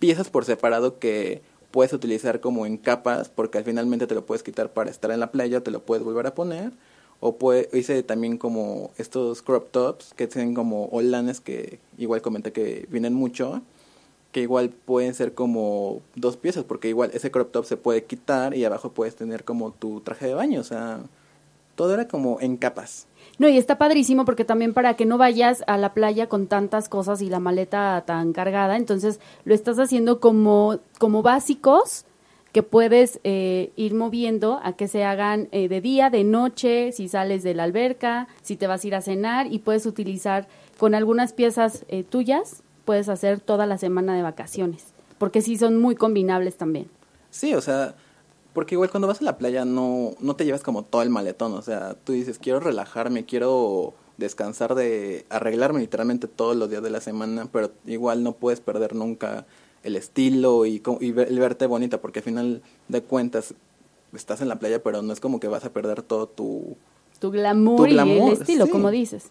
piezas 0.00 0.28
por 0.28 0.44
separado 0.44 0.98
que 0.98 1.40
puedes 1.70 1.94
utilizar 1.94 2.40
como 2.40 2.66
en 2.66 2.76
capas, 2.76 3.30
porque 3.30 3.56
al 3.56 3.64
finalmente 3.64 4.06
te 4.06 4.14
lo 4.14 4.26
puedes 4.26 4.42
quitar 4.42 4.70
para 4.70 4.90
estar 4.90 5.12
en 5.12 5.20
la 5.20 5.30
playa, 5.30 5.62
te 5.62 5.70
lo 5.70 5.80
puedes 5.80 6.04
volver 6.04 6.26
a 6.26 6.34
poner. 6.34 6.72
O 7.20 7.36
puede, 7.36 7.70
hice 7.72 8.02
también 8.02 8.36
como 8.36 8.90
estos 8.98 9.40
crop 9.40 9.70
tops 9.70 10.12
que 10.12 10.26
tienen 10.26 10.54
como 10.54 10.86
holanes 10.86 11.40
que 11.40 11.78
igual 11.96 12.20
comenté 12.20 12.52
que 12.52 12.86
vienen 12.90 13.14
mucho, 13.14 13.62
que 14.32 14.40
igual 14.40 14.70
pueden 14.70 15.14
ser 15.14 15.34
como 15.34 16.00
dos 16.14 16.36
piezas, 16.36 16.64
porque 16.64 16.88
igual 16.88 17.10
ese 17.12 17.30
crop 17.30 17.52
top 17.52 17.66
se 17.66 17.76
puede 17.76 18.04
quitar 18.04 18.56
y 18.56 18.64
abajo 18.64 18.90
puedes 18.90 19.14
tener 19.14 19.44
como 19.44 19.72
tu 19.72 20.00
traje 20.00 20.26
de 20.26 20.34
baño, 20.34 20.60
o 20.60 20.64
sea, 20.64 21.00
todo 21.76 21.94
era 21.94 22.08
como 22.08 22.38
en 22.40 22.56
capas. 22.56 23.06
No, 23.38 23.48
y 23.48 23.58
está 23.58 23.78
padrísimo 23.78 24.24
porque 24.24 24.44
también 24.44 24.72
para 24.72 24.94
que 24.94 25.06
no 25.06 25.18
vayas 25.18 25.62
a 25.66 25.76
la 25.76 25.94
playa 25.94 26.28
con 26.28 26.46
tantas 26.46 26.88
cosas 26.88 27.22
y 27.22 27.28
la 27.28 27.40
maleta 27.40 28.02
tan 28.06 28.32
cargada, 28.32 28.76
entonces 28.76 29.20
lo 29.44 29.54
estás 29.54 29.78
haciendo 29.78 30.18
como, 30.18 30.78
como 30.98 31.22
básicos 31.22 32.06
que 32.52 32.62
puedes 32.62 33.18
eh, 33.24 33.72
ir 33.76 33.94
moviendo 33.94 34.60
a 34.62 34.74
que 34.74 34.86
se 34.86 35.04
hagan 35.04 35.48
eh, 35.52 35.68
de 35.68 35.80
día, 35.80 36.10
de 36.10 36.24
noche, 36.24 36.92
si 36.92 37.08
sales 37.08 37.42
de 37.42 37.54
la 37.54 37.64
alberca, 37.64 38.28
si 38.42 38.56
te 38.56 38.66
vas 38.66 38.84
a 38.84 38.86
ir 38.86 38.94
a 38.94 39.00
cenar 39.00 39.50
y 39.50 39.58
puedes 39.58 39.86
utilizar 39.86 40.46
con 40.78 40.94
algunas 40.94 41.32
piezas 41.32 41.84
eh, 41.88 42.04
tuyas, 42.04 42.62
puedes 42.84 43.08
hacer 43.08 43.40
toda 43.40 43.66
la 43.66 43.78
semana 43.78 44.14
de 44.16 44.22
vacaciones, 44.22 44.84
porque 45.18 45.42
sí 45.42 45.56
son 45.56 45.78
muy 45.78 45.94
combinables 45.94 46.56
también. 46.56 46.88
Sí, 47.30 47.54
o 47.54 47.60
sea, 47.60 47.94
porque 48.52 48.74
igual 48.74 48.90
cuando 48.90 49.08
vas 49.08 49.20
a 49.20 49.24
la 49.24 49.38
playa 49.38 49.64
no, 49.64 50.12
no 50.20 50.36
te 50.36 50.44
llevas 50.44 50.62
como 50.62 50.82
todo 50.82 51.02
el 51.02 51.10
maletón, 51.10 51.54
o 51.54 51.62
sea, 51.62 51.94
tú 52.04 52.12
dices, 52.12 52.38
quiero 52.38 52.60
relajarme, 52.60 53.24
quiero 53.24 53.94
descansar 54.18 54.74
de 54.74 55.24
arreglarme 55.30 55.80
literalmente 55.80 56.28
todos 56.28 56.56
los 56.56 56.68
días 56.68 56.82
de 56.82 56.90
la 56.90 57.00
semana, 57.00 57.48
pero 57.50 57.72
igual 57.86 58.22
no 58.22 58.32
puedes 58.32 58.60
perder 58.60 58.94
nunca 58.94 59.46
el 59.82 59.96
estilo 59.96 60.66
y, 60.66 60.82
y 61.00 61.08
el 61.08 61.38
verte 61.38 61.66
bonita, 61.66 62.00
porque 62.00 62.20
al 62.20 62.24
final 62.24 62.62
de 62.88 63.02
cuentas 63.02 63.54
estás 64.14 64.40
en 64.40 64.48
la 64.48 64.58
playa, 64.58 64.82
pero 64.82 65.02
no 65.02 65.12
es 65.12 65.20
como 65.20 65.40
que 65.40 65.48
vas 65.48 65.64
a 65.64 65.72
perder 65.72 66.02
todo 66.02 66.28
tu... 66.28 66.76
Tu 67.18 67.30
glamour, 67.30 67.76
Tu 67.76 67.86
y 67.86 67.98
el 67.98 68.32
estilo, 68.32 68.66
sí. 68.66 68.70
como 68.70 68.90
dices. 68.90 69.26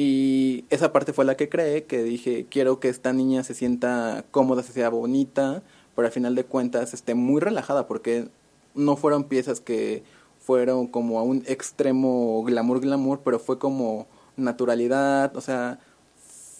Y 0.00 0.64
esa 0.70 0.92
parte 0.92 1.12
fue 1.12 1.24
la 1.24 1.36
que 1.36 1.48
creé, 1.48 1.82
que 1.82 2.04
dije, 2.04 2.46
quiero 2.48 2.78
que 2.78 2.88
esta 2.88 3.12
niña 3.12 3.42
se 3.42 3.52
sienta 3.52 4.24
cómoda, 4.30 4.62
se 4.62 4.72
sea 4.72 4.90
bonita, 4.90 5.64
pero 5.96 6.06
al 6.06 6.12
final 6.12 6.36
de 6.36 6.44
cuentas 6.44 6.94
esté 6.94 7.16
muy 7.16 7.40
relajada, 7.40 7.88
porque 7.88 8.28
no 8.76 8.94
fueron 8.94 9.24
piezas 9.24 9.58
que 9.58 10.04
fueron 10.38 10.86
como 10.86 11.18
a 11.18 11.24
un 11.24 11.42
extremo 11.48 12.44
glamour, 12.44 12.78
glamour, 12.80 13.22
pero 13.24 13.40
fue 13.40 13.58
como 13.58 14.06
naturalidad, 14.36 15.36
o 15.36 15.40
sea, 15.40 15.80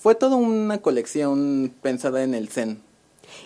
fue 0.01 0.17
toda 0.17 0.35
una 0.35 0.79
colección 0.79 1.73
pensada 1.81 2.25
en 2.25 2.35
el 2.35 2.49
zen. 2.49 2.83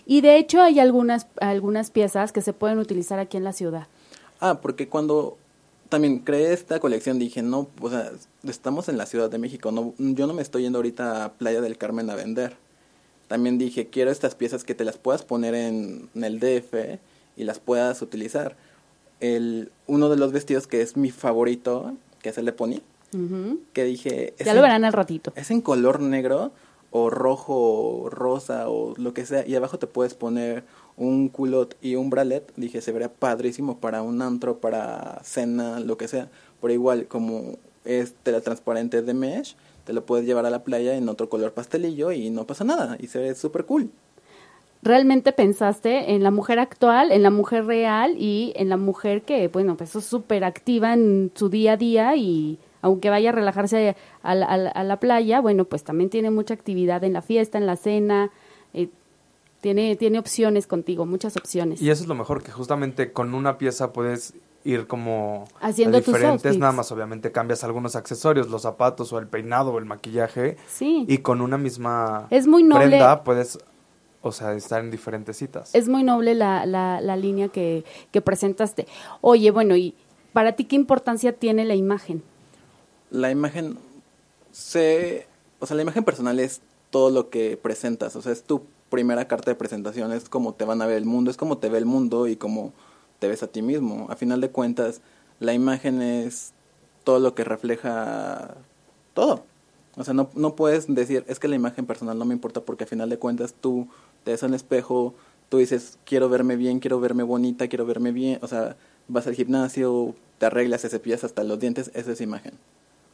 Y 0.07 0.23
de 0.23 0.39
hecho 0.39 0.63
hay 0.63 0.81
algunas, 0.81 1.27
algunas 1.39 1.91
piezas 1.91 2.33
que 2.33 2.41
se 2.41 2.55
pueden 2.55 2.79
utilizar 2.79 3.19
aquí 3.19 3.37
en 3.37 3.45
la 3.45 3.53
ciudad. 3.53 3.89
Ah, 4.41 4.59
porque 4.63 4.89
cuando 4.89 5.37
también 5.93 6.19
creé 6.19 6.53
esta 6.53 6.81
colección 6.81 7.19
dije, 7.21 7.43
no, 7.43 7.69
o 7.81 7.91
sea, 7.91 8.11
estamos 8.49 8.89
en 8.89 8.97
la 8.99 9.07
Ciudad 9.07 9.31
de 9.31 9.39
México, 9.39 9.71
no, 9.71 9.95
yo 9.99 10.27
no 10.27 10.35
me 10.35 10.43
estoy 10.43 10.63
yendo 10.63 10.79
ahorita 10.79 11.25
a 11.25 11.33
Playa 11.35 11.61
del 11.61 11.79
Carmen 11.79 12.11
a 12.11 12.15
vender. 12.17 12.57
También 13.29 13.59
dije, 13.59 13.87
quiero 13.89 14.11
estas 14.11 14.35
piezas 14.35 14.65
que 14.65 14.75
te 14.75 14.85
las 14.85 14.97
puedas 14.99 15.23
poner 15.23 15.55
en, 15.55 16.09
en 16.15 16.25
el 16.25 16.41
DF 16.41 16.99
y 17.37 17.45
las 17.45 17.59
puedas 17.61 18.03
utilizar. 18.03 18.57
El, 19.21 19.71
uno 19.87 20.09
de 20.09 20.17
los 20.17 20.33
vestidos 20.33 20.67
que 20.67 20.83
es 20.83 20.97
mi 20.97 21.11
favorito, 21.11 21.95
que 22.23 22.31
es 22.31 22.39
el 22.39 22.47
de 22.47 22.53
Pony, 22.53 22.81
que 23.73 23.85
dije... 23.85 24.35
Ya 24.39 24.55
lo 24.55 24.61
en- 24.61 24.63
verán 24.65 24.85
al 24.85 24.93
ratito. 24.93 25.33
es 25.37 25.51
en 25.51 25.61
color 25.61 26.01
negro 26.01 26.51
o 26.91 27.09
rojo 27.11 27.55
o 27.55 28.11
rosa 28.11 28.69
o 28.69 28.95
lo 28.97 29.13
que 29.15 29.25
sea 29.27 29.47
y 29.47 29.55
abajo 29.55 29.79
te 29.79 29.87
puedes 29.87 30.15
poner 30.15 30.65
un 30.97 31.29
culot 31.29 31.77
y 31.81 31.97
un 31.97 32.11
bralet 32.11 32.53
dije 32.57 32.81
se 32.81 32.93
vería 32.93 33.13
padrísimo 33.13 33.79
para 33.79 34.03
un 34.03 34.23
antro 34.23 34.59
para 34.59 35.21
cena 35.25 35.81
lo 35.81 35.97
que 35.97 36.09
sea. 36.09 36.29
Pero 36.61 36.73
igual 36.73 37.07
como 37.07 37.57
es 37.85 38.15
transparente 38.45 39.03
de 39.03 39.15
mesh 39.15 39.57
te 39.85 39.93
lo 39.93 40.05
puedes 40.07 40.27
llevar 40.27 40.47
a 40.47 40.51
la 40.51 40.63
playa 40.63 40.95
en 40.97 41.09
otro 41.09 41.29
color 41.29 41.53
pastelillo 41.53 42.13
y 42.13 42.31
no 42.31 42.47
pasa 42.47 42.65
nada 42.65 42.97
y 43.01 43.09
se 43.09 43.19
ve 43.19 43.35
súper 43.35 43.65
cool. 43.67 43.91
Realmente 44.83 45.33
pensaste 45.33 46.13
en 46.13 46.25
la 46.25 46.33
mujer 46.33 46.59
actual, 46.59 47.13
en 47.13 47.23
la 47.23 47.31
mujer 47.31 47.67
real 47.67 48.17
y 48.19 48.53
en 48.57 48.69
la 48.69 48.77
mujer 48.77 49.23
que, 49.23 49.47
bueno, 49.47 49.77
pues 49.77 49.95
es 49.95 50.05
súper 50.05 50.43
activa 50.43 50.93
en 50.93 51.31
su 51.37 51.49
día 51.49 51.75
a 51.75 51.77
día 51.77 52.17
y 52.17 52.59
aunque 52.81 53.09
vaya 53.09 53.29
a 53.31 53.33
relajarse 53.33 53.95
a 54.25 54.35
la, 54.35 54.47
a 54.47 54.83
la- 54.83 54.99
playa, 54.99 55.41
bueno, 55.41 55.67
pues 55.67 55.85
también 55.85 56.11
tiene 56.11 56.33
mucha 56.33 56.55
actividad 56.55 57.05
en 57.05 57.13
la 57.13 57.23
fiesta, 57.23 57.59
en 57.59 57.67
la 57.67 57.77
cena, 57.77 58.33
tiene, 59.63 59.97
tiene 59.97 60.19
opciones 60.19 60.67
contigo, 60.67 61.07
muchas 61.07 61.37
opciones. 61.39 61.81
Y 61.81 61.89
eso 61.89 62.03
es 62.03 62.09
lo 62.09 62.15
mejor, 62.15 62.43
que 62.43 62.51
justamente 62.53 63.13
con 63.13 63.33
una 63.33 63.57
pieza 63.57 63.95
puedes 63.95 64.35
ir 64.65 64.87
como 64.87 65.45
Haciendo 65.61 65.99
diferentes, 65.99 66.59
nada 66.59 66.73
más 66.73 66.93
obviamente 66.93 67.33
cambias 67.33 67.65
algunos 67.65 67.97
accesorios, 67.97 68.51
los 68.51 68.63
zapatos 68.63 69.13
o 69.13 69.19
el 69.19 69.27
peinado 69.27 69.73
o 69.73 69.79
el 69.79 69.87
maquillaje 69.87 70.57
Sí. 70.69 71.05
y 71.09 71.19
con 71.19 71.41
una 71.41 71.57
misma 71.59 72.27
Es 72.31 72.47
muy 72.47 72.63
noble. 72.63 72.89
prenda 72.89 73.25
puedes, 73.25 73.59
o 74.21 74.31
sea, 74.33 74.53
estar 74.53 74.85
en 74.85 74.91
diferentes 74.91 75.37
citas. 75.39 75.75
Es 75.75 75.89
muy 75.89 76.03
noble 76.05 76.35
la, 76.35 76.67
la, 76.67 77.01
la 77.01 77.17
línea 77.17 77.49
que, 77.49 77.85
que 78.13 78.21
presentaste. 78.21 78.87
Oye, 79.21 79.51
bueno, 79.51 79.75
y 79.77 79.95
para 80.33 80.53
ti, 80.53 80.65
¿qué 80.65 80.77
importancia 80.77 81.33
tiene 81.33 81.65
la 81.65 81.75
imagen? 81.75 82.23
la 83.11 83.31
imagen 83.31 83.77
se 84.53 85.27
o 85.59 85.67
sea 85.67 85.77
la 85.77 85.83
imagen 85.83 86.03
personal 86.05 86.39
es 86.41 86.61
todo 86.91 87.11
lo 87.11 87.29
que 87.31 87.57
presentas 87.57 88.17
o 88.17 88.23
sea 88.23 88.33
es 88.33 88.43
tu 88.45 88.63
primera 88.93 89.27
carta 89.27 89.51
de 89.51 89.55
presentación, 89.55 90.13
es 90.13 90.29
como 90.29 90.53
te 90.53 90.67
van 90.67 90.83
a 90.83 90.87
ver 90.87 90.99
el 90.99 91.07
mundo, 91.07 91.31
es 91.31 91.39
como 91.39 91.57
te 91.57 91.71
ve 91.71 91.79
el 91.79 91.87
mundo 91.87 92.29
y 92.29 92.37
como 92.37 92.75
te 93.19 93.27
ves 93.27 93.43
a 93.43 93.47
ti 93.47 93.63
mismo. 93.63 94.07
A 94.11 94.17
final 94.17 94.43
de 94.43 94.51
cuentas, 94.51 95.01
la 95.41 95.55
imagen 95.55 96.03
es 96.03 96.53
todo 97.03 97.19
lo 97.19 97.35
que 97.35 97.43
refleja 97.43 98.55
todo. 99.15 99.45
O 99.97 100.05
sea, 100.05 100.13
no, 100.13 100.29
no 100.35 100.57
puedes 100.57 100.95
decir, 100.95 101.25
es 101.27 101.39
que 101.39 101.49
la 101.49 101.57
imagen 101.57 101.87
personal 101.87 102.19
no 102.19 102.27
me 102.27 102.35
importa 102.35 102.61
porque 102.61 102.85
a 102.85 102.87
final 102.87 103.09
de 103.09 103.19
cuentas 103.19 103.55
tú 103.59 103.89
te 104.25 104.33
ves 104.33 104.43
al 104.43 104.53
espejo, 104.53 105.15
tú 105.49 105.57
dices, 105.57 105.99
quiero 106.05 106.29
verme 106.29 106.57
bien, 106.57 106.79
quiero 106.79 107.01
verme 107.01 107.23
bonita, 107.23 107.69
quiero 107.69 107.87
verme 107.87 108.13
bien, 108.13 108.39
o 108.43 108.47
sea, 108.47 108.77
vas 109.09 109.27
al 109.27 109.35
gimnasio, 109.35 110.15
te 110.37 110.47
arreglas, 110.47 110.83
te 110.83 110.91
cepillas 110.91 111.25
hasta 111.25 111.45
los 111.45 111.59
dientes, 111.59 111.91
esa 111.95 112.13
es 112.13 112.21
imagen. 112.21 112.53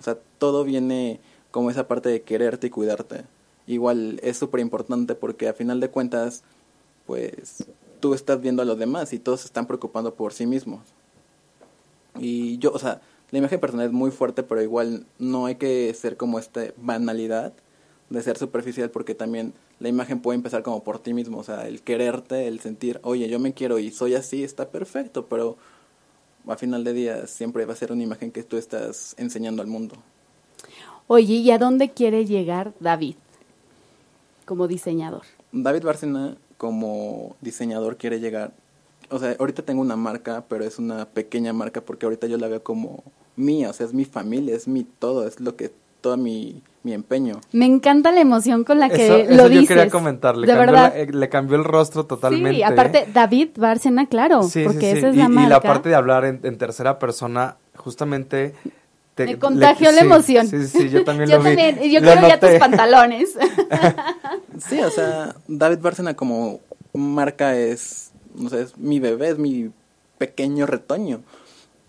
O 0.00 0.02
sea, 0.02 0.18
todo 0.38 0.64
viene 0.64 1.20
como 1.52 1.70
esa 1.70 1.86
parte 1.86 2.08
de 2.08 2.22
quererte 2.22 2.66
y 2.66 2.70
cuidarte. 2.70 3.24
Igual 3.68 4.18
es 4.22 4.38
súper 4.38 4.60
importante 4.60 5.14
porque 5.14 5.46
a 5.46 5.52
final 5.52 5.78
de 5.78 5.90
cuentas, 5.90 6.42
pues 7.06 7.66
tú 8.00 8.14
estás 8.14 8.40
viendo 8.40 8.62
a 8.62 8.64
los 8.64 8.78
demás 8.78 9.12
y 9.12 9.18
todos 9.18 9.40
se 9.40 9.46
están 9.46 9.66
preocupando 9.66 10.14
por 10.14 10.32
sí 10.32 10.46
mismos. 10.46 10.80
Y 12.18 12.56
yo, 12.56 12.72
o 12.72 12.78
sea, 12.78 13.02
la 13.30 13.38
imagen 13.38 13.60
personal 13.60 13.84
es 13.84 13.92
muy 13.92 14.10
fuerte, 14.10 14.42
pero 14.42 14.62
igual 14.62 15.04
no 15.18 15.44
hay 15.44 15.56
que 15.56 15.92
ser 15.92 16.16
como 16.16 16.38
esta 16.38 16.62
banalidad 16.78 17.52
de 18.08 18.22
ser 18.22 18.38
superficial 18.38 18.88
porque 18.88 19.14
también 19.14 19.52
la 19.80 19.90
imagen 19.90 20.20
puede 20.20 20.36
empezar 20.36 20.62
como 20.62 20.82
por 20.82 20.98
ti 20.98 21.12
mismo, 21.12 21.36
o 21.36 21.44
sea, 21.44 21.68
el 21.68 21.82
quererte, 21.82 22.48
el 22.48 22.60
sentir, 22.60 22.98
oye, 23.02 23.28
yo 23.28 23.38
me 23.38 23.52
quiero 23.52 23.78
y 23.78 23.90
soy 23.90 24.14
así, 24.14 24.44
está 24.44 24.70
perfecto, 24.70 25.26
pero 25.26 25.58
a 26.46 26.56
final 26.56 26.84
de 26.84 26.94
día 26.94 27.26
siempre 27.26 27.66
va 27.66 27.74
a 27.74 27.76
ser 27.76 27.92
una 27.92 28.02
imagen 28.02 28.32
que 28.32 28.42
tú 28.42 28.56
estás 28.56 29.14
enseñando 29.18 29.60
al 29.60 29.68
mundo. 29.68 29.96
Oye, 31.06 31.34
¿y 31.34 31.50
a 31.50 31.58
dónde 31.58 31.90
quiere 31.90 32.24
llegar 32.24 32.72
David 32.80 33.16
como 34.48 34.66
diseñador? 34.66 35.22
David 35.52 35.84
Bárcena 35.84 36.36
como 36.56 37.36
diseñador 37.40 37.96
quiere 37.98 38.18
llegar, 38.18 38.50
o 39.10 39.18
sea, 39.18 39.36
ahorita 39.38 39.62
tengo 39.62 39.80
una 39.82 39.96
marca, 39.96 40.44
pero 40.48 40.64
es 40.64 40.78
una 40.78 41.04
pequeña 41.04 41.52
marca 41.52 41.80
porque 41.82 42.06
ahorita 42.06 42.26
yo 42.26 42.36
la 42.38 42.48
veo 42.48 42.62
como 42.62 43.04
mía, 43.36 43.70
o 43.70 43.72
sea, 43.72 43.86
es 43.86 43.94
mi 43.94 44.04
familia, 44.04 44.56
es 44.56 44.66
mi 44.66 44.82
todo, 44.84 45.26
es 45.28 45.38
lo 45.40 45.54
que 45.54 45.70
todo 46.00 46.16
mi, 46.16 46.62
mi 46.82 46.92
empeño. 46.94 47.40
Me 47.52 47.66
encanta 47.66 48.10
la 48.12 48.20
emoción 48.20 48.64
con 48.64 48.78
la 48.80 48.88
que 48.88 49.04
Eso, 49.06 49.16
lo 49.18 49.22
eso 49.42 49.48
dices. 49.48 49.62
yo 49.62 49.68
quería 49.68 49.90
comentar, 49.90 50.36
le 50.36 50.46
de 50.46 50.52
cambió, 50.52 50.72
verdad. 50.72 50.92
la- 50.94 50.98
eh, 51.00 51.12
le 51.12 51.28
cambió 51.28 51.56
el 51.56 51.64
rostro 51.64 52.06
totalmente. 52.06 52.56
Sí, 52.56 52.62
aparte 52.62 53.06
David 53.12 53.50
Bárcena, 53.56 54.06
claro, 54.06 54.42
Sí, 54.44 54.60
sí, 54.60 54.64
porque 54.64 54.92
sí. 54.92 54.98
esa 54.98 55.08
es 55.10 55.14
y, 55.14 55.18
la 55.18 55.24
y 55.26 55.28
marca. 55.28 55.48
la 55.50 55.60
parte 55.60 55.88
de 55.90 55.94
hablar 55.94 56.24
en, 56.24 56.40
en 56.42 56.58
tercera 56.58 56.98
persona, 56.98 57.56
justamente... 57.76 58.54
te- 59.18 59.32
Me 59.32 59.38
contagió 59.38 59.90
la 59.92 60.00
sí, 60.00 60.06
emoción. 60.06 60.46
Sí, 60.48 60.66
sí, 60.66 60.88
yo 60.90 61.04
también 61.04 61.28
yo 61.30 61.36
lo 61.38 61.42
vi. 61.42 61.56
también, 61.56 61.90
yo 61.90 62.00
Lo 62.00 62.06
quiero 62.12 62.28
ya 62.28 62.40
tus 62.40 62.50
pantalones. 62.58 63.30
Sí, 64.68 64.80
o 64.80 64.90
sea, 64.90 65.36
David 65.46 65.78
Bárcena 65.80 66.14
como 66.14 66.60
marca 66.92 67.56
es, 67.56 68.10
no 68.34 68.48
sé, 68.50 68.62
es 68.62 68.76
mi 68.76 68.98
bebé, 69.00 69.28
es 69.30 69.38
mi 69.38 69.70
pequeño 70.18 70.66
retoño. 70.66 71.20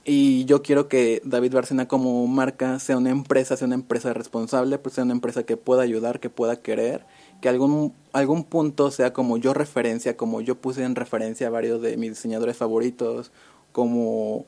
Y 0.05 0.45
yo 0.45 0.61
quiero 0.63 0.87
que 0.87 1.21
David 1.25 1.53
Bárcena 1.53 1.87
como 1.87 2.25
marca 2.27 2.79
sea 2.79 2.97
una 2.97 3.09
empresa, 3.11 3.57
sea 3.57 3.67
una 3.67 3.75
empresa 3.75 4.13
responsable, 4.13 4.77
pues 4.79 4.95
sea 4.95 5.03
una 5.03 5.13
empresa 5.13 5.43
que 5.43 5.57
pueda 5.57 5.83
ayudar, 5.83 6.19
que 6.19 6.29
pueda 6.29 6.55
querer, 6.57 7.05
que 7.41 7.49
algún 7.49 7.93
algún 8.13 8.43
punto 8.43 8.91
sea 8.91 9.13
como 9.13 9.37
yo 9.37 9.53
referencia, 9.53 10.15
como 10.17 10.41
yo 10.41 10.55
puse 10.55 10.83
en 10.83 10.95
referencia 10.95 11.47
a 11.47 11.51
varios 11.51 11.81
de 11.81 11.97
mis 11.97 12.09
diseñadores 12.11 12.57
favoritos, 12.57 13.31
como 13.71 14.45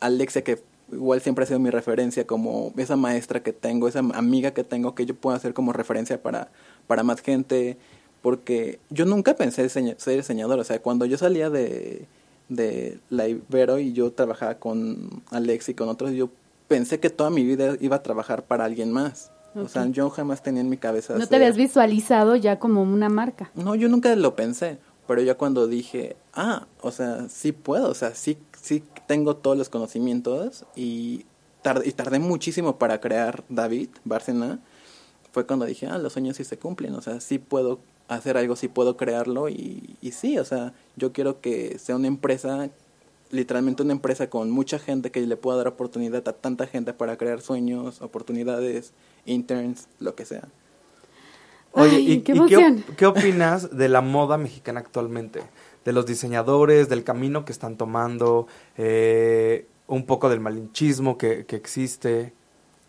Alexia 0.00 0.42
que 0.42 0.62
igual 0.92 1.20
siempre 1.20 1.44
ha 1.44 1.46
sido 1.46 1.58
mi 1.58 1.70
referencia, 1.70 2.26
como 2.26 2.72
esa 2.76 2.96
maestra 2.96 3.42
que 3.42 3.52
tengo, 3.52 3.88
esa 3.88 4.00
amiga 4.00 4.52
que 4.52 4.64
tengo 4.64 4.94
que 4.94 5.06
yo 5.06 5.14
pueda 5.14 5.36
hacer 5.36 5.54
como 5.54 5.72
referencia 5.72 6.22
para 6.22 6.50
para 6.86 7.02
más 7.02 7.20
gente, 7.20 7.76
porque 8.20 8.78
yo 8.90 9.04
nunca 9.04 9.34
pensé 9.34 9.68
ser 9.68 10.16
diseñador, 10.16 10.58
o 10.58 10.64
sea, 10.64 10.80
cuando 10.80 11.04
yo 11.06 11.18
salía 11.18 11.50
de, 11.50 12.06
de 12.48 12.98
la 13.10 13.28
Ibero 13.28 13.78
y 13.78 13.92
yo 13.92 14.12
trabajaba 14.12 14.56
con 14.56 15.22
Alex 15.30 15.70
y 15.70 15.74
con 15.74 15.88
otros, 15.88 16.12
yo 16.12 16.30
pensé 16.68 17.00
que 17.00 17.10
toda 17.10 17.30
mi 17.30 17.44
vida 17.44 17.76
iba 17.80 17.96
a 17.96 18.02
trabajar 18.02 18.44
para 18.44 18.64
alguien 18.64 18.92
más. 18.92 19.30
O 19.54 19.68
sea, 19.68 19.86
yo 19.86 20.08
jamás 20.08 20.42
tenía 20.42 20.62
en 20.62 20.70
mi 20.70 20.78
cabeza... 20.78 21.18
no 21.18 21.26
te 21.26 21.36
habías 21.36 21.58
visualizado 21.58 22.36
ya 22.36 22.58
como 22.58 22.82
una 22.82 23.10
marca. 23.10 23.50
No, 23.54 23.74
yo 23.74 23.90
nunca 23.90 24.16
lo 24.16 24.34
pensé, 24.34 24.78
pero 25.06 25.20
ya 25.22 25.36
cuando 25.36 25.66
dije, 25.66 26.16
ah, 26.32 26.66
o 26.80 26.90
sea, 26.90 27.28
sí 27.28 27.52
puedo, 27.52 27.90
o 27.90 27.94
sea, 27.94 28.14
sí, 28.14 28.38
sí 28.60 28.82
tengo 29.06 29.36
todos 29.36 29.56
los 29.56 29.68
conocimientos 29.68 30.64
y, 30.76 31.26
tardé, 31.62 31.88
y 31.88 31.92
tardé 31.92 32.18
muchísimo 32.18 32.78
para 32.78 33.00
crear 33.00 33.44
David 33.48 33.88
Bárcena, 34.04 34.60
fue 35.32 35.46
cuando 35.46 35.64
dije, 35.64 35.86
ah, 35.86 35.98
los 35.98 36.12
sueños 36.12 36.36
sí 36.36 36.44
se 36.44 36.58
cumplen, 36.58 36.94
o 36.94 37.02
sea, 37.02 37.20
sí 37.20 37.38
puedo 37.38 37.80
hacer 38.08 38.36
algo, 38.36 38.56
sí 38.56 38.68
puedo 38.68 38.96
crearlo 38.96 39.48
y, 39.48 39.96
y 40.00 40.12
sí, 40.12 40.38
o 40.38 40.44
sea, 40.44 40.74
yo 40.96 41.12
quiero 41.12 41.40
que 41.40 41.78
sea 41.78 41.96
una 41.96 42.08
empresa, 42.08 42.68
literalmente 43.30 43.82
una 43.82 43.92
empresa 43.92 44.28
con 44.28 44.50
mucha 44.50 44.78
gente 44.78 45.10
que 45.10 45.20
le 45.20 45.36
pueda 45.36 45.58
dar 45.58 45.68
oportunidad 45.68 46.28
a 46.28 46.32
tanta 46.34 46.66
gente 46.66 46.92
para 46.92 47.16
crear 47.16 47.40
sueños, 47.40 48.02
oportunidades, 48.02 48.92
interns, 49.24 49.88
lo 49.98 50.14
que 50.14 50.26
sea. 50.26 50.48
Oye, 51.72 51.96
Ay, 51.96 52.12
¿y, 52.12 52.20
qué 52.20 52.32
y 52.32 52.36
emoción. 52.36 52.84
qué 52.96 53.06
opinas 53.06 53.76
de 53.76 53.88
la 53.88 54.00
moda 54.00 54.38
mexicana 54.38 54.80
actualmente? 54.80 55.42
De 55.84 55.92
los 55.92 56.06
diseñadores, 56.06 56.88
del 56.88 57.02
camino 57.02 57.44
que 57.44 57.52
están 57.52 57.76
tomando, 57.76 58.46
eh, 58.76 59.66
un 59.86 60.06
poco 60.06 60.28
del 60.28 60.40
malinchismo 60.40 61.18
que, 61.18 61.44
que 61.46 61.56
existe. 61.56 62.32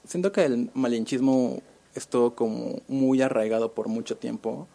Siento 0.05 0.31
que 0.31 0.45
el 0.45 0.69
malinchismo 0.73 1.61
estuvo 1.95 2.35
como 2.35 2.81
muy 2.87 3.21
arraigado 3.21 3.73
por 3.73 3.87
mucho 3.87 4.17
tiempo, 4.17 4.67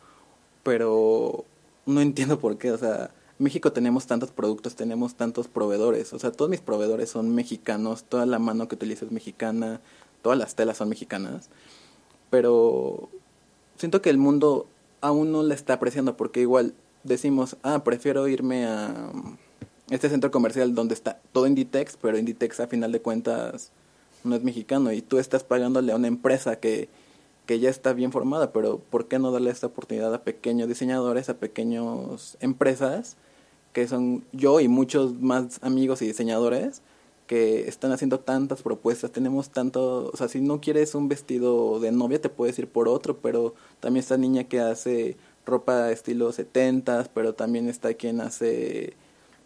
pero 0.63 1.45
no 1.87 2.01
entiendo 2.01 2.39
por 2.39 2.59
qué. 2.59 2.73
O 2.73 2.79
sea, 2.79 3.11
en 3.39 3.45
México 3.45 3.73
tenemos 3.73 4.07
tantos 4.07 4.31
productos, 4.31 4.75
tenemos 4.75 5.15
tantos 5.15 5.49
proveedores. 5.49 6.13
O 6.13 6.19
sea, 6.19 6.33
todos 6.33 6.51
mis 6.51 6.61
proveedores 6.61 7.11
son 7.11 7.35
mexicanos, 7.35 8.05
toda 8.05 8.27
la 8.27 8.39
mano 8.39 8.69
que 8.69 8.75
utilizo 8.75 9.05
es 9.05 9.13
mexicana, 9.13 9.81
todas 10.23 10.39
las 10.39 10.55
telas 10.55 10.79
son 10.79 10.89
mexicanas. 10.89 11.51
Pero 12.31 13.09
siento 13.79 14.03
que 14.03 14.11
el 14.11 14.19
mundo 14.19 14.67
aún 15.01 15.33
no 15.33 15.43
la 15.43 15.55
está 15.55 15.75
apreciando 15.75 16.17
porque 16.17 16.41
igual 16.41 16.75
decimos, 17.05 17.57
ah, 17.63 17.85
prefiero 17.85 18.29
irme 18.29 18.67
a 18.67 19.11
este 19.91 20.11
centro 20.11 20.31
comercial 20.31 20.75
donde 20.75 20.95
está 20.95 21.21
todo 21.33 21.47
Inditex, 21.47 21.97
pero 21.97 22.19
Inditex 22.19 22.61
a 22.61 22.67
final 22.67 22.93
de 22.93 23.01
cuentas 23.01 23.71
no 24.25 24.35
es 24.35 24.43
mexicano 24.43 24.93
y 24.93 25.01
tú 25.01 25.19
estás 25.19 25.45
pagándole 25.45 25.93
a 25.93 25.97
una 25.97 26.09
empresa 26.09 26.57
que, 26.57 26.89
que 27.47 27.61
ya 27.61 27.71
está 27.71 27.93
bien 27.93 28.13
formada, 28.13 28.53
pero 28.53 28.79
¿por 28.79 29.07
qué 29.07 29.19
no 29.19 29.31
darle 29.31 29.51
esta 29.51 29.69
oportunidad 29.69 30.13
a 30.13 30.23
pequeños 30.23 30.69
diseñadores, 30.69 31.29
a 31.31 31.39
pequeñas 31.39 32.37
empresas 32.41 33.17
que 33.73 33.87
son 33.87 34.25
yo 34.33 34.61
y 34.61 34.69
muchos 34.69 35.15
más 35.21 35.63
amigos 35.63 36.03
y 36.03 36.07
diseñadores 36.07 36.83
que 37.29 37.69
están 37.69 37.93
haciendo 37.93 38.19
tantas 38.19 38.63
propuestas, 38.63 39.13
tenemos 39.13 39.51
tanto, 39.51 40.11
o 40.13 40.17
sea, 40.17 40.29
si 40.29 40.41
no 40.41 40.61
quieres 40.61 40.95
un 40.95 41.09
vestido 41.09 41.79
de 41.79 41.93
novia 41.93 42.21
te 42.21 42.31
puedes 42.31 42.59
ir 42.59 42.67
por 42.69 42.89
otro, 42.89 43.19
pero 43.19 43.55
también 43.81 44.01
está 44.01 44.17
niña 44.17 44.45
que 44.45 44.61
hace 44.61 45.17
ropa 45.47 45.93
estilo 45.93 46.33
70, 46.33 47.11
pero 47.15 47.35
también 47.35 47.69
está 47.69 47.93
quien 47.95 48.23
hace, 48.23 48.95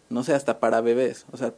no 0.09 0.23
sé, 0.23 0.33
hasta 0.33 0.59
para 0.59 0.79
bebés, 0.79 1.25
o 1.33 1.37
sea, 1.37 1.53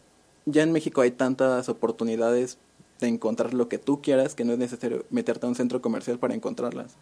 ya 0.46 0.64
en 0.64 0.72
México 0.72 1.02
hay 1.02 1.12
tantas 1.12 1.70
oportunidades 1.70 2.58
de 3.00 3.08
encontrar 3.08 3.54
lo 3.54 3.70
que 3.70 3.78
tú 3.78 4.02
quieras 4.02 4.34
que 4.34 4.46
no 4.46 4.54
es 4.54 4.60
necesario 4.60 5.06
meterte 5.12 5.46
a 5.46 5.50
un 5.50 5.56
centro 5.56 5.80
comercial 5.82 6.18
para 6.18 6.34
encontrarlas, 6.34 6.96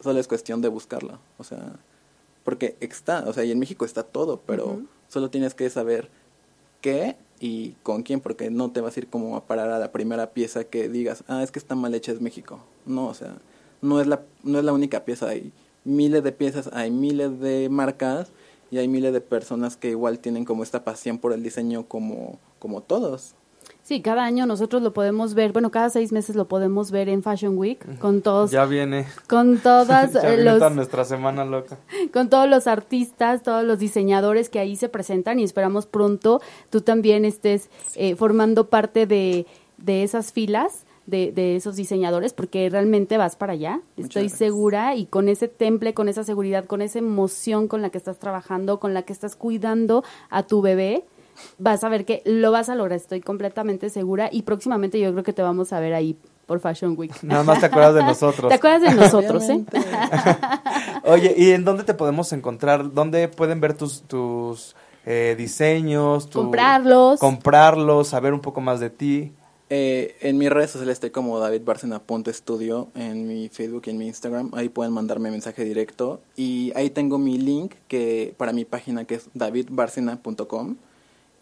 solo 0.00 0.20
es 0.20 0.28
cuestión 0.28 0.60
de 0.62 0.68
buscarla, 0.68 1.18
o 1.38 1.44
sea, 1.44 1.72
porque 2.44 2.76
está, 2.78 3.24
o 3.26 3.32
sea, 3.32 3.44
y 3.44 3.50
en 3.50 3.58
México 3.58 3.84
está 3.84 4.04
todo, 4.04 4.40
pero 4.46 4.80
solo 5.08 5.28
tienes 5.28 5.54
que 5.54 5.68
saber 5.70 6.08
qué 6.80 7.16
y 7.40 7.70
con 7.82 8.02
quién, 8.02 8.20
porque 8.20 8.50
no 8.50 8.70
te 8.70 8.82
vas 8.82 8.96
a 8.96 9.00
ir 9.00 9.06
como 9.08 9.36
a 9.36 9.46
parar 9.46 9.70
a 9.70 9.78
la 9.78 9.90
primera 9.90 10.30
pieza 10.30 10.64
que 10.64 10.88
digas, 10.88 11.24
ah, 11.26 11.42
es 11.42 11.50
que 11.50 11.58
está 11.58 11.74
mal 11.74 11.94
hecha, 11.94 12.12
es 12.12 12.20
México. 12.20 12.60
No, 12.84 13.06
o 13.06 13.14
sea, 13.14 13.38
no 13.80 14.00
es 14.00 14.06
la, 14.06 14.22
no 14.44 14.58
es 14.58 14.64
la 14.64 14.74
única 14.74 15.04
pieza, 15.04 15.28
hay 15.28 15.52
miles 15.84 16.22
de 16.22 16.32
piezas, 16.32 16.68
hay 16.74 16.90
miles 16.90 17.40
de 17.40 17.68
marcas 17.70 18.30
y 18.70 18.78
hay 18.78 18.88
miles 18.88 19.14
de 19.14 19.22
personas 19.22 19.78
que 19.78 19.90
igual 19.90 20.18
tienen 20.18 20.44
como 20.44 20.62
esta 20.62 20.84
pasión 20.84 21.18
por 21.18 21.32
el 21.32 21.42
diseño 21.42 21.86
como, 21.86 22.38
como 22.58 22.82
todos. 22.82 23.34
Sí, 23.90 24.02
cada 24.02 24.22
año 24.22 24.46
nosotros 24.46 24.82
lo 24.82 24.92
podemos 24.92 25.34
ver, 25.34 25.50
bueno, 25.50 25.72
cada 25.72 25.90
seis 25.90 26.12
meses 26.12 26.36
lo 26.36 26.46
podemos 26.46 26.92
ver 26.92 27.08
en 27.08 27.24
Fashion 27.24 27.58
Week 27.58 27.98
con 27.98 28.22
todos, 28.22 28.52
Ya 28.52 28.64
viene, 28.64 29.04
con 29.28 29.58
todas 29.58 30.12
ya 30.14 30.20
viene 30.20 30.44
los, 30.44 30.58
toda 30.58 30.70
nuestra 30.70 31.04
semana 31.04 31.44
loca. 31.44 31.76
con 32.12 32.30
todos 32.30 32.48
los 32.48 32.68
artistas, 32.68 33.42
todos 33.42 33.64
los 33.64 33.80
diseñadores 33.80 34.48
que 34.48 34.60
ahí 34.60 34.76
se 34.76 34.88
presentan 34.88 35.40
y 35.40 35.42
esperamos 35.42 35.86
pronto 35.86 36.40
tú 36.70 36.82
también 36.82 37.24
estés 37.24 37.68
eh, 37.96 38.14
formando 38.14 38.68
parte 38.68 39.06
de, 39.06 39.44
de 39.78 40.04
esas 40.04 40.32
filas. 40.32 40.84
De, 41.06 41.32
de 41.32 41.56
esos 41.56 41.74
diseñadores 41.74 42.32
porque 42.32 42.70
realmente 42.70 43.16
vas 43.16 43.34
para 43.34 43.54
allá, 43.54 43.80
estoy 43.96 44.28
segura 44.28 44.94
y 44.94 45.06
con 45.06 45.28
ese 45.28 45.48
temple, 45.48 45.92
con 45.92 46.08
esa 46.08 46.22
seguridad, 46.22 46.66
con 46.66 46.82
esa 46.82 47.00
emoción 47.00 47.66
con 47.66 47.82
la 47.82 47.90
que 47.90 47.98
estás 47.98 48.20
trabajando, 48.20 48.78
con 48.78 48.94
la 48.94 49.02
que 49.02 49.12
estás 49.12 49.34
cuidando 49.34 50.04
a 50.28 50.44
tu 50.44 50.62
bebé, 50.62 51.04
vas 51.58 51.84
a 51.84 51.88
ver 51.88 52.04
que 52.04 52.22
lo 52.24 52.50
vas 52.52 52.68
a 52.68 52.74
lograr, 52.74 52.96
estoy 52.98 53.20
completamente 53.20 53.90
segura 53.90 54.28
y 54.32 54.42
próximamente 54.42 54.98
yo 55.00 55.10
creo 55.12 55.24
que 55.24 55.32
te 55.32 55.42
vamos 55.42 55.72
a 55.72 55.80
ver 55.80 55.94
ahí 55.94 56.16
por 56.46 56.60
Fashion 56.60 56.94
Week. 56.98 57.12
Nada 57.22 57.44
más 57.44 57.60
te 57.60 57.66
acuerdas 57.66 57.94
de 57.94 58.02
nosotros. 58.02 58.48
¿Te 58.48 58.54
acuerdas 58.54 58.82
de 58.82 58.94
nosotros, 59.00 59.48
eh? 59.48 59.64
Oye, 61.04 61.34
¿y 61.36 61.50
en 61.52 61.64
dónde 61.64 61.84
te 61.84 61.94
podemos 61.94 62.32
encontrar? 62.32 62.92
¿Dónde 62.92 63.28
pueden 63.28 63.60
ver 63.60 63.74
tus, 63.74 64.02
tus 64.02 64.74
eh, 65.06 65.34
diseños? 65.38 66.28
tu- 66.28 66.40
Comprarlos. 66.40 67.20
Comprarlos, 67.20 68.08
saber 68.08 68.34
un 68.34 68.40
poco 68.40 68.60
más 68.60 68.80
de 68.80 68.90
ti. 68.90 69.32
Eh, 69.72 70.16
en 70.20 70.36
mis 70.36 70.50
redes 70.50 70.72
sociales 70.72 70.94
estoy 70.94 71.10
como 71.10 71.38
davidbarcena.estudio 71.38 72.88
en 72.96 73.28
mi 73.28 73.48
Facebook 73.48 73.82
y 73.86 73.90
en 73.90 73.98
mi 73.98 74.08
Instagram. 74.08 74.50
Ahí 74.52 74.68
pueden 74.68 74.92
mandarme 74.92 75.30
mensaje 75.30 75.62
directo. 75.64 76.20
Y 76.36 76.72
ahí 76.74 76.90
tengo 76.90 77.18
mi 77.18 77.38
link 77.38 77.74
que 77.86 78.34
para 78.36 78.52
mi 78.52 78.64
página 78.64 79.04
que 79.04 79.14
es 79.16 79.28
davidbarcena.com, 79.34 80.76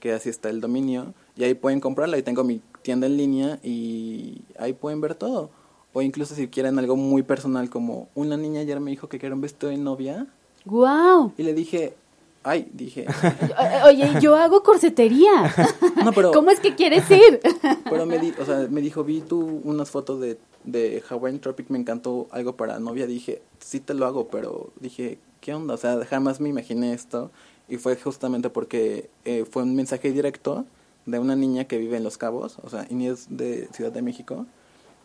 que 0.00 0.12
así 0.12 0.28
está 0.28 0.50
el 0.50 0.60
dominio. 0.60 1.14
Y 1.36 1.44
ahí 1.44 1.54
pueden 1.54 1.80
comprarla. 1.80 2.16
Ahí 2.16 2.22
tengo 2.22 2.44
mi 2.44 2.60
tienda 2.82 3.06
en 3.06 3.16
línea 3.16 3.58
y 3.62 4.42
ahí 4.58 4.72
pueden 4.72 5.00
ver 5.00 5.14
todo. 5.14 5.50
O 5.92 6.02
incluso 6.02 6.34
si 6.34 6.48
quieren 6.48 6.78
algo 6.78 6.96
muy 6.96 7.22
personal 7.22 7.70
como 7.70 8.08
una 8.14 8.36
niña 8.36 8.60
ayer 8.60 8.78
me 8.80 8.90
dijo 8.90 9.08
que 9.08 9.18
quiere 9.18 9.34
un 9.34 9.40
vestido 9.40 9.70
de 9.70 9.78
novia. 9.78 10.26
¡Guau! 10.64 11.32
Y 11.38 11.42
le 11.42 11.54
dije, 11.54 11.94
ay, 12.42 12.68
dije, 12.72 13.06
Oye, 13.86 14.20
yo 14.20 14.36
hago 14.36 14.62
corsetería. 14.62 15.54
no, 16.04 16.12
pero... 16.12 16.32
¿Cómo 16.32 16.50
es 16.50 16.60
que 16.60 16.74
quieres 16.74 17.10
ir? 17.10 17.40
Pero 17.88 18.06
me, 18.06 18.18
di, 18.18 18.32
o 18.38 18.44
sea, 18.44 18.66
me 18.70 18.80
dijo, 18.80 19.02
vi 19.02 19.22
tú 19.22 19.60
unas 19.64 19.90
fotos 19.90 20.20
de, 20.20 20.38
de 20.64 21.02
Hawaiian 21.08 21.40
Tropic, 21.40 21.70
me 21.70 21.78
encantó 21.78 22.28
algo 22.30 22.56
para 22.56 22.78
novia. 22.78 23.06
Dije, 23.06 23.40
sí 23.58 23.80
te 23.80 23.94
lo 23.94 24.06
hago, 24.06 24.28
pero 24.28 24.70
dije, 24.78 25.18
¿qué 25.40 25.54
onda? 25.54 25.74
O 25.74 25.76
sea, 25.78 26.04
jamás 26.04 26.40
me 26.40 26.48
imaginé 26.48 26.92
esto. 26.92 27.30
Y 27.68 27.76
fue 27.76 27.96
justamente 27.96 28.50
porque 28.50 29.10
eh, 29.24 29.44
fue 29.50 29.62
un 29.62 29.74
mensaje 29.76 30.10
directo 30.12 30.64
de 31.06 31.18
una 31.18 31.36
niña 31.36 31.64
que 31.64 31.78
vive 31.78 31.96
en 31.96 32.04
Los 32.04 32.18
Cabos, 32.18 32.58
o 32.62 32.68
sea, 32.68 32.86
Inés 32.90 33.26
de 33.30 33.68
Ciudad 33.72 33.92
de 33.92 34.02
México, 34.02 34.46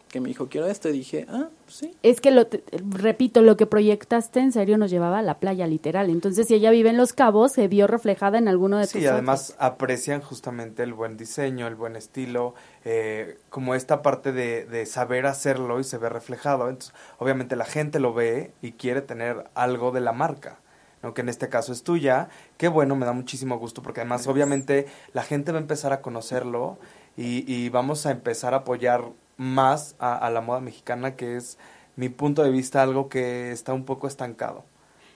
que 0.09 0.19
me 0.21 0.27
dijo, 0.27 0.47
quiero 0.47 0.67
esto. 0.67 0.89
Y 0.89 0.91
dije, 0.91 1.25
ah, 1.27 1.47
sí. 1.67 1.95
Es 2.03 2.21
que, 2.21 2.29
lo, 2.29 2.45
te- 2.45 2.63
repito, 2.89 3.41
lo 3.41 3.57
que 3.57 3.65
proyectaste 3.65 4.39
en 4.41 4.51
serio 4.51 4.77
nos 4.77 4.91
llevaba 4.91 5.19
a 5.19 5.21
la 5.23 5.39
playa, 5.39 5.65
literal. 5.65 6.09
Entonces, 6.11 6.47
si 6.47 6.53
ella 6.53 6.69
vive 6.69 6.89
en 6.91 6.97
Los 6.97 7.13
Cabos, 7.13 7.53
se 7.53 7.67
vio 7.67 7.87
reflejada 7.87 8.37
en 8.37 8.47
alguno 8.47 8.77
de 8.77 8.83
tus 8.83 8.91
Sí, 8.91 9.07
además 9.07 9.55
aprecian 9.57 10.21
justamente 10.21 10.83
el 10.83 10.93
buen 10.93 11.17
diseño, 11.17 11.65
el 11.67 11.73
buen 11.75 11.95
estilo, 11.95 12.53
eh, 12.85 13.39
como 13.49 13.73
esta 13.73 14.01
parte 14.03 14.31
de, 14.33 14.65
de 14.65 14.85
saber 14.85 15.25
hacerlo 15.25 15.79
y 15.79 15.83
se 15.83 15.97
ve 15.97 16.09
reflejado. 16.09 16.69
Entonces, 16.69 16.93
obviamente 17.17 17.55
la 17.55 17.65
gente 17.65 17.99
lo 17.99 18.13
ve 18.13 18.51
y 18.61 18.73
quiere 18.73 19.01
tener 19.01 19.45
algo 19.55 19.91
de 19.91 20.01
la 20.01 20.11
marca, 20.13 20.59
¿no? 21.03 21.13
que 21.13 21.21
en 21.21 21.29
este 21.29 21.49
caso 21.49 21.71
es 21.73 21.83
tuya. 21.83 22.29
Qué 22.57 22.67
bueno, 22.69 22.95
me 22.95 23.05
da 23.05 23.13
muchísimo 23.13 23.59
gusto 23.59 23.81
porque 23.83 24.01
además 24.01 24.25
obviamente 24.27 24.87
la 25.13 25.21
gente 25.23 25.51
va 25.51 25.59
a 25.59 25.61
empezar 25.61 25.93
a 25.93 26.01
conocerlo 26.01 26.77
y, 27.17 27.43
y 27.53 27.69
vamos 27.69 28.05
a 28.07 28.11
empezar 28.11 28.53
a 28.53 28.57
apoyar 28.57 29.03
más 29.37 29.95
a, 29.99 30.15
a 30.15 30.29
la 30.31 30.41
moda 30.41 30.61
mexicana, 30.61 31.15
que 31.15 31.35
es 31.37 31.57
mi 31.95 32.09
punto 32.09 32.41
de 32.43 32.49
vista 32.49 32.81
algo 32.81 33.09
que 33.09 33.51
está 33.51 33.73
un 33.73 33.85
poco 33.85 34.07
estancado, 34.07 34.63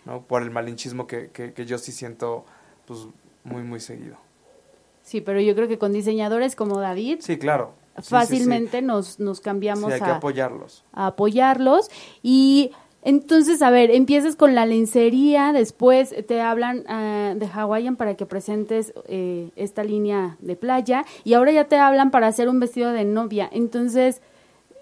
¿no? 0.05 0.21
por 0.21 0.43
el 0.43 0.51
malinchismo 0.51 1.07
que, 1.07 1.29
que, 1.31 1.53
que 1.53 1.65
yo 1.65 1.77
sí 1.79 1.91
siento 1.91 2.45
pues 2.85 3.07
muy, 3.43 3.63
muy 3.63 3.79
seguido. 3.79 4.17
Sí, 5.03 5.21
pero 5.21 5.39
yo 5.39 5.55
creo 5.55 5.67
que 5.69 5.77
con 5.77 5.93
diseñadores 5.93 6.55
como 6.55 6.79
David, 6.79 7.19
Sí, 7.21 7.37
claro. 7.37 7.71
Sí, 7.95 8.03
sí, 8.03 8.03
sí. 8.03 8.09
fácilmente 8.11 8.81
Nos, 8.81 9.19
nos 9.19 9.37
Sí, 9.37 9.43
cambiamos 9.43 9.91
hay 9.91 9.99
que 9.99 10.05
apoyarlos. 10.05 10.83
a 10.93 11.07
apoyarlos. 11.07 11.89
Y 12.21 12.71
entonces, 13.07 13.61
a 13.61 13.69
ver, 13.69 13.89
empiezas 13.91 14.35
con 14.35 14.53
la 14.53 14.65
lencería, 14.65 15.53
después 15.53 16.13
te 16.27 16.41
hablan 16.41 16.83
ah, 16.89 17.33
de 17.35 17.47
Hawaiian 17.47 17.95
para 17.95 18.15
que 18.15 18.25
presentes 18.25 18.93
eh, 19.07 19.49
esta 19.55 19.83
línea 19.83 20.35
de 20.41 20.55
playa 20.57 21.05
y 21.23 21.33
ahora 21.33 21.51
ya 21.53 21.63
te 21.65 21.77
hablan 21.77 22.11
para 22.11 22.27
hacer 22.27 22.49
un 22.49 22.59
vestido 22.59 22.91
de 22.91 23.05
novia. 23.05 23.49
Entonces, 23.51 24.21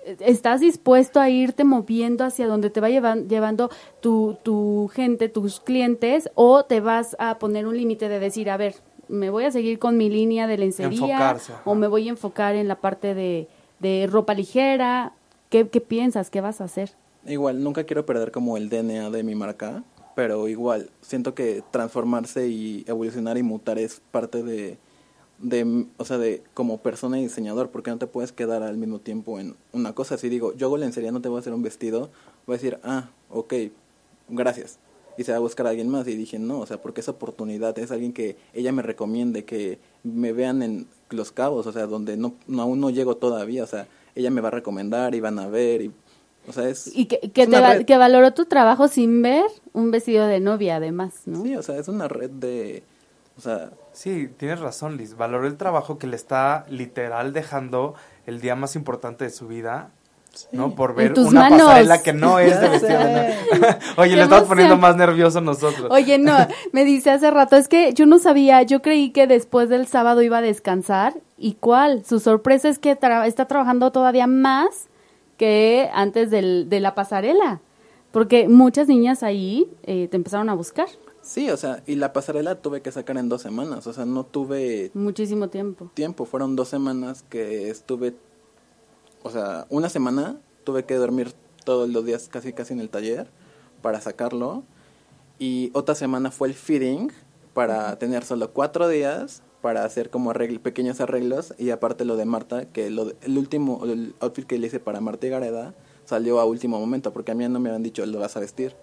eh, 0.06 0.18
¿estás 0.22 0.60
dispuesto 0.62 1.20
a 1.20 1.30
irte 1.30 1.64
moviendo 1.66 2.24
hacia 2.26 2.48
donde 2.48 2.70
te 2.72 2.82
va 2.82 2.90
llevan- 2.90 3.28
llevando 3.28 3.70
tu, 4.02 4.38
tu 4.42 4.90
gente, 4.94 5.30
tus 5.30 5.60
clientes 5.60 6.30
o 6.34 6.66
te 6.66 6.80
vas 6.82 7.16
a 7.20 7.38
poner 7.38 7.68
un 7.68 7.78
límite 7.78 8.10
de 8.10 8.20
decir, 8.20 8.50
a 8.50 8.58
ver, 8.58 8.74
me 9.08 9.30
voy 9.30 9.44
a 9.44 9.52
seguir 9.52 9.78
con 9.78 9.98
mi 9.98 10.10
línea 10.10 10.48
de 10.48 10.58
lencería 10.58 11.18
o 11.64 11.76
me 11.76 11.88
voy 11.88 12.08
a 12.08 12.12
enfocar 12.12 12.56
en 12.56 12.68
la 12.68 12.76
parte 12.82 13.14
de, 13.14 13.48
de 13.80 14.08
ropa 14.12 14.34
ligera? 14.34 15.12
¿Qué, 15.50 15.68
¿Qué 15.70 15.80
piensas? 15.80 16.32
¿Qué 16.32 16.42
vas 16.42 16.60
a 16.60 16.64
hacer? 16.64 16.90
Igual, 17.26 17.64
nunca 17.64 17.86
quiero 17.86 18.06
perder 18.06 18.32
como 18.32 18.56
el 18.56 18.70
DNA 18.70 19.10
de 19.10 19.24
mi 19.24 19.34
marca, 19.34 19.84
pero 20.16 20.48
igual, 20.48 20.92
siento 21.02 21.34
que 21.34 21.64
transformarse 21.72 22.48
y 22.48 22.86
evolucionar 22.88 23.38
y 23.38 23.44
mutar 23.44 23.80
es 23.80 24.02
parte 24.12 24.44
de, 24.44 24.78
de, 25.40 25.88
o 25.98 26.06
sea, 26.06 26.20
de 26.20 26.44
como 26.54 26.78
persona 26.78 27.20
y 27.20 27.24
diseñador, 27.24 27.72
porque 27.72 27.90
no 27.90 27.98
te 27.98 28.06
puedes 28.06 28.32
quedar 28.32 28.62
al 28.62 28.78
mismo 28.78 29.00
tiempo 29.00 29.40
en 29.40 29.56
una 29.74 29.94
cosa. 29.94 30.18
Si 30.18 30.30
digo, 30.30 30.54
yo 30.56 30.68
hago 30.68 30.78
lencería, 30.78 31.12
no 31.12 31.22
te 31.22 31.30
voy 31.30 31.38
a 31.38 31.40
hacer 31.40 31.54
un 31.54 31.64
vestido, 31.64 32.12
voy 32.46 32.56
a 32.56 32.58
decir, 32.58 32.80
ah, 32.84 33.10
ok, 33.30 33.54
gracias. 34.30 34.78
Y 35.18 35.24
se 35.24 35.32
va 35.32 35.38
a 35.38 35.42
buscar 35.42 35.66
a 35.66 35.72
alguien 35.72 35.90
más. 35.90 36.08
Y 36.08 36.16
dije, 36.16 36.38
no, 36.38 36.60
o 36.60 36.66
sea, 36.66 36.82
porque 36.82 37.02
esa 37.02 37.12
oportunidad 37.12 37.78
es 37.80 37.92
alguien 37.92 38.14
que 38.14 38.38
ella 38.54 38.72
me 38.72 38.84
recomiende, 38.84 39.46
que 39.46 39.80
me 40.04 40.32
vean 40.32 40.62
en 40.62 40.88
Los 41.10 41.32
Cabos, 41.32 41.66
o 41.66 41.72
sea, 41.72 41.88
donde 41.88 42.18
no, 42.18 42.36
no 42.48 42.62
aún 42.62 42.80
no 42.80 42.92
llego 42.92 43.18
todavía, 43.18 43.64
o 43.64 43.68
sea, 43.68 43.88
ella 44.14 44.30
me 44.30 44.42
va 44.42 44.50
a 44.50 44.52
recomendar 44.52 45.16
y 45.16 45.20
van 45.20 45.40
a 45.40 45.48
ver 45.48 45.82
y 45.82 45.92
o 46.48 46.54
sea, 46.54 46.68
es 46.70 46.92
Y 46.96 47.06
que, 47.06 47.20
que, 47.32 47.44
es 47.44 47.50
te 47.50 47.60
va- 47.60 47.84
que 47.84 47.98
valoró 47.98 48.34
tu 48.34 48.46
trabajo 48.46 48.88
sin 48.88 49.22
ver 49.22 49.46
un 49.74 49.92
vestido 49.92 50.28
de 50.28 50.40
novia, 50.40 50.78
además, 50.78 51.14
¿no? 51.26 51.42
Sí, 51.44 51.56
o 51.56 51.64
sea, 51.64 51.78
es 51.78 51.88
una 51.88 52.08
red 52.08 52.30
de 52.30 52.84
o 53.38 53.42
sea, 53.42 53.72
Sí, 53.92 54.30
tienes 54.38 54.60
razón, 54.60 54.98
Liz. 54.98 55.16
Valoró 55.16 55.48
el 55.48 55.56
trabajo 55.58 55.98
que 55.98 56.08
le 56.08 56.16
está 56.18 56.66
literal 56.70 57.32
dejando 57.32 57.96
el 58.26 58.42
día 58.42 58.56
más 58.56 58.76
importante 58.76 59.24
de 59.24 59.30
su 59.30 59.48
vida, 59.48 59.90
¿no? 60.52 60.76
Por 60.76 60.96
ver 60.96 61.18
una 61.18 61.32
manos. 61.50 61.62
pasarela 61.62 62.02
que 62.04 62.12
no 62.12 62.40
es 62.40 62.60
de 62.60 62.68
vestido 62.72 63.00
de 63.00 63.06
novia. 63.06 63.80
Oye, 63.98 64.10
Qué 64.12 64.16
le 64.18 64.24
estamos 64.24 64.48
poniendo 64.50 64.76
más 64.78 64.98
nerviosos 64.98 65.42
nosotros. 65.42 65.88
Oye, 65.92 66.18
no, 66.18 66.36
me 66.74 66.84
dice 66.84 67.10
hace 67.12 67.32
rato, 67.32 67.56
es 67.56 67.70
que 67.70 67.94
yo 67.94 68.06
no 68.06 68.20
sabía, 68.20 68.64
yo 68.64 68.82
creí 68.82 69.12
que 69.12 69.28
después 69.28 69.70
del 69.70 69.88
sábado 69.88 70.22
iba 70.22 70.40
a 70.40 70.42
descansar. 70.42 71.14
¿Y 71.38 71.54
cuál? 71.54 72.04
Su 72.06 72.20
sorpresa 72.20 72.68
es 72.68 72.80
que 72.80 73.00
tra- 73.00 73.26
está 73.26 73.46
trabajando 73.48 73.92
todavía 73.94 74.28
más 74.28 74.88
que 75.38 75.90
antes 75.94 76.30
del, 76.32 76.70
de 76.70 76.80
la 76.80 76.96
pasarela. 76.96 77.62
Porque 78.12 78.48
muchas 78.48 78.88
niñas 78.88 79.24
ahí 79.24 79.68
eh, 79.84 80.08
te 80.10 80.16
empezaron 80.16 80.50
a 80.50 80.54
buscar 80.54 80.88
sí, 81.26 81.50
o 81.50 81.58
sea, 81.58 81.82
y 81.86 81.96
la 81.96 82.14
pasarela 82.14 82.62
tuve 82.62 82.82
que 82.82 82.92
sacar 82.92 83.18
en 83.18 83.28
dos 83.28 83.42
semanas, 83.42 83.88
o 83.88 83.94
sea, 83.94 84.06
no 84.06 84.26
tuve 84.26 84.92
muchísimo 84.94 85.50
tiempo. 85.50 85.92
tiempo, 85.94 86.26
fueron 86.26 86.56
dos 86.56 86.70
semanas 86.70 87.26
que 87.28 87.70
estuve, 87.70 88.16
o 89.24 89.30
sea, 89.32 89.66
una 89.70 89.90
semana 89.90 90.38
tuve 90.64 90.86
que 90.86 90.96
dormir 90.96 91.34
todos 91.66 91.90
los 91.90 92.06
días 92.06 92.30
casi 92.30 92.54
casi 92.54 92.74
en 92.74 92.80
el 92.80 92.90
taller 92.90 93.28
para 93.82 94.00
sacarlo 94.00 94.64
y 95.40 95.72
otra 95.74 95.96
semana 95.96 96.32
fue 96.32 96.48
el 96.48 96.54
fitting 96.54 97.12
para 97.54 97.98
tener 97.98 98.24
solo 98.24 98.52
cuatro 98.52 98.88
días 98.88 99.42
para 99.66 99.84
hacer 99.84 100.12
como 100.12 100.32
arregl- 100.32 100.60
pequeños 100.60 101.02
arreglos 101.02 101.56
y 101.58 101.72
aparte 101.72 102.06
lo 102.06 102.18
de 102.18 102.26
Marta, 102.26 102.66
que 102.66 102.92
lo 102.92 103.06
de- 103.06 103.16
el 103.24 103.36
último, 103.36 103.82
el 103.86 104.14
outfit 104.20 104.46
que 104.46 104.60
le 104.60 104.68
hice 104.68 104.80
para 104.80 105.02
Marta 105.02 105.26
y 105.26 105.32
Gareda 105.32 105.74
salió 106.06 106.40
a 106.40 106.46
último 106.46 106.80
momento 106.80 107.12
porque 107.12 107.32
a 107.32 107.34
mí 107.34 107.48
no 107.50 107.60
me 107.60 107.70
habían 107.70 107.82
dicho 107.82 108.06
lo 108.06 108.20
vas 108.20 108.38
a 108.38 108.42
vestir. 108.42 108.76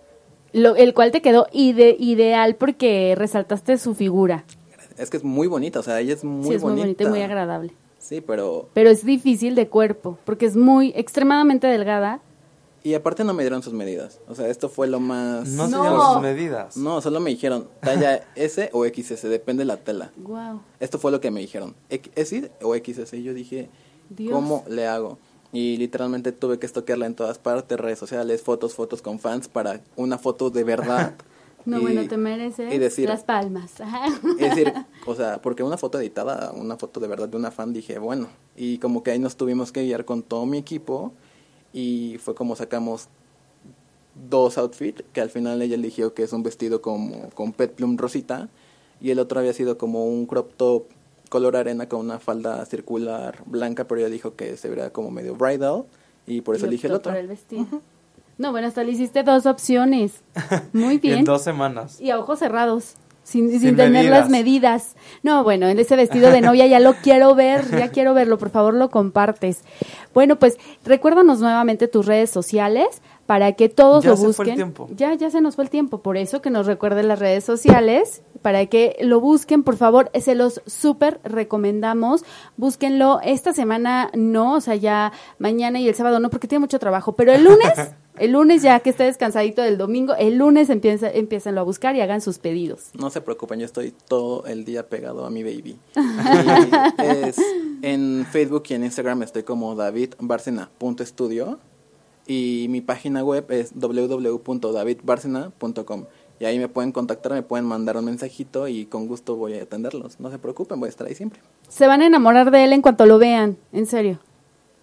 Lo, 0.53 0.75
el 0.75 0.93
cual 0.93 1.13
te 1.13 1.23
quedó 1.23 1.47
ide- 1.53 1.95
ideal 2.01 2.57
porque 2.57 3.15
resaltaste 3.17 3.79
su 3.79 3.95
figura. 3.95 4.45
Es 4.99 5.09
que 5.09 5.19
es 5.19 5.23
muy 5.23 5.47
bonita, 5.47 5.79
o 5.79 5.83
sea, 5.85 6.01
ella 6.01 6.15
es 6.15 6.25
muy 6.25 6.49
sí, 6.49 6.55
es 6.55 6.63
bonita. 6.63 6.75
muy 6.75 6.83
bonita 6.83 7.05
y 7.05 7.07
muy 7.07 7.23
agradable. 7.23 7.73
Sí, 8.01 8.21
pero 8.21 8.69
Pero 8.75 8.91
es 8.91 9.07
difícil 9.07 9.55
de 9.55 9.69
cuerpo 9.69 10.19
porque 10.25 10.47
es 10.47 10.57
muy 10.57 10.93
extremadamente 10.97 11.69
delgada. 11.69 12.21
Y 12.85 12.95
aparte 12.95 13.25
no 13.25 13.33
me 13.35 13.43
dieron 13.43 13.63
sus 13.63 13.73
medidas. 13.73 14.21
O 14.29 14.35
sea, 14.35 14.49
esto 14.49 14.69
fue 14.69 14.87
lo 14.89 14.99
más 15.01 15.49
No, 15.49 15.69
No. 15.69 15.77
teníamos 15.83 16.13
sus 16.15 16.23
medidas. 16.23 16.77
No, 16.77 17.01
solo 17.01 17.21
me 17.21 17.31
dijeron 17.31 17.69
talla 17.81 18.25
S 18.35 18.71
o 18.73 18.85
XS, 18.85 19.29
depende 19.29 19.63
de 19.63 19.67
la 19.67 19.77
tela. 19.77 20.11
Wow. 20.17 20.61
Esto 20.81 20.99
fue 20.99 21.11
lo 21.13 21.21
que 21.21 21.31
me 21.31 21.41
dijeron. 21.41 21.75
X- 21.91 22.13
¿S 22.17 22.51
o 22.63 22.75
XS? 22.75 23.13
Y 23.15 23.23
yo 23.23 23.35
dije, 23.35 23.69
Dios. 24.11 24.33
¿cómo 24.33 24.65
le 24.69 24.87
hago? 24.87 25.19
Y 25.53 25.77
literalmente 25.77 26.33
tuve 26.33 26.59
que 26.59 26.67
estoquearla 26.67 27.07
en 27.07 27.15
todas 27.15 27.39
partes, 27.39 27.79
redes 27.79 27.99
sociales, 27.99 28.43
fotos, 28.43 28.75
fotos 28.75 29.03
con 29.03 29.19
fans 29.19 29.49
para 29.49 29.81
una 29.97 30.19
foto 30.19 30.51
de 30.51 30.65
verdad. 30.65 31.15
No, 31.65 31.79
Y- 31.79 31.83
bueno, 31.83 32.09
te 32.09 32.17
mereces 32.17 32.75
y 32.75 32.79
decir, 32.79 33.09
las 33.09 33.23
palmas. 33.23 33.75
Es 34.41 34.51
decir, 34.51 34.73
o 35.07 35.15
sea, 35.15 35.41
porque 35.41 35.63
una 35.63 35.77
foto 35.77 36.01
editada, 36.01 36.51
una 36.51 36.77
foto 36.77 36.99
de 36.99 37.07
verdad 37.07 37.29
de 37.29 37.37
una 37.37 37.53
fan, 37.53 37.73
dije, 37.73 38.01
bueno, 38.01 38.27
y 38.57 38.79
como 38.79 39.05
que 39.05 39.13
ahí 39.13 39.21
nos 39.21 39.37
tuvimos 39.37 39.71
que 39.71 39.85
guiar 39.85 40.05
con 40.05 40.25
todo 40.25 40.45
mi 40.45 40.59
equipo 40.59 41.13
y 41.73 42.19
fue 42.19 42.35
como 42.35 42.57
sacamos 42.57 43.09
dos 44.29 44.59
outfits, 44.59 45.03
que 45.13 45.21
al 45.21 45.31
final 45.31 45.63
ella 45.63 45.75
eligió 45.75 46.15
que 46.15 46.23
es 46.23 46.33
un 46.33 46.43
vestido 46.43 46.83
como 46.83 47.31
con 47.31 47.53
pet 47.53 47.73
plum 47.73 47.97
rosita 47.97 48.49
y 49.01 49.11
el 49.11 49.19
otro 49.19 49.41
había 49.41 49.53
sido 49.53 49.79
como 49.79 50.05
un 50.07 50.27
crop 50.27 50.53
top 50.57 50.85
color 51.29 51.57
arena 51.57 51.89
con 51.89 52.01
una 52.01 52.19
falda 52.19 52.65
circular 52.67 53.39
blanca, 53.47 53.85
pero 53.85 54.01
ella 54.01 54.11
dijo 54.11 54.35
que 54.37 54.57
se 54.59 54.69
vería 54.69 54.93
como 54.93 55.11
medio 55.11 55.35
bridal 55.35 55.85
y 56.27 56.43
por 56.43 56.57
eso 56.57 56.67
Y 56.67 56.69
elige 56.69 56.89
el 56.89 56.93
otro. 56.93 57.11
por 57.13 57.19
el 57.19 57.27
vestido. 57.27 57.67
No, 58.39 58.51
bueno, 58.51 58.67
hasta 58.67 58.83
le 58.85 58.93
hiciste 58.93 59.23
dos 59.23 59.47
opciones. 59.47 60.23
Muy 60.73 60.99
bien. 60.99 61.19
en 61.19 61.25
dos 61.25 61.43
semanas. 61.43 62.01
Y 62.01 62.11
a 62.11 62.19
ojos 62.19 62.39
cerrados. 62.39 62.95
Sin, 63.25 63.51
sin, 63.51 63.61
Sin 63.61 63.77
tener 63.77 63.91
medidas. 63.93 64.21
las 64.21 64.29
medidas. 64.31 64.97
No, 65.23 65.45
bueno, 65.45 65.69
en 65.69 65.79
ese 65.79 65.97
vestido 65.97 66.31
de 66.31 66.41
novia 66.41 66.67
ya 66.67 66.81
lo 66.81 66.95
quiero 67.03 67.35
ver, 67.35 67.71
ya 67.71 67.89
quiero 67.89 68.15
verlo, 68.15 68.39
por 68.39 68.51
favor 68.51 68.75
lo 68.75 68.91
compartes. 68.91 69.61
Bueno, 70.15 70.37
pues 70.39 70.59
recuérdanos 70.85 71.41
nuevamente 71.41 71.89
tus 71.89 72.07
redes 72.07 72.31
sociales 72.31 73.01
para 73.27 73.53
que 73.53 73.69
todos 73.69 74.05
Ya 74.05 74.11
lo 74.11 74.17
se 74.17 74.21
fue 74.23 74.29
el 74.31 74.37
busquen. 74.37 74.55
tiempo. 74.57 74.89
Ya, 74.97 75.15
ya 75.15 75.31
se 75.31 75.41
nos 75.41 75.55
fue 75.57 75.65
el 75.65 75.71
tiempo, 75.71 76.03
por 76.03 76.17
eso 76.17 76.43
que 76.43 76.51
nos 76.51 76.67
recuerden 76.67 77.09
las 77.09 77.19
redes 77.19 77.45
sociales, 77.45 78.23
para 78.43 78.67
que 78.67 78.97
lo 79.01 79.21
busquen, 79.21 79.63
por 79.63 79.77
favor, 79.77 80.11
se 80.21 80.35
los 80.35 80.61
súper 80.67 81.21
recomendamos, 81.25 82.25
búsquenlo, 82.57 83.21
esta 83.23 83.53
semana 83.53 84.11
no, 84.15 84.55
o 84.55 84.61
sea, 84.61 84.75
ya 84.75 85.13
mañana 85.39 85.79
y 85.81 85.89
el 85.89 85.95
sábado 85.95 86.19
no, 86.21 86.31
porque 86.31 86.49
tiene 86.49 86.61
mucho 86.61 86.79
trabajo, 86.79 87.13
pero 87.13 87.33
el 87.33 87.45
lunes, 87.45 87.73
el 88.19 88.33
lunes 88.33 88.63
ya 88.63 88.81
que 88.81 88.91
esté 88.91 89.05
descansadito 89.05 89.63
del 89.63 89.79
domingo, 89.79 90.15
el 90.19 90.37
lunes 90.37 90.69
empieza, 90.71 91.09
empiécenlo 91.11 91.61
a 91.61 91.65
buscar 91.65 91.95
y 91.95 92.01
hagan 92.01 92.21
sus 92.21 92.39
pedidos. 92.39 92.91
No 92.99 93.11
se 93.11 93.21
preocupen, 93.21 93.61
yo 93.61 93.67
estoy 93.67 93.95
todo 94.09 94.45
el 94.47 94.65
día 94.65 94.89
pegado 94.89 95.25
a 95.25 95.31
mi 95.31 95.43
baby. 95.45 95.79
Es, 96.99 97.37
en 97.83 98.27
Facebook 98.31 98.65
y 98.69 98.75
en 98.75 98.85
Instagram 98.85 99.23
estoy 99.23 99.43
como 99.45 99.75
davidbarcena.studio 99.75 101.59
y 102.27 102.67
mi 102.71 102.81
página 102.81 103.23
web 103.25 103.45
es 103.51 103.73
www.davidbarcena.com 103.75 106.05
y 106.41 106.45
ahí 106.45 106.59
me 106.59 106.69
pueden 106.69 106.93
contactar, 106.93 107.33
me 107.33 107.43
pueden 107.43 107.65
mandar 107.67 107.97
un 107.97 108.05
mensajito 108.05 108.67
y 108.69 108.87
con 108.87 109.07
gusto 109.07 109.37
voy 109.37 109.55
a 109.55 109.63
atenderlos. 109.63 110.19
No 110.19 110.29
se 110.31 110.39
preocupen, 110.39 110.81
voy 110.81 110.89
a 110.89 110.91
estar 110.91 111.07
ahí 111.07 111.15
siempre. 111.15 111.41
Se 111.69 111.87
van 111.87 112.03
a 112.03 112.07
enamorar 112.07 112.51
de 112.51 112.65
él 112.65 112.73
en 112.73 112.83
cuanto 112.83 113.07
lo 113.07 113.19
vean, 113.19 113.57
en 113.73 113.87
serio. 113.87 114.19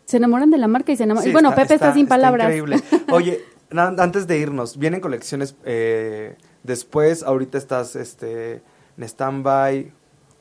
Se 0.06 0.16
enamoran 0.18 0.50
de 0.52 0.58
la 0.58 0.68
marca 0.70 0.92
y 0.94 0.98
se 0.98 1.04
enamoran. 1.04 1.26
Sí, 1.26 1.32
bueno, 1.34 1.54
Pepe 1.54 1.74
está, 1.74 1.94
sin 1.94 2.08
palabras. 2.08 2.46
increíble. 2.48 2.78
Oye, 3.12 3.42
antes 3.72 4.26
de 4.26 4.40
irnos, 4.40 4.78
vienen 4.78 5.02
colecciones 5.02 5.54
eh, 5.66 6.36
después, 6.64 7.24
ahorita 7.24 7.58
estás 7.58 7.96
este, 7.98 8.62
en 8.98 9.04
stand-by. 9.04 9.92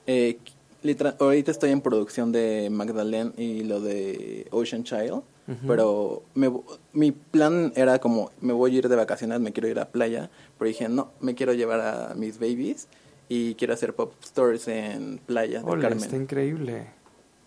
Eh, 0.07 0.39
literal- 0.83 1.17
ahorita 1.19 1.51
estoy 1.51 1.73
en 1.73 1.81
producción 1.81 2.31
de 2.33 2.69
Magdalene 2.71 3.33
y 3.37 3.65
lo 3.65 3.81
de 3.81 4.47
Ocean 4.53 4.85
Child, 4.85 5.23
pero 5.67 6.23
me 6.35 6.49
vo- 6.51 6.65
mi 6.93 7.13
plan 7.13 7.73
era 7.77 7.99
como, 7.99 8.31
me 8.41 8.53
voy 8.53 8.75
a 8.75 8.79
ir 8.79 8.89
de 8.89 8.97
vacaciones, 8.97 9.41
me 9.41 9.53
quiero 9.53 9.69
ir 9.69 9.79
a 9.81 9.87
playa, 9.89 10.31
pero 10.59 10.69
dije, 10.69 10.89
no, 10.89 11.11
me 11.21 11.35
quiero 11.35 11.53
llevar 11.55 11.81
a 11.81 12.15
mis 12.15 12.39
babies 12.39 12.89
y 13.29 13.55
quiero 13.55 13.75
hacer 13.75 13.95
pop 13.95 14.13
stores 14.25 14.69
en 14.69 15.19
Playa 15.25 15.61
del 15.61 15.69
Ole, 15.69 15.83
Carmen. 15.83 16.05
está 16.05 16.17
increíble. 16.17 16.87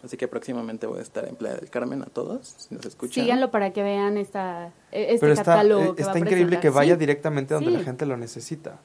Así 0.03 0.17
que 0.17 0.27
próximamente 0.27 0.87
voy 0.87 0.97
a 0.97 1.01
estar 1.03 1.27
en 1.27 1.35
Playa 1.35 1.57
del 1.57 1.69
Carmen 1.69 2.01
a 2.01 2.05
todos, 2.07 2.55
si 2.67 2.73
nos 2.73 2.85
escuchan. 2.87 3.23
Síganlo 3.23 3.51
para 3.51 3.71
que 3.71 3.83
vean 3.83 4.17
esta, 4.17 4.73
e- 4.91 5.03
este 5.13 5.19
Pero 5.19 5.33
está, 5.33 5.43
catálogo. 5.45 5.95
que 5.95 6.01
va 6.03 6.09
está 6.09 6.13
a 6.17 6.19
increíble 6.19 6.57
presentar. 6.57 6.61
que 6.61 6.69
vaya 6.71 6.93
Sí, 6.95 6.99
directamente 6.99 7.53
donde 7.53 7.69
Sí. 7.69 7.77
la 7.77 7.83
gente 7.83 8.05
lo 8.07 8.17
necesita. 8.17 8.79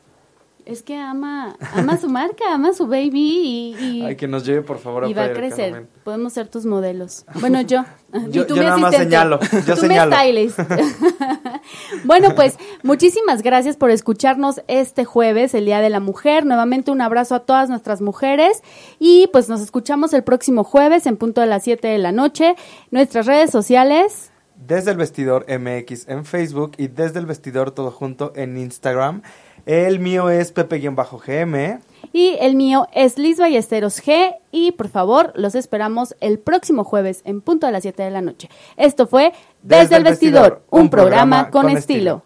Es 0.66 0.82
que 0.82 0.96
ama, 0.96 1.56
ama 1.74 1.96
su 1.96 2.08
marca, 2.08 2.52
ama 2.52 2.72
su 2.72 2.88
baby 2.88 3.12
y, 3.14 3.76
y, 3.78 4.02
Ay, 4.02 4.16
que 4.16 4.26
nos 4.26 4.44
lleve 4.44 4.62
por 4.62 4.78
favor 4.80 5.08
y 5.08 5.14
va 5.14 5.26
a 5.26 5.32
crecer. 5.32 5.70
Carmen. 5.70 5.88
Podemos 6.02 6.32
ser 6.32 6.48
tus 6.48 6.66
modelos. 6.66 7.24
Bueno, 7.40 7.60
yo. 7.60 7.84
Yo- 8.30 8.42
y 8.42 8.46
tú 8.46 8.56
yo 8.56 8.62
mi 8.62 8.66
nada 8.66 8.76
más 8.78 8.96
señalo, 8.96 9.38
yo 9.64 9.74
tú 9.74 9.82
señalo. 9.82 10.10
me 10.16 10.48
bueno, 12.04 12.34
pues 12.34 12.56
muchísimas 12.82 13.42
gracias 13.42 13.76
por 13.76 13.90
escucharnos 13.90 14.60
este 14.68 15.04
jueves, 15.04 15.54
el 15.54 15.66
Día 15.66 15.80
de 15.80 15.90
la 15.90 16.00
Mujer. 16.00 16.46
Nuevamente 16.46 16.90
un 16.90 17.00
abrazo 17.00 17.34
a 17.36 17.40
todas 17.40 17.68
nuestras 17.68 18.00
mujeres 18.00 18.62
y 18.98 19.28
pues 19.32 19.48
nos 19.48 19.60
escuchamos 19.60 20.12
el 20.14 20.24
próximo 20.24 20.64
jueves 20.64 21.06
en 21.06 21.16
punto 21.16 21.42
de 21.42 21.46
las 21.46 21.62
7 21.62 21.86
de 21.86 21.98
la 21.98 22.10
noche. 22.10 22.56
Nuestras 22.90 23.26
redes 23.26 23.50
sociales. 23.50 24.30
Desde 24.56 24.90
el 24.90 24.96
vestidor 24.96 25.44
MX 25.48 26.08
en 26.08 26.24
Facebook 26.24 26.72
y 26.78 26.88
desde 26.88 27.20
el 27.20 27.26
vestidor 27.26 27.70
todo 27.72 27.90
junto 27.90 28.32
en 28.34 28.56
Instagram. 28.56 29.22
El 29.66 29.98
mío 29.98 30.30
es 30.30 30.52
Pepe-GM. 30.52 31.80
Y 32.12 32.36
el 32.40 32.54
mío 32.54 32.86
es 32.92 33.18
Liz 33.18 33.38
Ballesteros 33.38 34.00
G. 34.00 34.36
Y 34.52 34.70
por 34.72 34.88
favor, 34.88 35.32
los 35.34 35.56
esperamos 35.56 36.14
el 36.20 36.38
próximo 36.38 36.84
jueves 36.84 37.20
en 37.24 37.40
punto 37.40 37.66
de 37.66 37.72
las 37.72 37.82
7 37.82 38.00
de 38.04 38.10
la 38.10 38.22
noche. 38.22 38.48
Esto 38.76 39.08
fue 39.08 39.32
Desde, 39.62 39.96
el 39.96 40.04
Vestidor, 40.04 40.62
un 40.70 40.88
programa 40.88 41.50
con, 41.50 41.68
estilo. 41.68 42.22